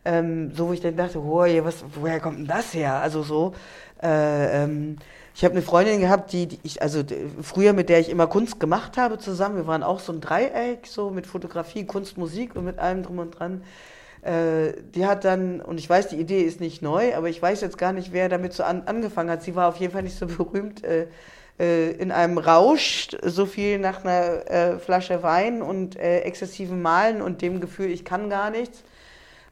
Ähm, 0.04 0.50
so, 0.52 0.68
wo 0.68 0.72
ich 0.72 0.80
dann 0.80 0.96
dachte, 0.96 1.20
oh, 1.20 1.44
was, 1.64 1.84
woher 1.94 2.18
kommt 2.18 2.38
denn 2.38 2.46
das 2.48 2.74
her? 2.74 2.94
Also 2.94 3.22
so, 3.22 3.52
äh, 4.02 4.64
ähm, 4.64 4.96
ich 5.34 5.44
habe 5.44 5.54
eine 5.54 5.62
Freundin 5.62 6.00
gehabt, 6.00 6.32
die, 6.32 6.46
die 6.46 6.58
ich, 6.64 6.82
also 6.82 7.02
früher 7.40 7.72
mit 7.72 7.88
der 7.88 8.00
ich 8.00 8.10
immer 8.10 8.26
Kunst 8.26 8.58
gemacht 8.58 8.96
habe 8.96 9.18
zusammen. 9.18 9.56
Wir 9.56 9.66
waren 9.68 9.84
auch 9.84 10.00
so 10.00 10.12
ein 10.12 10.20
Dreieck, 10.20 10.88
so 10.88 11.10
mit 11.10 11.26
Fotografie, 11.26 11.86
Kunst, 11.86 12.18
Musik 12.18 12.56
und 12.56 12.64
mit 12.64 12.80
allem 12.80 13.04
drum 13.04 13.20
und 13.20 13.38
dran. 13.38 13.62
Äh, 14.22 14.74
die 14.94 15.06
hat 15.06 15.24
dann, 15.24 15.60
und 15.60 15.78
ich 15.78 15.90
weiß, 15.90 16.08
die 16.08 16.16
Idee 16.16 16.42
ist 16.42 16.60
nicht 16.60 16.80
neu, 16.80 17.14
aber 17.14 17.28
ich 17.28 17.42
weiß 17.42 17.60
jetzt 17.60 17.76
gar 17.76 17.92
nicht, 17.92 18.12
wer 18.12 18.28
damit 18.28 18.52
so 18.52 18.62
an, 18.62 18.82
angefangen 18.86 19.30
hat. 19.30 19.42
Sie 19.42 19.54
war 19.54 19.68
auf 19.68 19.76
jeden 19.76 19.92
Fall 19.92 20.02
nicht 20.02 20.16
so 20.16 20.26
berühmt. 20.38 20.84
Äh, 20.84 21.08
äh, 21.58 21.90
in 21.92 22.12
einem 22.12 22.38
Rausch, 22.38 23.08
so 23.22 23.46
viel 23.46 23.78
nach 23.78 24.04
einer 24.04 24.50
äh, 24.50 24.78
Flasche 24.78 25.22
Wein 25.22 25.60
und 25.60 25.96
äh, 25.96 26.20
exzessivem 26.20 26.80
Malen 26.80 27.20
und 27.20 27.42
dem 27.42 27.60
Gefühl, 27.60 27.90
ich 27.90 28.04
kann 28.04 28.30
gar 28.30 28.50
nichts 28.50 28.82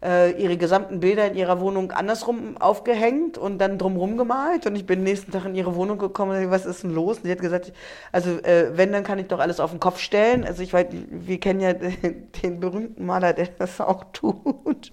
ihre 0.02 0.56
gesamten 0.56 0.98
Bilder 0.98 1.26
in 1.26 1.34
ihrer 1.34 1.60
Wohnung 1.60 1.92
andersrum 1.92 2.56
aufgehängt 2.56 3.36
und 3.36 3.58
dann 3.58 3.76
drumherum 3.76 4.16
gemalt. 4.16 4.66
Und 4.66 4.74
ich 4.74 4.86
bin 4.86 5.02
nächsten 5.02 5.30
Tag 5.30 5.44
in 5.44 5.54
ihre 5.54 5.74
Wohnung 5.74 5.98
gekommen 5.98 6.30
und 6.30 6.36
dachte, 6.38 6.50
was 6.50 6.64
ist 6.64 6.84
denn 6.84 6.94
los? 6.94 7.18
Und 7.18 7.24
sie 7.24 7.32
hat 7.32 7.40
gesagt, 7.40 7.74
also 8.10 8.30
äh, 8.38 8.70
wenn, 8.78 8.92
dann 8.92 9.04
kann 9.04 9.18
ich 9.18 9.26
doch 9.26 9.40
alles 9.40 9.60
auf 9.60 9.72
den 9.72 9.80
Kopf 9.80 9.98
stellen. 9.98 10.44
Also 10.44 10.62
ich 10.62 10.72
weiß, 10.72 10.86
wir 10.90 11.38
kennen 11.38 11.60
ja 11.60 11.74
den 12.42 12.60
berühmten 12.60 13.04
Maler, 13.04 13.34
der 13.34 13.48
das 13.58 13.78
auch 13.78 14.04
tut. 14.14 14.92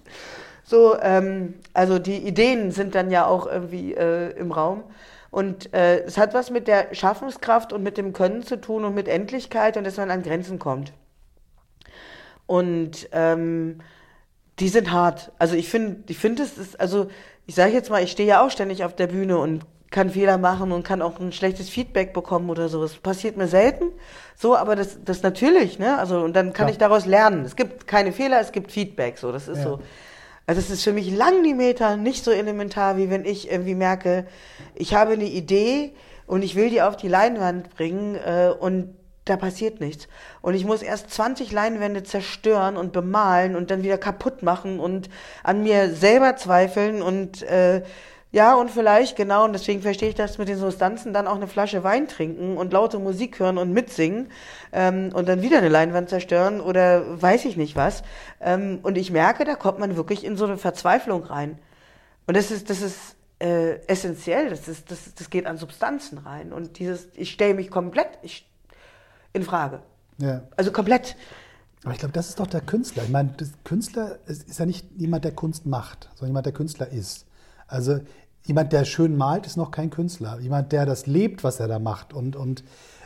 So, 0.62 1.00
ähm, 1.00 1.54
also 1.72 1.98
die 1.98 2.18
Ideen 2.18 2.72
sind 2.72 2.94
dann 2.94 3.10
ja 3.10 3.24
auch 3.24 3.46
irgendwie 3.46 3.94
äh, 3.94 4.32
im 4.32 4.52
Raum. 4.52 4.84
Und 5.30 5.72
äh, 5.72 6.00
es 6.00 6.18
hat 6.18 6.34
was 6.34 6.50
mit 6.50 6.68
der 6.68 6.94
Schaffenskraft 6.94 7.72
und 7.72 7.82
mit 7.82 7.96
dem 7.96 8.12
Können 8.12 8.42
zu 8.42 8.60
tun 8.60 8.84
und 8.84 8.94
mit 8.94 9.08
Endlichkeit 9.08 9.78
und 9.78 9.84
dass 9.84 9.96
man 9.96 10.10
an 10.10 10.22
Grenzen 10.22 10.58
kommt. 10.58 10.92
Und 12.46 13.08
ähm, 13.12 13.78
die 14.60 14.68
sind 14.68 14.90
hart. 14.90 15.32
Also 15.38 15.54
ich 15.54 15.68
finde, 15.68 16.02
ich 16.08 16.18
finde 16.18 16.42
es 16.42 16.58
ist, 16.58 16.80
also 16.80 17.08
ich 17.46 17.54
sage 17.54 17.72
jetzt 17.72 17.90
mal, 17.90 18.02
ich 18.02 18.10
stehe 18.10 18.28
ja 18.28 18.44
auch 18.44 18.50
ständig 18.50 18.84
auf 18.84 18.94
der 18.94 19.06
Bühne 19.06 19.38
und 19.38 19.64
kann 19.90 20.10
Fehler 20.10 20.36
machen 20.36 20.72
und 20.72 20.82
kann 20.82 21.00
auch 21.00 21.18
ein 21.18 21.32
schlechtes 21.32 21.70
Feedback 21.70 22.12
bekommen 22.12 22.50
oder 22.50 22.68
so. 22.68 22.82
Das 22.82 22.94
passiert 22.94 23.36
mir 23.36 23.48
selten. 23.48 23.86
So, 24.36 24.56
aber 24.56 24.76
das, 24.76 24.98
das 25.04 25.22
natürlich, 25.22 25.78
ne? 25.78 25.98
Also, 25.98 26.20
und 26.20 26.34
dann 26.36 26.52
kann 26.52 26.66
ja. 26.66 26.72
ich 26.72 26.78
daraus 26.78 27.06
lernen. 27.06 27.44
Es 27.44 27.56
gibt 27.56 27.86
keine 27.86 28.12
Fehler, 28.12 28.40
es 28.40 28.52
gibt 28.52 28.70
Feedback. 28.70 29.18
So, 29.18 29.32
das 29.32 29.48
ist 29.48 29.58
ja. 29.58 29.64
so. 29.64 29.80
Also, 30.46 30.60
es 30.60 30.70
ist 30.70 30.84
für 30.84 30.92
mich 30.92 31.10
lang 31.10 31.42
die 31.42 31.54
Meter 31.54 31.96
nicht 31.96 32.22
so 32.22 32.30
elementar, 32.30 32.98
wie 32.98 33.08
wenn 33.08 33.24
ich 33.24 33.50
irgendwie 33.50 33.74
merke, 33.74 34.26
ich 34.74 34.94
habe 34.94 35.12
eine 35.12 35.24
Idee 35.24 35.94
und 36.26 36.42
ich 36.42 36.54
will 36.54 36.68
die 36.68 36.82
auf 36.82 36.96
die 36.96 37.08
Leinwand 37.08 37.74
bringen, 37.74 38.14
äh, 38.14 38.52
und 38.58 38.94
da 39.28 39.36
passiert 39.36 39.80
nichts. 39.80 40.08
Und 40.40 40.54
ich 40.54 40.64
muss 40.64 40.82
erst 40.82 41.10
20 41.10 41.52
Leinwände 41.52 42.02
zerstören 42.02 42.76
und 42.76 42.92
bemalen 42.92 43.56
und 43.56 43.70
dann 43.70 43.82
wieder 43.82 43.98
kaputt 43.98 44.42
machen 44.42 44.80
und 44.80 45.08
an 45.42 45.62
mir 45.62 45.94
selber 45.94 46.36
zweifeln 46.36 47.02
und 47.02 47.42
äh, 47.42 47.82
Ja, 48.30 48.54
und 48.56 48.70
vielleicht, 48.70 49.16
genau, 49.16 49.44
und 49.46 49.54
deswegen 49.54 49.80
verstehe 49.80 50.10
ich 50.10 50.14
das 50.14 50.36
mit 50.36 50.48
den 50.48 50.58
Substanzen, 50.58 51.14
dann 51.14 51.26
auch 51.26 51.36
eine 51.36 51.48
Flasche 51.48 51.82
Wein 51.82 52.08
trinken 52.08 52.58
und 52.58 52.74
laute 52.74 52.98
Musik 52.98 53.38
hören 53.40 53.56
und 53.56 53.72
mitsingen 53.72 54.30
ähm, 54.72 55.10
und 55.14 55.28
dann 55.28 55.40
wieder 55.40 55.58
eine 55.58 55.70
Leinwand 55.70 56.10
zerstören 56.10 56.60
oder 56.60 57.22
weiß 57.22 57.46
ich 57.46 57.56
nicht 57.56 57.74
was. 57.74 58.02
Ähm, 58.42 58.80
und 58.82 58.98
ich 58.98 59.10
merke, 59.10 59.44
da 59.44 59.54
kommt 59.54 59.78
man 59.78 59.96
wirklich 59.96 60.24
in 60.24 60.36
so 60.36 60.44
eine 60.44 60.58
Verzweiflung 60.58 61.22
rein. 61.22 61.58
Und 62.26 62.36
das 62.36 62.50
ist, 62.50 62.68
das 62.68 62.82
ist 62.82 63.16
äh, 63.38 63.76
essentiell, 63.86 64.50
das, 64.50 64.68
ist, 64.68 64.90
das, 64.90 65.14
das 65.14 65.30
geht 65.30 65.46
an 65.46 65.56
Substanzen 65.56 66.18
rein. 66.18 66.52
Und 66.52 66.78
dieses, 66.78 67.08
ich 67.14 67.30
stelle 67.30 67.54
mich 67.54 67.70
komplett 67.70 68.10
ich, 68.20 68.46
in 69.32 69.42
Frage. 69.42 69.80
Ja. 70.18 70.42
Also 70.56 70.72
komplett. 70.72 71.16
Aber 71.84 71.92
ich 71.92 72.00
glaube, 72.00 72.12
das 72.12 72.28
ist 72.28 72.40
doch 72.40 72.46
der 72.46 72.60
Künstler. 72.60 73.04
Ich 73.04 73.10
meine, 73.10 73.30
der 73.30 73.46
Künstler 73.64 74.18
ist 74.26 74.58
ja 74.58 74.66
nicht 74.66 74.86
jemand, 74.96 75.24
der 75.24 75.32
Kunst 75.32 75.64
macht, 75.64 76.08
sondern 76.14 76.30
jemand, 76.30 76.46
der 76.46 76.52
Künstler 76.52 76.88
ist. 76.88 77.26
Also 77.66 78.00
jemand, 78.44 78.72
der 78.72 78.84
schön 78.84 79.16
malt, 79.16 79.46
ist 79.46 79.56
noch 79.56 79.70
kein 79.70 79.90
Künstler. 79.90 80.40
Jemand, 80.40 80.72
der 80.72 80.86
das 80.86 81.06
lebt, 81.06 81.44
was 81.44 81.60
er 81.60 81.68
da 81.68 81.78
macht 81.78 82.12
und, 82.12 82.34
und 82.34 82.64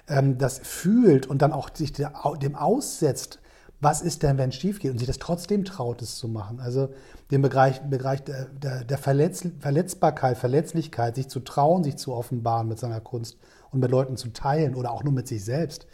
ähm, 0.09 0.39
das 0.39 0.59
fühlt 0.63 1.27
und 1.27 1.43
dann 1.43 1.53
auch 1.53 1.71
sich 1.75 1.93
dem 1.93 2.55
aussetzt, 2.57 3.41
was 3.81 4.01
ist 4.01 4.23
denn, 4.23 4.39
wenn 4.39 4.51
es 4.51 4.57
schief 4.57 4.79
geht 4.79 4.93
und 4.93 4.99
sich 4.99 5.09
das 5.09 5.19
trotzdem 5.19 5.65
traut, 5.65 6.03
es 6.03 6.17
zu 6.17 6.29
machen. 6.29 6.61
Also 6.61 6.91
den 7.33 7.43
Bereich, 7.43 7.81
Bereich 7.83 8.23
der, 8.23 8.47
der, 8.47 8.85
der 8.85 8.99
Verletz, 8.99 9.47
Verletzbarkeit, 9.59 10.39
Verletzlichkeit, 10.39 11.17
sich 11.17 11.29
zu 11.29 11.41
trauen, 11.41 11.83
sich 11.83 11.97
zu 11.97 12.15
offenbaren 12.15 12.69
mit 12.69 12.79
seiner 12.79 13.01
Kunst 13.01 13.39
und 13.73 13.81
mit 13.81 13.91
Leuten 13.91 14.17
zu 14.17 14.29
teilen 14.29 14.77
oder 14.77 14.93
auch 14.93 15.03
nur 15.03 15.13
mit 15.13 15.27
sich 15.27 15.45
selbst. 15.45 15.87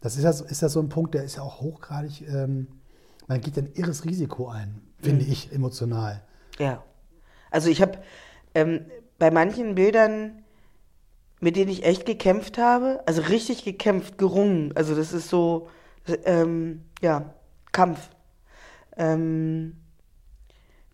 Das 0.00 0.16
ist 0.16 0.24
ja, 0.24 0.30
ist 0.30 0.62
ja 0.62 0.68
so 0.68 0.80
ein 0.80 0.88
Punkt, 0.88 1.14
der 1.14 1.24
ist 1.24 1.36
ja 1.36 1.42
auch 1.42 1.60
hochgradig, 1.60 2.22
ähm, 2.28 2.68
man 3.26 3.40
geht 3.40 3.58
ein 3.58 3.72
irres 3.74 4.04
Risiko 4.04 4.48
ein, 4.48 4.80
finde 5.02 5.24
mhm. 5.24 5.32
ich, 5.32 5.52
emotional. 5.52 6.22
Ja. 6.58 6.82
Also 7.50 7.68
ich 7.68 7.82
habe 7.82 7.98
ähm, 8.54 8.86
bei 9.18 9.30
manchen 9.30 9.74
Bildern, 9.74 10.44
mit 11.40 11.56
denen 11.56 11.70
ich 11.70 11.84
echt 11.84 12.06
gekämpft 12.06 12.58
habe, 12.58 13.02
also 13.06 13.22
richtig 13.22 13.64
gekämpft, 13.64 14.18
gerungen. 14.18 14.72
Also 14.74 14.94
das 14.94 15.12
ist 15.12 15.28
so, 15.28 15.68
ähm, 16.24 16.84
ja, 17.00 17.34
Kampf. 17.72 18.10
Ähm, 18.96 19.76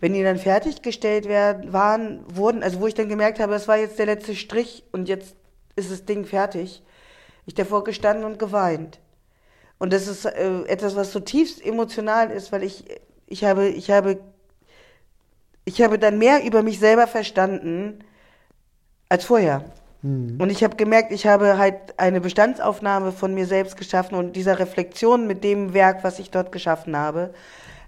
wenn 0.01 0.13
die 0.13 0.23
dann 0.23 0.39
fertiggestellt 0.39 1.27
werden, 1.27 1.73
waren, 1.73 2.25
wurden, 2.37 2.63
also 2.63 2.81
wo 2.81 2.87
ich 2.87 2.95
dann 2.95 3.09
gemerkt 3.09 3.41
habe, 3.41 3.53
das 3.53 3.69
war 3.69 3.79
jetzt 3.79 3.99
der 3.99 4.07
letzte 4.07 4.35
Strich 4.35 4.85
und 4.93 5.09
jetzt 5.09 5.37
ist 5.77 5.91
das 5.91 6.05
Ding 6.05 6.27
fertig, 6.27 6.83
ich 7.47 7.55
davor 7.55 7.85
gestanden 7.85 8.25
und 8.25 8.39
geweint. 8.39 9.01
Und 9.79 9.93
das 9.93 10.07
ist 10.07 10.25
äh, 10.25 10.63
etwas, 10.67 10.97
was 10.97 11.11
zutiefst 11.11 11.65
emotional 11.65 12.31
ist, 12.31 12.53
weil 12.53 12.63
ich, 12.63 12.85
ich 13.27 13.45
habe, 13.45 13.69
ich 13.69 13.91
habe 13.91 14.19
ich 15.65 15.81
habe 15.83 15.99
dann 15.99 16.19
mehr 16.19 16.45
über 16.45 16.63
mich 16.63 16.79
selber 16.79 17.07
verstanden 17.07 18.01
als 19.09 19.25
vorher. 19.25 19.65
Mhm. 20.03 20.37
Und 20.39 20.51
ich 20.51 20.63
habe 20.63 20.77
gemerkt, 20.77 21.13
ich 21.13 21.27
habe 21.27 21.57
halt 21.57 21.99
eine 21.99 22.21
Bestandsaufnahme 22.21 23.13
von 23.13 23.35
mir 23.35 23.47
selbst 23.47 23.77
geschaffen 23.77 24.17
und 24.17 24.37
dieser 24.37 24.59
Reflexion 24.59 25.27
mit 25.27 25.43
dem 25.43 25.73
Werk, 25.73 26.05
was 26.05 26.19
ich 26.19 26.31
dort 26.31 26.53
geschaffen 26.53 26.97
habe, 26.97 27.33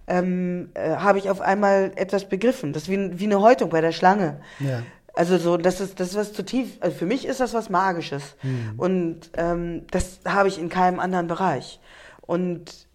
ähm, 0.09 0.71
äh, 0.75 0.97
habe 0.97 1.19
ich 1.19 1.29
auf 1.29 1.41
einmal 1.41 1.93
etwas 1.97 2.29
begriffen. 2.29 2.73
Das 2.73 2.85
ist 2.85 2.89
wie, 2.89 3.19
wie 3.19 3.25
eine 3.25 3.41
Häutung 3.41 3.71
bei 3.71 3.81
der 3.81 3.93
Schlange. 3.93 4.41
Ja. 4.61 4.83
Also 5.17 5.39
so, 5.39 5.57
das 5.57 5.81
ist 5.81 5.99
das 5.99 6.11
ist 6.11 6.17
was 6.17 6.33
zutiefst, 6.35 6.83
also 6.83 6.95
für 6.95 7.07
mich 7.07 7.27
ist 7.27 7.41
das 7.41 7.55
was 7.55 7.71
Magisches. 7.71 8.37
Mhm. 8.43 8.75
Und 8.77 9.31
ähm, 9.37 9.87
das 9.91 10.21
habe 10.27 10.49
ich 10.49 10.59
in 10.59 10.69
keinem 10.69 11.01
anderen 11.01 11.27
Bereich. 11.27 11.81
Und 12.21 12.87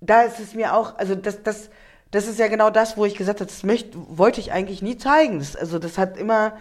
da 0.00 0.22
ist 0.22 0.38
es 0.38 0.54
mir 0.54 0.74
auch, 0.74 0.98
also 0.98 1.14
das, 1.14 1.42
das, 1.42 1.70
das 2.10 2.26
ist 2.26 2.38
ja 2.38 2.48
genau 2.48 2.68
das, 2.68 2.98
wo 2.98 3.06
ich 3.06 3.14
gesagt 3.14 3.40
habe, 3.40 3.50
das 3.50 3.62
möchte, 3.62 3.96
wollte 4.08 4.40
ich 4.40 4.52
eigentlich 4.52 4.82
nie 4.82 4.98
zeigen. 4.98 5.38
Das, 5.38 5.56
also 5.56 5.78
das 5.78 5.96
hat 5.96 6.18
immer 6.18 6.52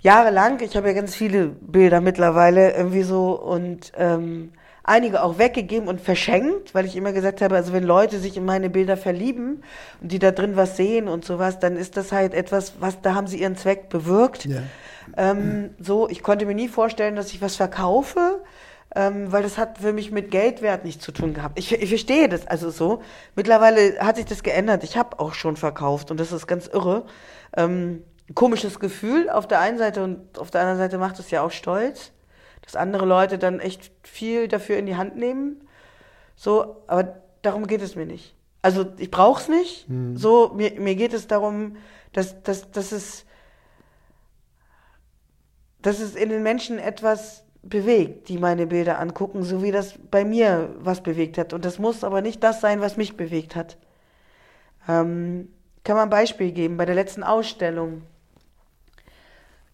jahrelang, 0.00 0.60
ich 0.60 0.76
habe 0.76 0.88
ja 0.88 0.94
ganz 0.94 1.14
viele 1.14 1.46
Bilder 1.46 2.00
mittlerweile 2.00 2.72
irgendwie 2.72 3.04
so 3.04 3.40
und 3.40 3.92
ähm, 3.96 4.52
einige 4.84 5.22
auch 5.22 5.38
weggegeben 5.38 5.88
und 5.88 6.00
verschenkt, 6.00 6.74
weil 6.74 6.86
ich 6.86 6.96
immer 6.96 7.12
gesagt 7.12 7.40
habe, 7.40 7.56
also 7.56 7.72
wenn 7.72 7.84
Leute 7.84 8.18
sich 8.18 8.36
in 8.36 8.44
meine 8.44 8.70
Bilder 8.70 8.96
verlieben 8.96 9.62
und 10.00 10.12
die 10.12 10.18
da 10.18 10.30
drin 10.30 10.56
was 10.56 10.76
sehen 10.76 11.08
und 11.08 11.24
sowas, 11.24 11.58
dann 11.58 11.76
ist 11.76 11.96
das 11.96 12.12
halt 12.12 12.34
etwas, 12.34 12.74
was 12.80 13.00
da 13.00 13.14
haben 13.14 13.26
sie 13.26 13.40
ihren 13.40 13.56
Zweck 13.56 13.88
bewirkt. 13.88 14.44
Ja. 14.46 14.62
Ähm, 15.16 15.70
so, 15.78 16.08
ich 16.08 16.22
konnte 16.22 16.46
mir 16.46 16.54
nie 16.54 16.68
vorstellen, 16.68 17.16
dass 17.16 17.32
ich 17.32 17.40
was 17.40 17.56
verkaufe 17.56 18.42
ähm, 18.94 19.32
weil 19.32 19.42
das 19.42 19.58
hat 19.58 19.78
für 19.78 19.92
mich 19.92 20.10
mit 20.10 20.30
Geldwert 20.30 20.84
nichts 20.84 21.04
zu 21.04 21.12
tun 21.12 21.34
gehabt. 21.34 21.58
Ich, 21.58 21.72
ich 21.72 21.88
verstehe 21.88 22.28
das 22.28 22.46
also 22.46 22.70
so. 22.70 23.02
Mittlerweile 23.34 23.98
hat 24.00 24.16
sich 24.16 24.26
das 24.26 24.42
geändert. 24.42 24.84
Ich 24.84 24.96
habe 24.96 25.18
auch 25.18 25.34
schon 25.34 25.56
verkauft 25.56 26.10
und 26.10 26.20
das 26.20 26.32
ist 26.32 26.46
ganz 26.46 26.66
irre. 26.66 27.06
Ähm, 27.56 28.02
komisches 28.34 28.80
Gefühl 28.80 29.30
auf 29.30 29.48
der 29.48 29.60
einen 29.60 29.78
Seite 29.78 30.02
und 30.02 30.38
auf 30.38 30.50
der 30.50 30.60
anderen 30.60 30.78
Seite 30.78 30.98
macht 30.98 31.18
es 31.18 31.30
ja 31.30 31.42
auch 31.42 31.50
stolz, 31.50 32.12
dass 32.62 32.76
andere 32.76 33.06
Leute 33.06 33.38
dann 33.38 33.60
echt 33.60 33.90
viel 34.02 34.48
dafür 34.48 34.76
in 34.78 34.86
die 34.86 34.96
Hand 34.96 35.16
nehmen. 35.16 35.68
So, 36.36 36.82
aber 36.86 37.20
darum 37.42 37.66
geht 37.66 37.82
es 37.82 37.96
mir 37.96 38.06
nicht. 38.06 38.34
Also 38.62 38.86
ich 38.98 39.10
brauche 39.10 39.40
es 39.40 39.48
nicht. 39.48 39.88
Mhm. 39.88 40.16
So, 40.16 40.52
mir, 40.54 40.80
mir 40.80 40.94
geht 40.94 41.12
es 41.12 41.26
darum, 41.26 41.76
dass, 42.12 42.42
dass, 42.42 42.70
dass, 42.70 42.92
es, 42.92 43.24
dass 45.80 46.00
es 46.00 46.14
in 46.14 46.28
den 46.28 46.42
Menschen 46.42 46.78
etwas 46.78 47.44
bewegt, 47.62 48.28
die 48.28 48.38
meine 48.38 48.66
Bilder 48.66 48.98
angucken, 48.98 49.42
so 49.42 49.62
wie 49.62 49.70
das 49.70 49.94
bei 50.10 50.24
mir 50.24 50.74
was 50.78 51.02
bewegt 51.02 51.38
hat. 51.38 51.52
Und 51.52 51.64
das 51.64 51.78
muss 51.78 52.04
aber 52.04 52.20
nicht 52.20 52.42
das 52.42 52.60
sein, 52.60 52.80
was 52.80 52.96
mich 52.96 53.16
bewegt 53.16 53.56
hat. 53.56 53.76
Ähm, 54.88 55.48
kann 55.84 55.96
man 55.96 56.04
ein 56.04 56.10
Beispiel 56.10 56.52
geben. 56.52 56.76
Bei 56.76 56.86
der 56.86 56.94
letzten 56.94 57.22
Ausstellung 57.22 58.02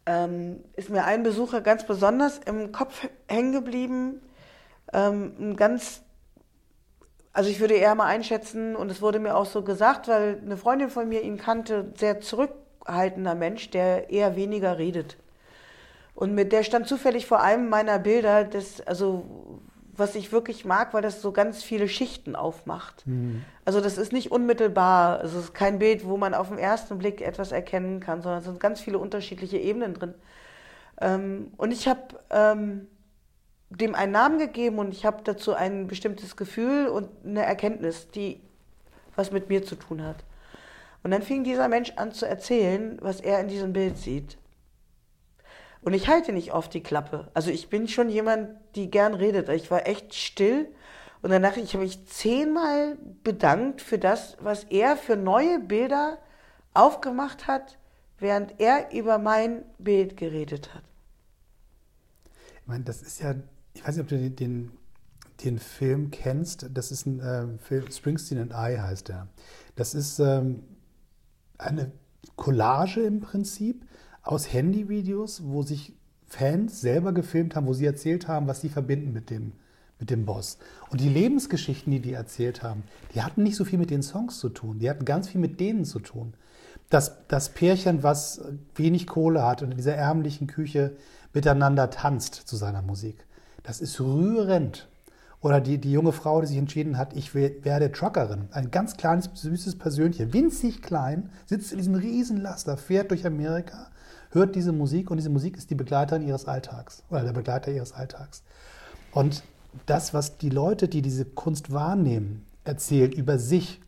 ähm, 0.08 0.64
ist 0.74 0.88
mir 0.88 1.04
ein 1.04 1.22
Besucher 1.22 1.60
ganz 1.60 1.84
besonders 1.84 2.38
im 2.38 2.72
Kopf 2.72 3.06
hängen 3.28 3.52
geblieben. 3.52 4.22
Ähm, 4.92 5.34
ein 5.38 5.56
ganz, 5.56 6.02
also 7.34 7.50
ich 7.50 7.60
würde 7.60 7.74
eher 7.74 7.94
mal 7.94 8.06
einschätzen, 8.06 8.74
und 8.74 8.90
es 8.90 9.02
wurde 9.02 9.18
mir 9.18 9.36
auch 9.36 9.44
so 9.44 9.62
gesagt, 9.62 10.08
weil 10.08 10.40
eine 10.42 10.56
Freundin 10.56 10.88
von 10.88 11.10
mir 11.10 11.22
ihn 11.22 11.36
kannte, 11.36 11.92
sehr 11.94 12.22
zurückhaltender 12.22 13.34
Mensch, 13.34 13.68
der 13.68 14.08
eher 14.08 14.34
weniger 14.34 14.78
redet. 14.78 15.18
Und 16.14 16.34
mit 16.34 16.52
der 16.52 16.62
stand 16.62 16.88
zufällig 16.88 17.26
vor 17.26 17.42
einem 17.42 17.68
meiner 17.68 17.98
Bilder, 17.98 18.44
das, 18.44 18.80
also 18.80 19.60
was 19.98 20.14
ich 20.14 20.32
wirklich 20.32 20.64
mag, 20.64 20.94
weil 20.94 21.02
das 21.02 21.20
so 21.20 21.32
ganz 21.32 21.62
viele 21.62 21.88
Schichten 21.88 22.36
aufmacht. 22.36 23.06
Mhm. 23.06 23.44
Also 23.64 23.80
das 23.80 23.98
ist 23.98 24.12
nicht 24.12 24.30
unmittelbar, 24.30 25.20
also 25.20 25.38
es 25.38 25.46
ist 25.46 25.54
kein 25.54 25.78
Bild, 25.78 26.06
wo 26.06 26.16
man 26.16 26.34
auf 26.34 26.48
den 26.48 26.58
ersten 26.58 26.98
Blick 26.98 27.20
etwas 27.20 27.52
erkennen 27.52 28.00
kann, 28.00 28.22
sondern 28.22 28.38
es 28.38 28.44
sind 28.44 28.60
ganz 28.60 28.80
viele 28.80 28.98
unterschiedliche 28.98 29.58
Ebenen 29.58 29.94
drin. 29.94 30.14
Ähm, 31.00 31.52
und 31.56 31.72
ich 31.72 31.88
habe 31.88 32.20
ähm, 32.30 32.86
dem 33.70 33.94
einen 33.94 34.12
Namen 34.12 34.38
gegeben 34.38 34.78
und 34.78 34.92
ich 34.92 35.04
habe 35.04 35.22
dazu 35.24 35.54
ein 35.54 35.86
bestimmtes 35.86 36.36
Gefühl 36.36 36.88
und 36.88 37.08
eine 37.24 37.44
Erkenntnis, 37.44 38.08
die 38.10 38.40
was 39.16 39.32
mit 39.32 39.48
mir 39.48 39.64
zu 39.64 39.74
tun 39.74 40.02
hat. 40.04 40.24
Und 41.02 41.10
dann 41.10 41.22
fing 41.22 41.44
dieser 41.44 41.68
Mensch 41.68 41.92
an 41.96 42.12
zu 42.12 42.26
erzählen, 42.26 42.98
was 43.00 43.20
er 43.20 43.40
in 43.40 43.48
diesem 43.48 43.72
Bild 43.72 43.98
sieht. 43.98 44.38
Und 45.82 45.92
ich 45.92 46.08
halte 46.08 46.32
nicht 46.32 46.52
oft 46.52 46.74
die 46.74 46.82
Klappe. 46.82 47.28
Also 47.34 47.50
ich 47.50 47.68
bin 47.68 47.88
schon 47.88 48.08
jemand, 48.08 48.50
die 48.74 48.90
gern 48.90 49.14
redet. 49.14 49.48
Ich 49.48 49.70
war 49.70 49.86
echt 49.86 50.14
still. 50.14 50.68
Und 51.22 51.30
danach 51.30 51.56
ich 51.56 51.74
habe 51.74 51.84
mich 51.84 52.06
zehnmal 52.06 52.96
bedankt 53.24 53.82
für 53.82 53.98
das, 53.98 54.36
was 54.40 54.64
er 54.64 54.96
für 54.96 55.16
neue 55.16 55.60
Bilder 55.60 56.18
aufgemacht 56.74 57.46
hat, 57.46 57.78
während 58.18 58.60
er 58.60 58.92
über 58.92 59.18
mein 59.18 59.64
Bild 59.78 60.16
geredet 60.16 60.74
hat. 60.74 60.82
Ich 62.60 62.66
meine, 62.66 62.84
das 62.84 63.02
ist 63.02 63.20
ja, 63.20 63.34
ich 63.74 63.86
weiß 63.86 63.96
nicht, 63.96 64.04
ob 64.04 64.08
du 64.08 64.30
den, 64.30 64.70
den 65.44 65.58
Film 65.58 66.10
kennst. 66.10 66.68
Das 66.72 66.92
ist 66.92 67.06
ein 67.06 67.20
äh, 67.20 67.58
Film, 67.58 67.90
Springsteen 67.90 68.38
and 68.38 68.52
I 68.52 68.78
heißt 68.78 69.08
der. 69.08 69.28
Das 69.74 69.94
ist 69.94 70.18
ähm, 70.18 70.64
eine 71.56 71.92
Collage 72.36 73.00
im 73.00 73.20
Prinzip 73.20 73.87
aus 74.28 74.52
Handyvideos, 74.52 75.42
wo 75.46 75.62
sich 75.62 75.94
Fans 76.26 76.82
selber 76.82 77.12
gefilmt 77.12 77.56
haben, 77.56 77.66
wo 77.66 77.72
sie 77.72 77.86
erzählt 77.86 78.28
haben, 78.28 78.46
was 78.46 78.60
sie 78.60 78.68
verbinden 78.68 79.14
mit 79.14 79.30
dem, 79.30 79.52
mit 79.98 80.10
dem 80.10 80.26
Boss. 80.26 80.58
Und 80.90 81.00
die 81.00 81.08
Lebensgeschichten, 81.08 81.90
die 81.90 82.00
die 82.00 82.12
erzählt 82.12 82.62
haben, 82.62 82.82
die 83.14 83.22
hatten 83.22 83.42
nicht 83.42 83.56
so 83.56 83.64
viel 83.64 83.78
mit 83.78 83.88
den 83.88 84.02
Songs 84.02 84.38
zu 84.38 84.50
tun, 84.50 84.80
die 84.80 84.90
hatten 84.90 85.06
ganz 85.06 85.28
viel 85.28 85.40
mit 85.40 85.58
denen 85.60 85.86
zu 85.86 85.98
tun. 85.98 86.34
Das, 86.90 87.26
das 87.28 87.48
Pärchen, 87.48 88.02
was 88.02 88.42
wenig 88.74 89.06
Kohle 89.06 89.46
hat 89.46 89.62
und 89.62 89.70
in 89.70 89.78
dieser 89.78 89.94
ärmlichen 89.94 90.46
Küche 90.46 90.96
miteinander 91.32 91.88
tanzt 91.88 92.34
zu 92.34 92.56
seiner 92.56 92.82
Musik, 92.82 93.26
das 93.62 93.80
ist 93.80 93.98
rührend. 93.98 94.88
Oder 95.40 95.60
die, 95.60 95.78
die 95.78 95.92
junge 95.92 96.12
Frau, 96.12 96.40
die 96.40 96.48
sich 96.48 96.58
entschieden 96.58 96.98
hat, 96.98 97.16
ich 97.16 97.34
werde 97.34 97.92
Truckerin. 97.92 98.48
Ein 98.50 98.72
ganz 98.72 98.96
kleines, 98.96 99.30
süßes 99.32 99.78
Persönchen, 99.78 100.32
winzig 100.32 100.82
klein, 100.82 101.30
sitzt 101.46 101.70
in 101.70 101.78
diesem 101.78 101.94
Riesenlaster, 101.94 102.76
fährt 102.76 103.10
durch 103.10 103.24
Amerika 103.24 103.88
hört 104.30 104.54
diese 104.54 104.72
Musik 104.72 105.10
und 105.10 105.16
diese 105.16 105.30
Musik 105.30 105.56
ist 105.56 105.70
die 105.70 105.74
Begleiterin 105.74 106.26
ihres 106.26 106.46
Alltags 106.46 107.02
oder 107.10 107.22
der 107.22 107.32
Begleiter 107.32 107.70
ihres 107.70 107.92
Alltags. 107.92 108.42
Und 109.12 109.42
das, 109.86 110.14
was 110.14 110.38
die 110.38 110.50
Leute, 110.50 110.88
die 110.88 111.02
diese 111.02 111.24
Kunst 111.24 111.72
wahrnehmen, 111.72 112.44
erzählen 112.64 113.12
über 113.12 113.38
sich, 113.38 113.80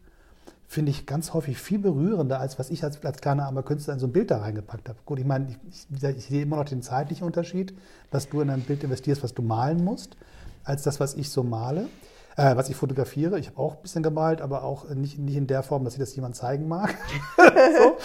finde 0.66 0.90
ich 0.90 1.04
ganz 1.04 1.34
häufig 1.34 1.58
viel 1.58 1.80
berührender, 1.80 2.38
als 2.38 2.58
was 2.58 2.70
ich 2.70 2.84
als, 2.84 3.04
als 3.04 3.20
kleiner 3.20 3.46
armer 3.46 3.64
Künstler 3.64 3.94
in 3.94 4.00
so 4.00 4.06
ein 4.06 4.12
Bild 4.12 4.30
da 4.30 4.38
reingepackt 4.38 4.88
habe. 4.88 4.98
Gut, 5.04 5.18
ich 5.18 5.24
meine, 5.24 5.48
ich, 5.48 5.86
ich, 5.90 6.02
ich 6.04 6.26
sehe 6.26 6.42
immer 6.42 6.56
noch 6.56 6.64
den 6.64 6.80
zeitlichen 6.80 7.26
Unterschied, 7.26 7.74
dass 8.12 8.28
du 8.28 8.40
in 8.40 8.50
ein 8.50 8.60
Bild 8.60 8.84
investierst, 8.84 9.22
was 9.24 9.34
du 9.34 9.42
malen 9.42 9.82
musst, 9.82 10.16
als 10.62 10.84
das, 10.84 11.00
was 11.00 11.14
ich 11.14 11.30
so 11.30 11.42
male, 11.42 11.88
äh, 12.36 12.54
was 12.54 12.70
ich 12.70 12.76
fotografiere. 12.76 13.38
Ich 13.40 13.48
habe 13.48 13.58
auch 13.58 13.76
ein 13.76 13.82
bisschen 13.82 14.04
gemalt, 14.04 14.40
aber 14.40 14.62
auch 14.62 14.88
nicht, 14.90 15.18
nicht 15.18 15.36
in 15.36 15.48
der 15.48 15.64
Form, 15.64 15.84
dass 15.84 15.94
ich 15.94 16.00
das 16.00 16.14
jemand 16.14 16.36
zeigen 16.36 16.68
mag. 16.68 16.94
so. 17.36 17.96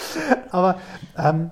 aber, 0.50 0.80
ähm, 1.16 1.50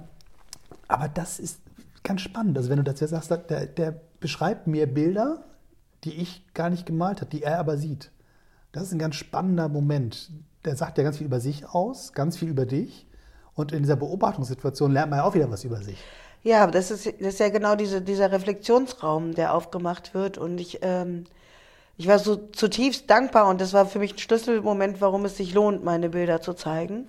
aber 0.95 1.09
das 1.09 1.38
ist 1.38 1.61
ganz 2.03 2.20
spannend. 2.20 2.57
Also 2.57 2.70
wenn 2.70 2.76
du 2.76 2.84
dazu 2.84 3.07
sagst, 3.07 3.30
der, 3.30 3.66
der 3.66 4.01
beschreibt 4.20 4.66
mir 4.66 4.86
Bilder, 4.86 5.45
die 6.05 6.14
ich 6.14 6.45
gar 6.55 6.70
nicht 6.70 6.86
gemalt 6.86 7.20
habe, 7.20 7.30
die 7.30 7.42
er 7.42 7.59
aber 7.59 7.76
sieht. 7.76 8.11
Das 8.72 8.84
ist 8.84 8.92
ein 8.92 8.99
ganz 8.99 9.16
spannender 9.16 9.68
Moment. 9.68 10.30
Der 10.64 10.76
sagt 10.76 10.99
ja 10.99 11.05
ganz 11.05 11.18
viel 11.18 11.26
über 11.26 11.40
sich 11.40 11.68
aus, 11.68 12.12
ganz 12.12 12.36
viel 12.36 12.49
über 12.49 12.66
dich. 12.66 13.07
Und 13.55 13.72
in 13.72 13.82
dieser 13.82 13.97
Beobachtungssituation 13.97 14.92
lernt 14.92 15.11
man 15.11 15.20
ja 15.20 15.24
auch 15.24 15.34
wieder 15.34 15.51
was 15.51 15.64
über 15.64 15.78
sich. 15.78 15.99
Ja, 16.42 16.66
das 16.66 16.90
ist, 16.90 17.07
das 17.07 17.34
ist 17.34 17.40
ja 17.40 17.49
genau 17.49 17.74
diese, 17.74 18.03
dieser 18.03 18.30
Reflexionsraum, 18.30 19.34
der 19.34 19.55
aufgemacht 19.55 20.12
wird. 20.12 20.36
Und 20.36 20.61
ich, 20.61 20.80
ähm, 20.82 21.24
ich 21.97 22.07
war 22.07 22.18
so 22.18 22.36
zutiefst 22.36 23.09
dankbar 23.09 23.49
und 23.49 23.61
das 23.61 23.72
war 23.72 23.86
für 23.86 23.99
mich 23.99 24.14
ein 24.14 24.18
Schlüsselmoment, 24.18 25.01
warum 25.01 25.24
es 25.24 25.36
sich 25.36 25.55
lohnt, 25.55 25.84
meine 25.84 26.11
Bilder 26.11 26.40
zu 26.42 26.53
zeigen. 26.53 27.09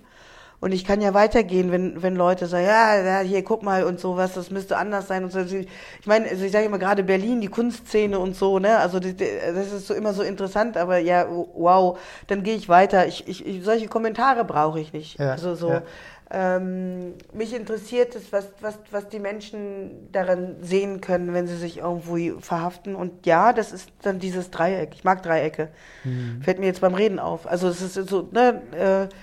Und 0.59 0.71
ich 0.71 0.85
kann 0.85 1.01
ja 1.01 1.13
weitergehen, 1.13 1.71
wenn, 1.71 2.01
wenn 2.01 2.15
Leute 2.15 2.47
sagen, 2.47 2.65
ja, 2.65 3.01
ja, 3.01 3.19
hier, 3.19 3.43
guck 3.43 3.61
mal 3.61 3.83
und 3.83 3.99
sowas, 3.99 4.33
das 4.33 4.51
müsste 4.51 4.77
anders 4.77 5.07
sein 5.07 5.23
und 5.23 5.31
so. 5.31 5.39
Ich 5.39 5.67
meine, 6.05 6.27
also 6.29 6.43
ich 6.43 6.51
sage 6.51 6.65
immer 6.65 6.79
gerade 6.79 7.03
Berlin, 7.03 7.41
die 7.41 7.47
Kunstszene 7.47 8.17
und 8.17 8.35
so, 8.35 8.59
ne? 8.59 8.77
Also 8.77 8.99
das, 8.99 9.15
das 9.17 9.73
ist 9.73 9.87
so 9.87 9.93
immer 9.93 10.13
so 10.13 10.23
interessant, 10.23 10.77
aber 10.77 10.97
ja, 10.97 11.27
wow, 11.29 11.99
dann 12.27 12.43
gehe 12.43 12.55
ich 12.55 12.69
weiter. 12.69 13.05
Ich, 13.07 13.27
ich, 13.27 13.63
solche 13.63 13.87
Kommentare 13.87 14.45
brauche 14.45 14.79
ich 14.79 14.93
nicht. 14.93 15.19
Ja, 15.19 15.31
also 15.31 15.55
so. 15.55 15.69
Ja. 15.69 15.83
Ähm, 16.31 17.13
mich 17.33 17.53
interessiert 17.53 18.15
es, 18.15 18.33
was, 18.33 18.47
was, 18.59 18.79
was 18.89 19.07
die 19.09 19.19
Menschen 19.19 20.09
darin 20.11 20.55
sehen 20.61 20.99
können, 20.99 21.33
wenn 21.35 21.45
sie 21.45 21.55
sich 21.55 21.77
irgendwo 21.77 22.39
verhaften. 22.39 22.95
Und 22.95 23.27
ja, 23.27 23.53
das 23.53 23.71
ist 23.71 23.89
dann 24.01 24.19
dieses 24.19 24.49
Dreieck. 24.49 24.93
Ich 24.95 25.03
mag 25.03 25.21
Dreiecke. 25.21 25.69
Mhm. 26.03 26.41
Fällt 26.41 26.59
mir 26.59 26.65
jetzt 26.65 26.81
beim 26.81 26.95
Reden 26.95 27.19
auf. 27.19 27.45
Also 27.45 27.67
es 27.67 27.81
ist 27.81 28.09
so, 28.09 28.27
ne, 28.31 28.61
äh, 28.71 29.15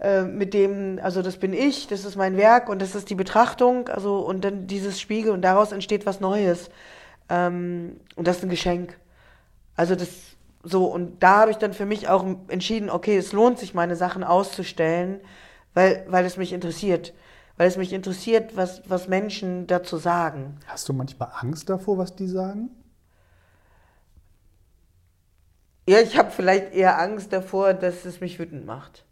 äh, 0.00 0.22
mit 0.22 0.54
dem, 0.54 1.00
also 1.02 1.22
das 1.22 1.38
bin 1.38 1.52
ich, 1.52 1.88
das 1.88 2.04
ist 2.04 2.16
mein 2.16 2.36
Werk 2.36 2.68
und 2.68 2.80
das 2.80 2.94
ist 2.94 3.10
die 3.10 3.14
Betrachtung, 3.14 3.88
also 3.88 4.18
und 4.20 4.44
dann 4.44 4.66
dieses 4.66 5.00
Spiegel 5.00 5.32
und 5.32 5.42
daraus 5.42 5.72
entsteht 5.72 6.06
was 6.06 6.20
Neues. 6.20 6.70
Ähm, 7.28 8.00
und 8.16 8.28
das 8.28 8.38
ist 8.38 8.42
ein 8.44 8.50
Geschenk. 8.50 8.98
Also 9.76 9.94
das 9.94 10.08
so, 10.62 10.86
und 10.86 11.22
da 11.22 11.40
habe 11.40 11.50
ich 11.50 11.56
dann 11.56 11.72
für 11.72 11.86
mich 11.86 12.08
auch 12.08 12.24
entschieden, 12.48 12.90
okay, 12.90 13.16
es 13.16 13.32
lohnt 13.32 13.58
sich, 13.58 13.74
meine 13.74 13.96
Sachen 13.96 14.24
auszustellen, 14.24 15.20
weil, 15.74 16.04
weil 16.08 16.24
es 16.24 16.36
mich 16.36 16.52
interessiert. 16.52 17.14
Weil 17.56 17.68
es 17.68 17.76
mich 17.76 17.92
interessiert, 17.92 18.56
was, 18.56 18.82
was 18.88 19.08
Menschen 19.08 19.66
dazu 19.66 19.96
sagen. 19.96 20.58
Hast 20.66 20.88
du 20.88 20.92
manchmal 20.92 21.30
Angst 21.40 21.68
davor, 21.68 21.98
was 21.98 22.14
die 22.14 22.28
sagen? 22.28 22.70
Ja, 25.88 26.00
ich 26.00 26.18
habe 26.18 26.30
vielleicht 26.30 26.74
eher 26.74 27.00
Angst 27.00 27.32
davor, 27.32 27.72
dass 27.72 28.04
es 28.04 28.20
mich 28.20 28.38
wütend 28.38 28.66
macht. 28.66 29.04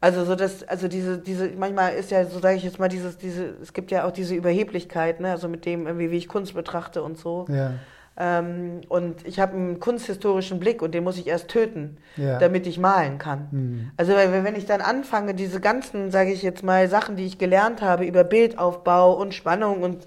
Also 0.00 0.24
so 0.24 0.36
das, 0.36 0.62
also 0.62 0.86
diese, 0.86 1.18
diese, 1.18 1.50
manchmal 1.56 1.94
ist 1.94 2.12
ja, 2.12 2.24
so 2.24 2.38
sage 2.38 2.56
ich 2.56 2.62
jetzt 2.62 2.78
mal, 2.78 2.88
dieses, 2.88 3.18
diese, 3.18 3.56
es 3.60 3.72
gibt 3.72 3.90
ja 3.90 4.04
auch 4.04 4.12
diese 4.12 4.34
Überheblichkeit, 4.34 5.18
ne, 5.18 5.32
also 5.32 5.48
mit 5.48 5.66
dem 5.66 5.86
irgendwie, 5.86 6.12
wie 6.12 6.16
ich 6.16 6.28
Kunst 6.28 6.54
betrachte 6.54 7.02
und 7.02 7.18
so. 7.18 7.46
Ja. 7.48 7.72
Ähm, 8.16 8.80
und 8.88 9.26
ich 9.26 9.40
habe 9.40 9.54
einen 9.54 9.80
kunsthistorischen 9.80 10.60
Blick 10.60 10.82
und 10.82 10.92
den 10.92 11.02
muss 11.02 11.18
ich 11.18 11.26
erst 11.26 11.48
töten, 11.48 11.98
ja. 12.16 12.38
damit 12.38 12.66
ich 12.68 12.78
malen 12.78 13.18
kann. 13.18 13.48
Mhm. 13.50 13.90
Also 13.96 14.12
wenn 14.14 14.54
ich 14.54 14.66
dann 14.66 14.80
anfange, 14.80 15.34
diese 15.34 15.60
ganzen, 15.60 16.10
sage 16.12 16.32
ich 16.32 16.42
jetzt 16.42 16.62
mal, 16.62 16.88
Sachen, 16.88 17.16
die 17.16 17.26
ich 17.26 17.38
gelernt 17.38 17.82
habe 17.82 18.04
über 18.04 18.22
Bildaufbau 18.22 19.14
und 19.14 19.34
Spannung 19.34 19.82
und 19.82 20.06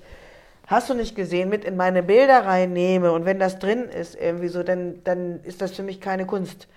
hast 0.68 0.90
du 0.90 0.94
nicht 0.94 1.16
gesehen, 1.16 1.50
mit 1.50 1.66
in 1.66 1.76
meine 1.76 2.02
Bilder 2.02 2.46
reinnehme 2.46 3.12
und 3.12 3.26
wenn 3.26 3.40
das 3.40 3.60
drin 3.60 3.86
ist 3.90 4.16
irgendwie 4.16 4.48
so, 4.48 4.64
dann, 4.64 5.04
dann 5.04 5.42
ist 5.44 5.62
das 5.62 5.72
für 5.72 5.84
mich 5.84 6.00
keine 6.00 6.26
Kunst. 6.26 6.68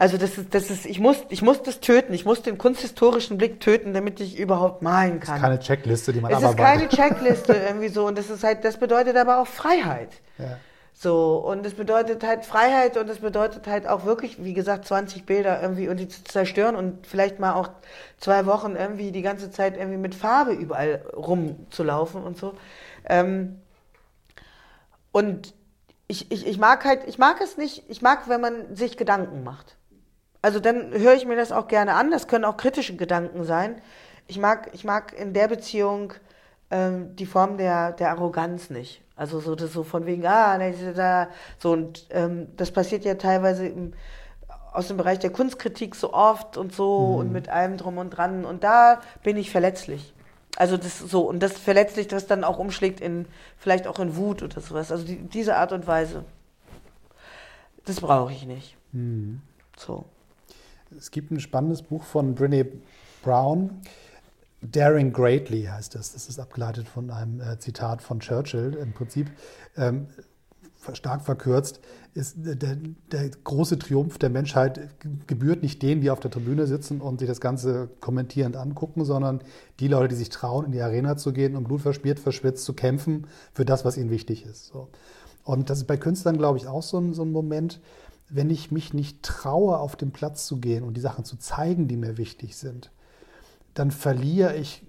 Also 0.00 0.16
das 0.16 0.38
ist, 0.38 0.54
das 0.54 0.70
ist, 0.70 0.86
ich 0.86 1.00
muss, 1.00 1.16
ich 1.28 1.42
muss 1.42 1.60
das 1.62 1.80
töten. 1.80 2.12
Ich 2.12 2.24
muss 2.24 2.42
den 2.42 2.56
kunsthistorischen 2.56 3.36
Blick 3.36 3.60
töten, 3.60 3.94
damit 3.94 4.20
ich 4.20 4.38
überhaupt 4.38 4.80
malen 4.80 5.18
kann. 5.18 5.34
Das 5.34 5.36
ist 5.36 5.42
keine 5.42 5.58
Checkliste, 5.58 6.12
die 6.12 6.20
man 6.20 6.30
Es 6.30 6.42
ist 6.42 6.56
keine 6.56 6.88
Checkliste 6.88 7.52
irgendwie 7.68 7.88
so. 7.88 8.06
Und 8.06 8.16
das 8.16 8.30
ist 8.30 8.44
halt, 8.44 8.64
das 8.64 8.76
bedeutet 8.76 9.16
aber 9.16 9.40
auch 9.40 9.48
Freiheit. 9.48 10.10
Ja. 10.38 10.58
So, 10.94 11.36
und 11.36 11.66
es 11.66 11.74
bedeutet 11.74 12.24
halt 12.24 12.44
Freiheit 12.44 12.96
und 12.96 13.08
es 13.08 13.18
bedeutet 13.18 13.66
halt 13.66 13.88
auch 13.88 14.04
wirklich, 14.04 14.42
wie 14.42 14.52
gesagt, 14.52 14.84
20 14.86 15.26
Bilder 15.26 15.62
irgendwie 15.62 15.88
und 15.88 15.98
die 15.98 16.08
zu 16.08 16.24
zerstören 16.24 16.74
und 16.74 17.06
vielleicht 17.06 17.38
mal 17.38 17.54
auch 17.54 17.70
zwei 18.18 18.46
Wochen 18.46 18.74
irgendwie 18.76 19.12
die 19.12 19.22
ganze 19.22 19.50
Zeit 19.50 19.76
irgendwie 19.76 19.98
mit 19.98 20.14
Farbe 20.16 20.52
überall 20.52 21.04
rumzulaufen 21.16 22.22
und 22.22 22.36
so. 22.36 22.54
Ähm, 23.04 23.60
und 25.12 25.54
ich, 26.08 26.30
ich, 26.32 26.46
ich 26.46 26.58
mag 26.58 26.84
halt, 26.84 27.02
ich 27.06 27.18
mag 27.18 27.40
es 27.40 27.56
nicht, 27.56 27.84
ich 27.88 28.02
mag, 28.02 28.28
wenn 28.28 28.40
man 28.40 28.74
sich 28.74 28.96
Gedanken 28.96 29.44
macht. 29.44 29.77
Also 30.42 30.60
dann 30.60 30.92
höre 30.92 31.14
ich 31.14 31.26
mir 31.26 31.36
das 31.36 31.52
auch 31.52 31.68
gerne 31.68 31.94
an. 31.94 32.10
Das 32.10 32.28
können 32.28 32.44
auch 32.44 32.56
kritische 32.56 32.96
Gedanken 32.96 33.44
sein. 33.44 33.80
Ich 34.26 34.38
mag, 34.38 34.70
ich 34.72 34.84
mag 34.84 35.12
in 35.18 35.32
der 35.32 35.48
Beziehung 35.48 36.12
ähm, 36.70 37.16
die 37.16 37.26
Form 37.26 37.56
der, 37.56 37.92
der 37.92 38.10
Arroganz 38.10 38.70
nicht. 38.70 39.02
Also 39.16 39.40
so, 39.40 39.56
das 39.56 39.72
so 39.72 39.82
von 39.82 40.06
wegen, 40.06 40.24
ah, 40.26 40.58
da, 40.94 41.28
so 41.58 41.72
und 41.72 42.06
ähm, 42.10 42.48
das 42.56 42.70
passiert 42.70 43.04
ja 43.04 43.14
teilweise 43.14 43.66
im, 43.66 43.94
aus 44.72 44.86
dem 44.86 44.96
Bereich 44.96 45.18
der 45.18 45.30
Kunstkritik 45.30 45.96
so 45.96 46.12
oft 46.12 46.56
und 46.56 46.72
so 46.72 47.14
mhm. 47.14 47.14
und 47.16 47.32
mit 47.32 47.48
allem 47.48 47.76
drum 47.76 47.98
und 47.98 48.10
dran. 48.10 48.44
Und 48.44 48.62
da 48.62 49.00
bin 49.24 49.36
ich 49.36 49.50
verletzlich. 49.50 50.14
Also 50.56 50.76
das 50.76 50.98
so 50.98 51.22
und 51.22 51.40
das 51.40 51.52
verletzlich, 51.52 52.06
das 52.06 52.26
dann 52.26 52.44
auch 52.44 52.58
umschlägt 52.58 53.00
in 53.00 53.26
vielleicht 53.56 53.86
auch 53.86 53.98
in 53.98 54.16
Wut 54.16 54.42
oder 54.42 54.60
sowas. 54.60 54.92
Also 54.92 55.04
die, 55.04 55.16
diese 55.16 55.56
Art 55.56 55.72
und 55.72 55.86
Weise, 55.86 56.24
das 57.86 58.00
brauche 58.00 58.32
ich 58.32 58.46
nicht. 58.46 58.76
Mhm. 58.92 59.40
So. 59.76 60.04
Es 60.96 61.10
gibt 61.10 61.30
ein 61.30 61.40
spannendes 61.40 61.82
Buch 61.82 62.02
von 62.02 62.34
Brené 62.34 62.66
Brown. 63.22 63.80
Daring 64.60 65.12
Greatly 65.12 65.64
heißt 65.64 65.94
es. 65.94 66.12
Das 66.12 66.28
ist 66.28 66.38
abgeleitet 66.38 66.88
von 66.88 67.10
einem 67.10 67.40
äh, 67.40 67.58
Zitat 67.58 68.02
von 68.02 68.20
Churchill. 68.20 68.74
Im 68.80 68.92
Prinzip 68.92 69.30
ähm, 69.76 70.08
stark 70.94 71.22
verkürzt 71.22 71.80
ist 72.14 72.36
der, 72.38 72.76
der, 73.12 73.30
große 73.44 73.78
Triumph 73.78 74.18
der 74.18 74.30
Menschheit 74.30 74.88
gebührt 75.26 75.62
nicht 75.62 75.82
denen, 75.82 76.00
die 76.00 76.10
auf 76.10 76.20
der 76.20 76.30
Tribüne 76.30 76.66
sitzen 76.66 77.00
und 77.00 77.20
sich 77.20 77.28
das 77.28 77.40
Ganze 77.40 77.88
kommentierend 78.00 78.56
angucken, 78.56 79.04
sondern 79.04 79.40
die 79.78 79.88
Leute, 79.88 80.08
die 80.08 80.16
sich 80.16 80.30
trauen, 80.30 80.66
in 80.66 80.72
die 80.72 80.80
Arena 80.80 81.16
zu 81.16 81.32
gehen 81.32 81.54
und 81.54 81.64
blutverspielt, 81.64 82.18
verschwitzt 82.18 82.64
zu 82.64 82.72
kämpfen 82.72 83.26
für 83.52 83.64
das, 83.64 83.84
was 83.84 83.96
ihnen 83.96 84.10
wichtig 84.10 84.44
ist. 84.44 84.66
So. 84.66 84.88
Und 85.44 85.70
das 85.70 85.78
ist 85.78 85.86
bei 85.86 85.96
Künstlern, 85.96 86.38
glaube 86.38 86.58
ich, 86.58 86.66
auch 86.66 86.82
so 86.82 86.98
ein, 86.98 87.14
so 87.14 87.22
ein 87.22 87.30
Moment 87.30 87.80
wenn 88.30 88.50
ich 88.50 88.70
mich 88.70 88.92
nicht 88.92 89.22
traue, 89.22 89.78
auf 89.78 89.96
den 89.96 90.12
Platz 90.12 90.46
zu 90.46 90.58
gehen 90.58 90.84
und 90.84 90.96
die 90.96 91.00
Sachen 91.00 91.24
zu 91.24 91.36
zeigen, 91.36 91.88
die 91.88 91.96
mir 91.96 92.18
wichtig 92.18 92.56
sind, 92.56 92.90
dann 93.74 93.90
verliere 93.90 94.56
ich 94.56 94.84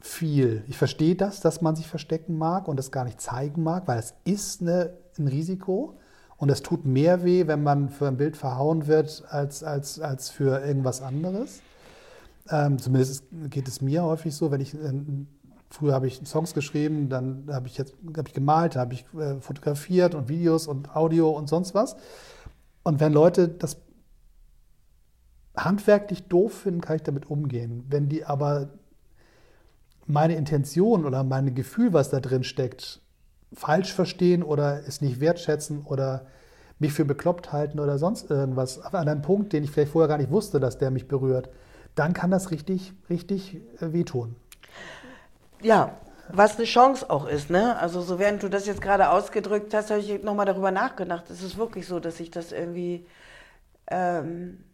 viel. 0.00 0.64
Ich 0.66 0.78
verstehe 0.78 1.14
das, 1.14 1.40
dass 1.40 1.60
man 1.60 1.76
sich 1.76 1.86
verstecken 1.86 2.36
mag 2.36 2.66
und 2.66 2.76
das 2.76 2.90
gar 2.90 3.04
nicht 3.04 3.20
zeigen 3.20 3.62
mag, 3.62 3.86
weil 3.86 3.98
es 3.98 4.14
ist 4.24 4.60
eine, 4.60 4.94
ein 5.18 5.28
Risiko 5.28 5.98
und 6.36 6.50
es 6.50 6.62
tut 6.62 6.84
mehr 6.84 7.22
weh, 7.24 7.46
wenn 7.46 7.62
man 7.62 7.88
für 7.88 8.08
ein 8.08 8.16
Bild 8.16 8.36
verhauen 8.36 8.88
wird, 8.88 9.24
als, 9.28 9.62
als, 9.62 10.00
als 10.00 10.30
für 10.30 10.64
irgendwas 10.64 11.00
anderes. 11.02 11.60
Ähm, 12.50 12.80
zumindest 12.80 13.24
geht 13.48 13.68
es 13.68 13.80
mir 13.80 14.02
häufig 14.02 14.34
so, 14.34 14.50
wenn 14.50 14.60
ich 14.60 14.74
äh, 14.74 14.92
früher 15.70 15.94
habe 15.94 16.06
ich 16.06 16.20
Songs 16.24 16.54
geschrieben, 16.54 17.08
dann 17.08 17.44
habe 17.50 17.68
ich 17.68 17.78
jetzt 17.78 17.94
hab 18.16 18.26
ich 18.26 18.34
gemalt, 18.34 18.76
habe 18.76 18.94
ich 18.94 19.04
äh, 19.14 19.40
fotografiert 19.40 20.14
und 20.14 20.28
Videos 20.28 20.66
und 20.66 20.96
Audio 20.96 21.30
und 21.30 21.48
sonst 21.48 21.74
was. 21.74 21.96
Und 22.82 23.00
wenn 23.00 23.12
Leute 23.12 23.48
das 23.48 23.76
handwerklich 25.56 26.24
doof 26.28 26.52
finden, 26.62 26.80
kann 26.80 26.96
ich 26.96 27.02
damit 27.02 27.30
umgehen. 27.30 27.84
Wenn 27.88 28.08
die 28.08 28.24
aber 28.24 28.70
meine 30.06 30.34
Intention 30.34 31.04
oder 31.04 31.24
mein 31.24 31.54
Gefühl, 31.54 31.92
was 31.92 32.10
da 32.10 32.20
drin 32.20 32.44
steckt, 32.44 33.00
falsch 33.52 33.92
verstehen 33.92 34.42
oder 34.42 34.86
es 34.86 35.00
nicht 35.00 35.20
wertschätzen 35.20 35.82
oder 35.82 36.26
mich 36.78 36.92
für 36.92 37.04
bekloppt 37.04 37.52
halten 37.52 37.78
oder 37.78 37.98
sonst 37.98 38.30
irgendwas, 38.30 38.80
an 38.80 39.08
einem 39.08 39.22
Punkt, 39.22 39.52
den 39.52 39.62
ich 39.62 39.70
vielleicht 39.70 39.92
vorher 39.92 40.08
gar 40.08 40.18
nicht 40.18 40.30
wusste, 40.30 40.58
dass 40.58 40.78
der 40.78 40.90
mich 40.90 41.06
berührt, 41.06 41.48
dann 41.94 42.12
kann 42.14 42.30
das 42.30 42.50
richtig, 42.50 42.94
richtig 43.10 43.60
äh, 43.80 43.92
wehtun. 43.92 44.34
Ja, 45.62 46.00
was 46.32 46.56
eine 46.56 46.64
Chance 46.64 47.08
auch 47.10 47.26
ist, 47.26 47.50
ne? 47.50 47.78
Also 47.78 48.00
so 48.02 48.18
während 48.18 48.42
du 48.42 48.48
das 48.48 48.66
jetzt 48.66 48.80
gerade 48.80 49.10
ausgedrückt 49.10 49.74
hast, 49.74 49.90
habe 49.90 50.00
ich 50.00 50.22
nochmal 50.22 50.46
darüber 50.46 50.70
nachgedacht. 50.70 51.30
Es 51.30 51.42
ist 51.42 51.56
wirklich 51.56 51.86
so, 51.86 52.00
dass 52.00 52.20
ich 52.20 52.30
das 52.30 52.52
irgendwie 52.52 53.06
ähm, 53.88 54.64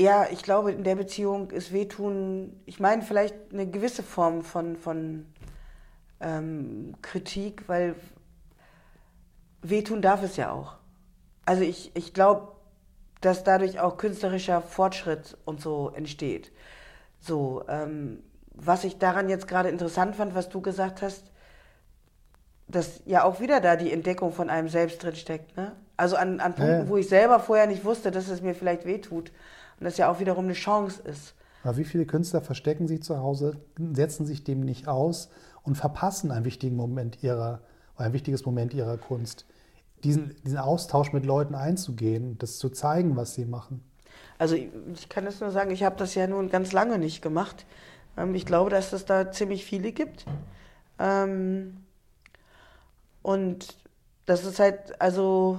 ja, 0.00 0.26
ich 0.30 0.42
glaube, 0.42 0.72
in 0.72 0.84
der 0.84 0.96
Beziehung 0.96 1.50
ist 1.50 1.72
Wehtun, 1.72 2.60
ich 2.66 2.80
meine 2.80 3.02
vielleicht 3.02 3.34
eine 3.52 3.68
gewisse 3.68 4.02
Form 4.02 4.42
von, 4.42 4.76
von 4.76 5.26
ähm, 6.20 6.96
Kritik, 7.00 7.68
weil 7.68 7.94
Wehtun 9.62 10.02
darf 10.02 10.22
es 10.22 10.36
ja 10.36 10.50
auch. 10.52 10.76
Also 11.46 11.62
ich, 11.62 11.92
ich 11.94 12.12
glaube, 12.12 12.52
dass 13.20 13.44
dadurch 13.44 13.80
auch 13.80 13.96
künstlerischer 13.96 14.60
Fortschritt 14.62 15.38
und 15.44 15.60
so 15.60 15.90
entsteht. 15.94 16.52
So, 17.20 17.64
ähm, 17.68 18.22
was 18.54 18.84
ich 18.84 18.98
daran 18.98 19.28
jetzt 19.28 19.48
gerade 19.48 19.68
interessant 19.68 20.16
fand, 20.16 20.34
was 20.34 20.48
du 20.48 20.60
gesagt 20.60 21.02
hast, 21.02 21.30
dass 22.68 23.02
ja 23.04 23.24
auch 23.24 23.40
wieder 23.40 23.60
da 23.60 23.76
die 23.76 23.92
Entdeckung 23.92 24.32
von 24.32 24.48
einem 24.48 24.68
selbst 24.68 25.02
drinsteckt. 25.02 25.56
Ne? 25.56 25.72
Also 25.96 26.16
an, 26.16 26.40
an 26.40 26.54
Punkten, 26.54 26.84
ja. 26.84 26.88
wo 26.88 26.96
ich 26.96 27.08
selber 27.08 27.40
vorher 27.40 27.66
nicht 27.66 27.84
wusste, 27.84 28.10
dass 28.10 28.28
es 28.28 28.40
mir 28.40 28.54
vielleicht 28.54 28.86
wehtut. 28.86 29.32
Und 29.78 29.84
das 29.84 29.96
ja 29.98 30.10
auch 30.10 30.20
wiederum 30.20 30.46
eine 30.46 30.54
Chance 30.54 31.02
ist. 31.02 31.34
Aber 31.62 31.76
wie 31.76 31.84
viele 31.84 32.06
Künstler 32.06 32.40
verstecken 32.40 32.86
sich 32.86 33.02
zu 33.02 33.18
Hause, 33.18 33.56
setzen 33.92 34.26
sich 34.26 34.44
dem 34.44 34.60
nicht 34.60 34.86
aus 34.86 35.30
und 35.62 35.76
verpassen 35.76 36.30
einen 36.30 36.44
wichtigen 36.44 36.76
Moment 36.76 37.22
ihrer, 37.22 37.60
ein 37.96 38.12
wichtiges 38.12 38.44
Moment 38.44 38.74
ihrer 38.74 38.98
Kunst? 38.98 39.46
Diesen, 40.04 40.36
diesen 40.44 40.58
Austausch 40.58 41.12
mit 41.12 41.24
Leuten 41.24 41.54
einzugehen, 41.54 42.36
das 42.38 42.58
zu 42.58 42.68
zeigen, 42.68 43.16
was 43.16 43.34
sie 43.34 43.46
machen. 43.46 43.82
Also 44.38 44.56
ich 44.56 45.08
kann 45.08 45.26
es 45.26 45.40
nur 45.40 45.50
sagen, 45.50 45.70
ich 45.70 45.82
habe 45.82 45.96
das 45.96 46.14
ja 46.14 46.26
nun 46.26 46.50
ganz 46.50 46.72
lange 46.72 46.98
nicht 46.98 47.22
gemacht. 47.22 47.64
Ähm, 48.16 48.34
ich 48.34 48.46
glaube, 48.46 48.70
dass 48.70 48.92
es 48.92 49.04
da 49.04 49.30
ziemlich 49.30 49.64
viele 49.64 49.92
gibt. 49.92 50.26
Ähm, 50.98 51.84
und 53.22 53.76
das 54.26 54.44
ist 54.44 54.58
halt, 54.58 55.00
also 55.00 55.58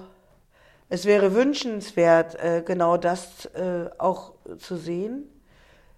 es 0.90 1.06
wäre 1.06 1.34
wünschenswert, 1.34 2.36
äh, 2.36 2.64
genau 2.66 2.98
das 2.98 3.46
äh, 3.48 3.90
auch 3.98 4.34
zu 4.60 4.78
sehen. 4.78 5.24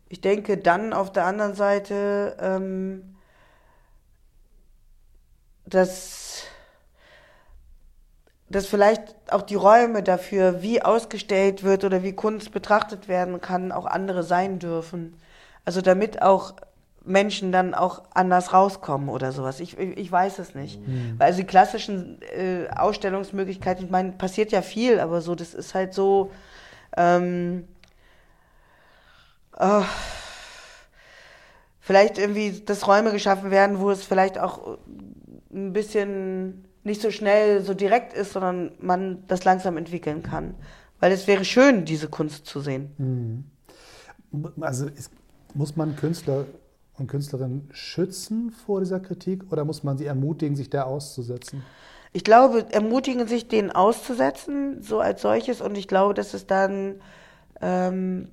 Ich 0.10 0.22
denke 0.22 0.58
dann 0.58 0.94
auf 0.94 1.12
der 1.12 1.26
anderen 1.26 1.56
Seite, 1.56 2.38
ähm, 2.40 3.18
dass, 5.66 6.44
dass 8.50 8.68
vielleicht 8.68 9.16
auch 9.30 9.42
die 9.42 9.56
Räume 9.56 10.04
dafür, 10.04 10.62
wie 10.62 10.82
ausgestellt 10.82 11.64
wird 11.64 11.84
oder 11.84 12.04
wie 12.04 12.14
Kunst 12.14 12.52
betrachtet 12.54 13.10
werden 13.10 13.42
kann, 13.42 13.74
auch 13.74 13.86
andere 13.86 14.24
sein 14.24 14.60
dürfen. 14.60 15.20
Also 15.68 15.82
damit 15.82 16.22
auch 16.22 16.54
Menschen 17.04 17.52
dann 17.52 17.74
auch 17.74 18.04
anders 18.14 18.54
rauskommen 18.54 19.10
oder 19.10 19.34
sowas. 19.34 19.60
Ich, 19.60 19.78
ich, 19.78 19.98
ich 19.98 20.10
weiß 20.10 20.40
es 20.40 20.56
nicht. 20.56 20.80
Mhm. 20.80 21.18
Also 21.20 21.40
die 21.40 21.46
klassischen 21.46 22.22
äh, 22.22 22.70
Ausstellungsmöglichkeiten, 22.74 23.84
ich 23.84 23.92
meine, 23.92 24.14
passiert 24.14 24.54
ja 24.54 24.62
viel, 24.62 25.02
aber 25.02 25.20
so, 25.20 25.36
das 25.36 25.54
ist 25.54 25.76
halt 25.76 25.94
so. 25.94 26.32
Ähm, 26.96 27.68
oh, 29.60 29.84
vielleicht 31.82 32.18
irgendwie, 32.18 32.62
dass 32.62 32.88
Räume 32.88 33.12
geschaffen 33.12 33.52
werden, 33.52 33.80
wo 33.82 33.92
es 33.92 34.06
vielleicht 34.06 34.40
auch 34.40 34.78
ein 35.52 35.74
bisschen 35.74 36.64
nicht 36.86 37.02
so 37.02 37.12
schnell, 37.12 37.62
so 37.62 37.74
direkt 37.74 38.14
ist, 38.14 38.32
sondern 38.32 38.72
man 38.80 39.26
das 39.28 39.44
langsam 39.44 39.76
entwickeln 39.76 40.24
kann. 40.24 40.56
Weil 41.02 41.12
es 41.12 41.28
wäre 41.28 41.44
schön, 41.44 41.84
diese 41.84 42.08
Kunst 42.08 42.46
zu 42.46 42.62
sehen. 42.62 42.94
Mhm. 44.32 44.62
Also 44.62 44.88
ist, 44.88 45.12
muss 45.58 45.76
man 45.76 45.96
Künstler 45.96 46.46
und 46.98 47.08
Künstlerinnen 47.08 47.70
schützen 47.72 48.52
vor 48.52 48.80
dieser 48.80 49.00
Kritik 49.00 49.52
oder 49.52 49.66
muss 49.66 49.84
man 49.84 49.98
sie 49.98 50.06
ermutigen, 50.06 50.56
sich 50.56 50.70
der 50.70 50.88
auszusetzen? 50.88 51.64
Ich 52.14 52.24
glaube, 52.24 52.66
ermutigen 52.72 53.28
sich, 53.28 53.48
den 53.48 53.72
auszusetzen, 53.72 54.82
so 54.82 55.00
als 55.00 55.22
solches. 55.22 55.62
Und 55.62 55.78
ich 55.78 55.88
glaube, 55.88 56.14
dass 56.14 56.34
es 56.34 56.48
dann, 56.48 57.02
ähm, 57.62 58.30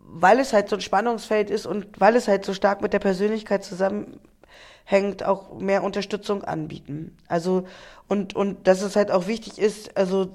weil 0.00 0.40
es 0.40 0.52
halt 0.52 0.68
so 0.68 0.76
ein 0.76 0.80
Spannungsfeld 0.80 1.50
ist 1.50 1.66
und 1.66 2.00
weil 2.00 2.16
es 2.16 2.26
halt 2.26 2.44
so 2.44 2.54
stark 2.54 2.80
mit 2.80 2.92
der 2.92 2.98
Persönlichkeit 2.98 3.64
zusammenhängt, 3.64 5.24
auch 5.24 5.58
mehr 5.58 5.84
Unterstützung 5.84 6.42
anbieten. 6.42 7.16
Also, 7.28 7.64
und, 8.08 8.34
und 8.34 8.66
dass 8.66 8.82
es 8.82 8.96
halt 8.96 9.10
auch 9.10 9.26
wichtig 9.26 9.58
ist, 9.58 9.96
also 9.96 10.30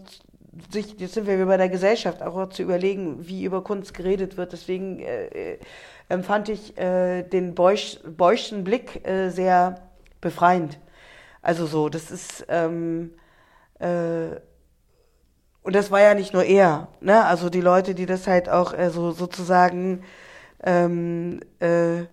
sich, 0.72 0.96
jetzt 1.00 1.14
sind 1.14 1.28
wir 1.28 1.46
bei 1.46 1.58
der 1.58 1.70
Gesellschaft, 1.70 2.22
auch 2.22 2.50
zu 2.50 2.62
überlegen, 2.62 3.28
wie 3.28 3.44
über 3.44 3.64
Kunst 3.64 3.94
geredet 3.94 4.38
wird. 4.38 4.54
Deswegen 4.54 5.00
äh, 5.00 5.58
empfand 6.12 6.50
ich 6.50 6.78
äh, 6.78 7.24
den 7.24 7.56
Beusch, 7.56 8.00
Beuschen 8.06 8.64
Blick 8.64 9.08
äh, 9.08 9.30
sehr 9.30 9.82
befreiend. 10.20 10.80
Also 11.42 11.66
so, 11.66 11.90
das 11.90 12.12
ist 12.12 12.46
ähm, 12.50 13.12
äh, 13.80 14.40
und 15.64 15.76
das 15.76 15.92
war 15.92 16.02
ja 16.02 16.14
nicht 16.14 16.34
nur 16.34 16.44
er, 16.44 16.88
ne? 17.02 17.26
Also 17.26 17.50
die 17.50 17.62
Leute, 17.62 17.94
die 17.96 18.06
das 18.06 18.28
halt 18.28 18.50
auch 18.50 18.74
äh, 18.74 18.90
so 18.90 19.12
sozusagen 19.12 20.04
ähm, 20.64 21.40
äh, 21.60 22.02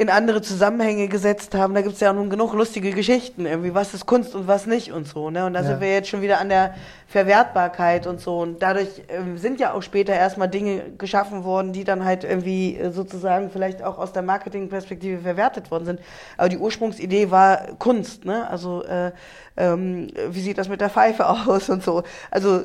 in 0.00 0.10
andere 0.10 0.40
Zusammenhänge 0.42 1.08
gesetzt 1.08 1.56
haben. 1.56 1.74
Da 1.74 1.82
gibt 1.82 1.94
es 1.94 2.00
ja 2.00 2.12
auch 2.12 2.14
nun 2.14 2.30
genug 2.30 2.54
lustige 2.54 2.92
Geschichten, 2.92 3.46
irgendwie, 3.46 3.74
was 3.74 3.94
ist 3.94 4.06
Kunst 4.06 4.32
und 4.36 4.46
was 4.46 4.64
nicht 4.64 4.92
und 4.92 5.08
so. 5.08 5.28
Ne? 5.28 5.44
Und 5.44 5.54
da 5.54 5.62
ja. 5.62 5.66
sind 5.66 5.80
wir 5.80 5.92
jetzt 5.92 6.08
schon 6.08 6.22
wieder 6.22 6.40
an 6.40 6.48
der 6.48 6.76
Verwertbarkeit 7.08 8.06
und 8.06 8.20
so. 8.20 8.38
Und 8.38 8.62
dadurch 8.62 9.02
ähm, 9.08 9.38
sind 9.38 9.58
ja 9.58 9.72
auch 9.72 9.82
später 9.82 10.12
erstmal 10.12 10.48
Dinge 10.48 10.92
geschaffen 10.96 11.42
worden, 11.42 11.72
die 11.72 11.82
dann 11.82 12.04
halt 12.04 12.22
irgendwie 12.22 12.76
äh, 12.76 12.92
sozusagen 12.92 13.50
vielleicht 13.50 13.82
auch 13.82 13.98
aus 13.98 14.12
der 14.12 14.22
Marketingperspektive 14.22 15.20
verwertet 15.22 15.72
worden 15.72 15.86
sind. 15.86 16.00
Aber 16.36 16.48
die 16.48 16.58
Ursprungsidee 16.58 17.32
war 17.32 17.74
Kunst, 17.80 18.24
ne? 18.24 18.48
Also 18.48 18.84
äh, 18.84 19.10
ähm, 19.56 20.12
wie 20.30 20.40
sieht 20.40 20.58
das 20.58 20.68
mit 20.68 20.80
der 20.80 20.90
Pfeife 20.90 21.26
aus 21.28 21.68
und 21.70 21.82
so. 21.82 22.04
Also 22.30 22.62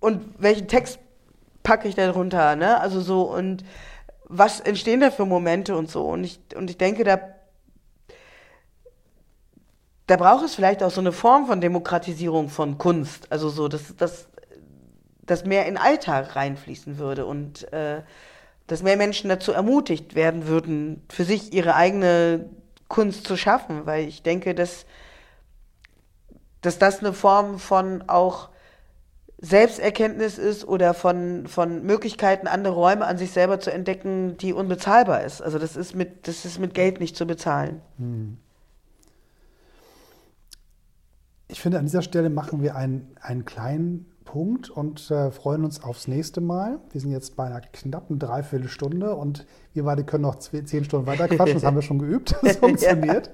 und 0.00 0.22
welchen 0.38 0.66
Text 0.66 0.98
packe 1.62 1.86
ich 1.86 1.94
da 1.94 2.10
drunter, 2.10 2.56
ne? 2.56 2.80
Also 2.80 3.00
so 3.00 3.32
und 3.32 3.62
was 4.30 4.60
entstehen 4.60 5.00
da 5.00 5.10
für 5.10 5.26
Momente 5.26 5.76
und 5.76 5.90
so. 5.90 6.06
Und 6.06 6.24
ich, 6.24 6.38
und 6.54 6.70
ich 6.70 6.78
denke, 6.78 7.02
da, 7.02 7.18
da 10.06 10.16
braucht 10.16 10.44
es 10.44 10.54
vielleicht 10.54 10.82
auch 10.82 10.90
so 10.90 11.00
eine 11.00 11.12
Form 11.12 11.46
von 11.46 11.60
Demokratisierung 11.60 12.48
von 12.48 12.78
Kunst. 12.78 13.30
Also 13.30 13.48
so, 13.48 13.66
dass, 13.66 13.96
dass, 13.96 14.28
dass 15.22 15.44
mehr 15.44 15.66
in 15.66 15.76
Alltag 15.76 16.36
reinfließen 16.36 16.98
würde 16.98 17.26
und 17.26 17.70
äh, 17.72 18.02
dass 18.68 18.84
mehr 18.84 18.96
Menschen 18.96 19.28
dazu 19.28 19.50
ermutigt 19.50 20.14
werden 20.14 20.46
würden, 20.46 21.02
für 21.08 21.24
sich 21.24 21.52
ihre 21.52 21.74
eigene 21.74 22.48
Kunst 22.86 23.26
zu 23.26 23.36
schaffen. 23.36 23.84
Weil 23.84 24.06
ich 24.06 24.22
denke, 24.22 24.54
dass, 24.54 24.86
dass 26.60 26.78
das 26.78 27.00
eine 27.00 27.12
Form 27.12 27.58
von 27.58 28.04
auch 28.08 28.49
Selbsterkenntnis 29.42 30.36
ist 30.36 30.68
oder 30.68 30.92
von, 30.92 31.46
von 31.46 31.82
Möglichkeiten, 31.82 32.46
andere 32.46 32.74
Räume 32.74 33.06
an 33.06 33.16
sich 33.16 33.30
selber 33.30 33.58
zu 33.58 33.72
entdecken, 33.72 34.36
die 34.36 34.52
unbezahlbar 34.52 35.24
ist. 35.24 35.40
Also 35.40 35.58
das 35.58 35.76
ist 35.76 35.94
mit, 35.94 36.28
das 36.28 36.44
ist 36.44 36.58
mit 36.58 36.74
Geld 36.74 37.00
nicht 37.00 37.16
zu 37.16 37.26
bezahlen. 37.26 37.80
Hm. 37.96 38.36
Ich 41.48 41.60
finde, 41.60 41.78
an 41.78 41.86
dieser 41.86 42.02
Stelle 42.02 42.30
machen 42.30 42.62
wir 42.62 42.76
einen, 42.76 43.16
einen 43.20 43.44
kleinen 43.44 44.09
Punkt 44.30 44.70
und 44.70 45.10
äh, 45.10 45.32
freuen 45.32 45.64
uns 45.64 45.82
aufs 45.82 46.06
nächste 46.06 46.40
Mal. 46.40 46.78
Wir 46.92 47.00
sind 47.00 47.10
jetzt 47.10 47.34
bei 47.34 47.46
einer 47.46 47.60
knappen 47.60 48.20
Dreiviertelstunde 48.20 49.16
und 49.16 49.44
wir 49.74 49.82
beide 49.82 50.04
können 50.04 50.22
noch 50.22 50.36
zehn 50.38 50.84
Stunden 50.84 51.08
weiter 51.08 51.26
quatschen. 51.26 51.54
Das 51.54 51.64
haben 51.66 51.74
wir 51.74 51.82
schon 51.82 51.98
geübt. 51.98 52.36
Das 52.40 52.58
funktioniert. 52.58 53.32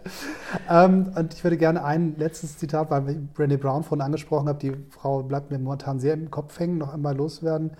ja. 0.66 0.86
ähm, 0.86 1.12
und 1.14 1.34
ich 1.34 1.44
würde 1.44 1.58
gerne 1.58 1.84
ein 1.84 2.14
letztes 2.16 2.56
Zitat, 2.56 2.90
weil 2.90 3.10
ich 3.10 3.18
Brené 3.36 3.58
Brown 3.58 3.84
vorhin 3.84 4.00
angesprochen 4.00 4.48
habe, 4.48 4.58
die 4.58 4.72
Frau 4.88 5.22
bleibt 5.22 5.50
mir 5.50 5.58
momentan 5.58 6.00
sehr 6.00 6.14
im 6.14 6.30
Kopf 6.30 6.58
hängen, 6.58 6.78
noch 6.78 6.94
einmal 6.94 7.14
loswerden. 7.14 7.72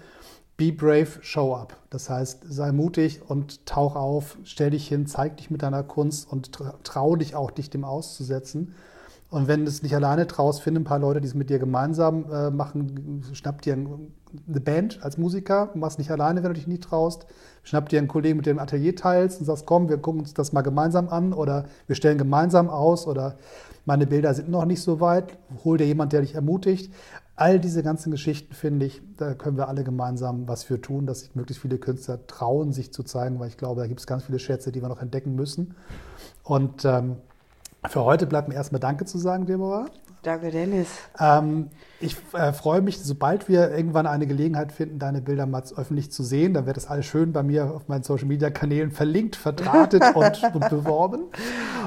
Be 0.58 0.70
brave, 0.70 1.08
show 1.22 1.54
up. 1.54 1.74
Das 1.88 2.10
heißt, 2.10 2.44
sei 2.46 2.70
mutig 2.70 3.22
und 3.26 3.64
tauch 3.64 3.96
auf, 3.96 4.36
stell 4.44 4.70
dich 4.70 4.88
hin, 4.88 5.06
zeig 5.06 5.38
dich 5.38 5.50
mit 5.50 5.62
deiner 5.62 5.82
Kunst 5.82 6.30
und 6.30 6.52
trau 6.82 7.16
dich 7.16 7.34
auch, 7.34 7.50
dich 7.50 7.70
dem 7.70 7.84
auszusetzen. 7.84 8.74
Und 9.28 9.48
wenn 9.48 9.64
du 9.64 9.68
es 9.68 9.82
nicht 9.82 9.94
alleine 9.94 10.26
traust, 10.26 10.62
finde 10.62 10.80
ein 10.80 10.84
paar 10.84 11.00
Leute, 11.00 11.20
die 11.20 11.26
es 11.26 11.34
mit 11.34 11.50
dir 11.50 11.58
gemeinsam 11.58 12.30
äh, 12.30 12.50
machen. 12.50 13.24
Schnapp 13.32 13.60
dir 13.60 13.74
eine 13.74 14.60
Band 14.60 15.02
als 15.02 15.18
Musiker, 15.18 15.70
machst 15.74 15.98
nicht 15.98 16.12
alleine, 16.12 16.42
wenn 16.42 16.50
du 16.50 16.54
dich 16.54 16.68
nicht 16.68 16.84
traust. 16.84 17.26
Schnapp 17.64 17.88
dir 17.88 17.98
einen 17.98 18.06
Kollegen, 18.06 18.36
mit 18.36 18.46
dem 18.46 18.60
Atelier 18.60 18.94
teilst 18.94 19.40
und 19.40 19.46
sagst, 19.46 19.66
komm, 19.66 19.88
wir 19.88 19.98
gucken 19.98 20.20
uns 20.20 20.32
das 20.32 20.52
mal 20.52 20.62
gemeinsam 20.62 21.08
an 21.08 21.32
oder 21.32 21.64
wir 21.88 21.96
stellen 21.96 22.18
gemeinsam 22.18 22.70
aus 22.70 23.08
oder 23.08 23.36
meine 23.84 24.06
Bilder 24.06 24.32
sind 24.32 24.48
noch 24.48 24.64
nicht 24.64 24.80
so 24.80 25.00
weit. 25.00 25.36
Hol 25.64 25.76
dir 25.76 25.86
jemand, 25.86 26.12
der 26.12 26.20
dich 26.20 26.34
ermutigt. 26.34 26.92
All 27.34 27.58
diese 27.58 27.82
ganzen 27.82 28.12
Geschichten, 28.12 28.54
finde 28.54 28.86
ich, 28.86 29.02
da 29.16 29.34
können 29.34 29.56
wir 29.56 29.68
alle 29.68 29.82
gemeinsam 29.82 30.46
was 30.48 30.62
für 30.62 30.80
tun, 30.80 31.06
dass 31.06 31.20
sich 31.20 31.34
möglichst 31.34 31.62
viele 31.62 31.78
Künstler 31.78 32.26
trauen, 32.28 32.72
sich 32.72 32.92
zu 32.92 33.02
zeigen, 33.02 33.38
weil 33.40 33.48
ich 33.48 33.56
glaube, 33.56 33.80
da 33.80 33.86
gibt 33.88 34.00
es 34.00 34.06
ganz 34.06 34.24
viele 34.24 34.38
Schätze, 34.38 34.72
die 34.72 34.80
wir 34.80 34.88
noch 34.88 35.02
entdecken 35.02 35.34
müssen. 35.34 35.74
Und 36.42 36.84
ähm, 36.84 37.16
für 37.86 38.04
heute 38.04 38.26
bleibt 38.26 38.48
mir 38.48 38.54
erstmal 38.54 38.80
Danke 38.80 39.04
zu 39.04 39.18
sagen, 39.18 39.46
Deborah. 39.46 39.86
Danke, 40.22 40.50
Dennis. 40.50 40.88
Ähm, 41.20 41.70
ich 41.98 42.16
äh, 42.34 42.52
freue 42.52 42.82
mich, 42.82 42.98
sobald 42.98 43.48
wir 43.48 43.70
irgendwann 43.70 44.06
eine 44.06 44.26
Gelegenheit 44.26 44.70
finden, 44.70 44.98
deine 44.98 45.22
Bilder 45.22 45.46
mal 45.46 45.62
öffentlich 45.76 46.12
zu 46.12 46.22
sehen. 46.22 46.52
Dann 46.52 46.66
wird 46.66 46.76
das 46.76 46.88
alles 46.88 47.06
schön 47.06 47.32
bei 47.32 47.42
mir 47.42 47.72
auf 47.72 47.88
meinen 47.88 48.02
Social 48.02 48.26
Media 48.26 48.50
Kanälen 48.50 48.90
verlinkt, 48.90 49.34
verdrahtet 49.34 50.02
und, 50.14 50.42
und, 50.54 50.68
beworben. 50.68 51.24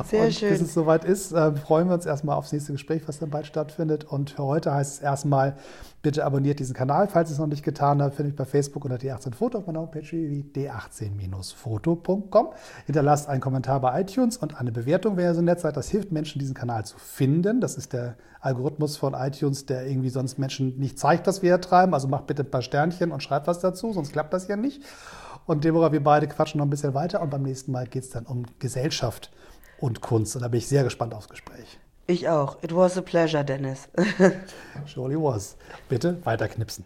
Sehr 0.05 0.25
und 0.25 0.33
schön. 0.33 0.49
Bis 0.49 0.61
es 0.61 0.73
soweit 0.73 1.05
ist, 1.05 1.31
äh, 1.31 1.51
freuen 1.55 1.87
wir 1.87 1.93
uns 1.93 2.07
erstmal 2.07 2.37
aufs 2.37 2.51
nächste 2.51 2.71
Gespräch, 2.71 3.03
was 3.07 3.19
dann 3.19 3.29
bald 3.29 3.45
stattfindet. 3.45 4.03
Und 4.03 4.31
für 4.31 4.43
heute 4.43 4.73
heißt 4.73 4.95
es 4.95 4.99
erstmal, 4.99 5.57
bitte 6.01 6.25
abonniert 6.25 6.59
diesen 6.59 6.73
Kanal, 6.73 7.07
falls 7.07 7.29
ihr 7.29 7.33
es 7.33 7.39
noch 7.39 7.47
nicht 7.47 7.63
getan 7.63 8.01
habt. 8.01 8.15
Finde 8.15 8.31
ich 8.31 8.35
bei 8.35 8.45
Facebook 8.45 8.85
unter 8.85 8.97
D18 8.97 9.35
Foto 9.35 9.59
auf 9.59 9.67
meiner 9.67 9.81
Homepage 9.81 10.11
wie 10.11 10.43
d18-foto.com. 10.55 12.49
Hinterlasst 12.87 13.29
einen 13.29 13.41
Kommentar 13.41 13.79
bei 13.81 14.01
iTunes 14.01 14.37
und 14.37 14.59
eine 14.59 14.71
Bewertung, 14.71 15.17
wenn 15.17 15.25
ihr 15.25 15.35
so 15.35 15.41
nett 15.41 15.59
seid. 15.59 15.77
Das 15.77 15.89
hilft 15.89 16.11
Menschen, 16.11 16.39
diesen 16.39 16.55
Kanal 16.55 16.85
zu 16.85 16.97
finden. 16.97 17.61
Das 17.61 17.75
ist 17.75 17.93
der 17.93 18.15
Algorithmus 18.41 18.97
von 18.97 19.13
iTunes, 19.13 19.65
der 19.65 19.85
irgendwie 19.87 20.09
sonst 20.09 20.37
Menschen 20.37 20.77
nicht 20.77 20.97
zeigt, 20.97 21.27
was 21.27 21.41
wir 21.41 21.51
hier 21.51 21.61
treiben. 21.61 21.93
Also 21.93 22.07
mach 22.07 22.21
bitte 22.21 22.43
ein 22.43 22.51
paar 22.51 22.61
Sternchen 22.61 23.11
und 23.11 23.21
schreib 23.21 23.47
was 23.47 23.59
dazu, 23.59 23.93
sonst 23.93 24.13
klappt 24.13 24.33
das 24.33 24.47
ja 24.47 24.55
nicht. 24.55 24.81
Und 25.45 25.63
Deborah, 25.63 25.91
wir 25.91 26.03
beide 26.03 26.27
quatschen 26.27 26.59
noch 26.59 26.65
ein 26.65 26.69
bisschen 26.69 26.93
weiter 26.93 27.21
und 27.21 27.29
beim 27.29 27.43
nächsten 27.43 27.71
Mal 27.71 27.87
geht 27.87 28.03
es 28.03 28.09
dann 28.11 28.25
um 28.25 28.45
Gesellschaft 28.59 29.31
und 29.79 30.01
Kunst. 30.01 30.35
Und 30.35 30.43
da 30.43 30.47
bin 30.47 30.59
ich 30.59 30.67
sehr 30.67 30.83
gespannt 30.83 31.13
aufs 31.13 31.29
Gespräch. 31.29 31.79
Ich 32.07 32.27
auch. 32.27 32.57
It 32.63 32.75
was 32.75 32.97
a 32.97 33.01
pleasure, 33.01 33.43
Dennis. 33.43 33.87
Surely 34.87 35.15
was. 35.15 35.57
Bitte 35.89 36.17
weiterknipsen. 36.23 36.85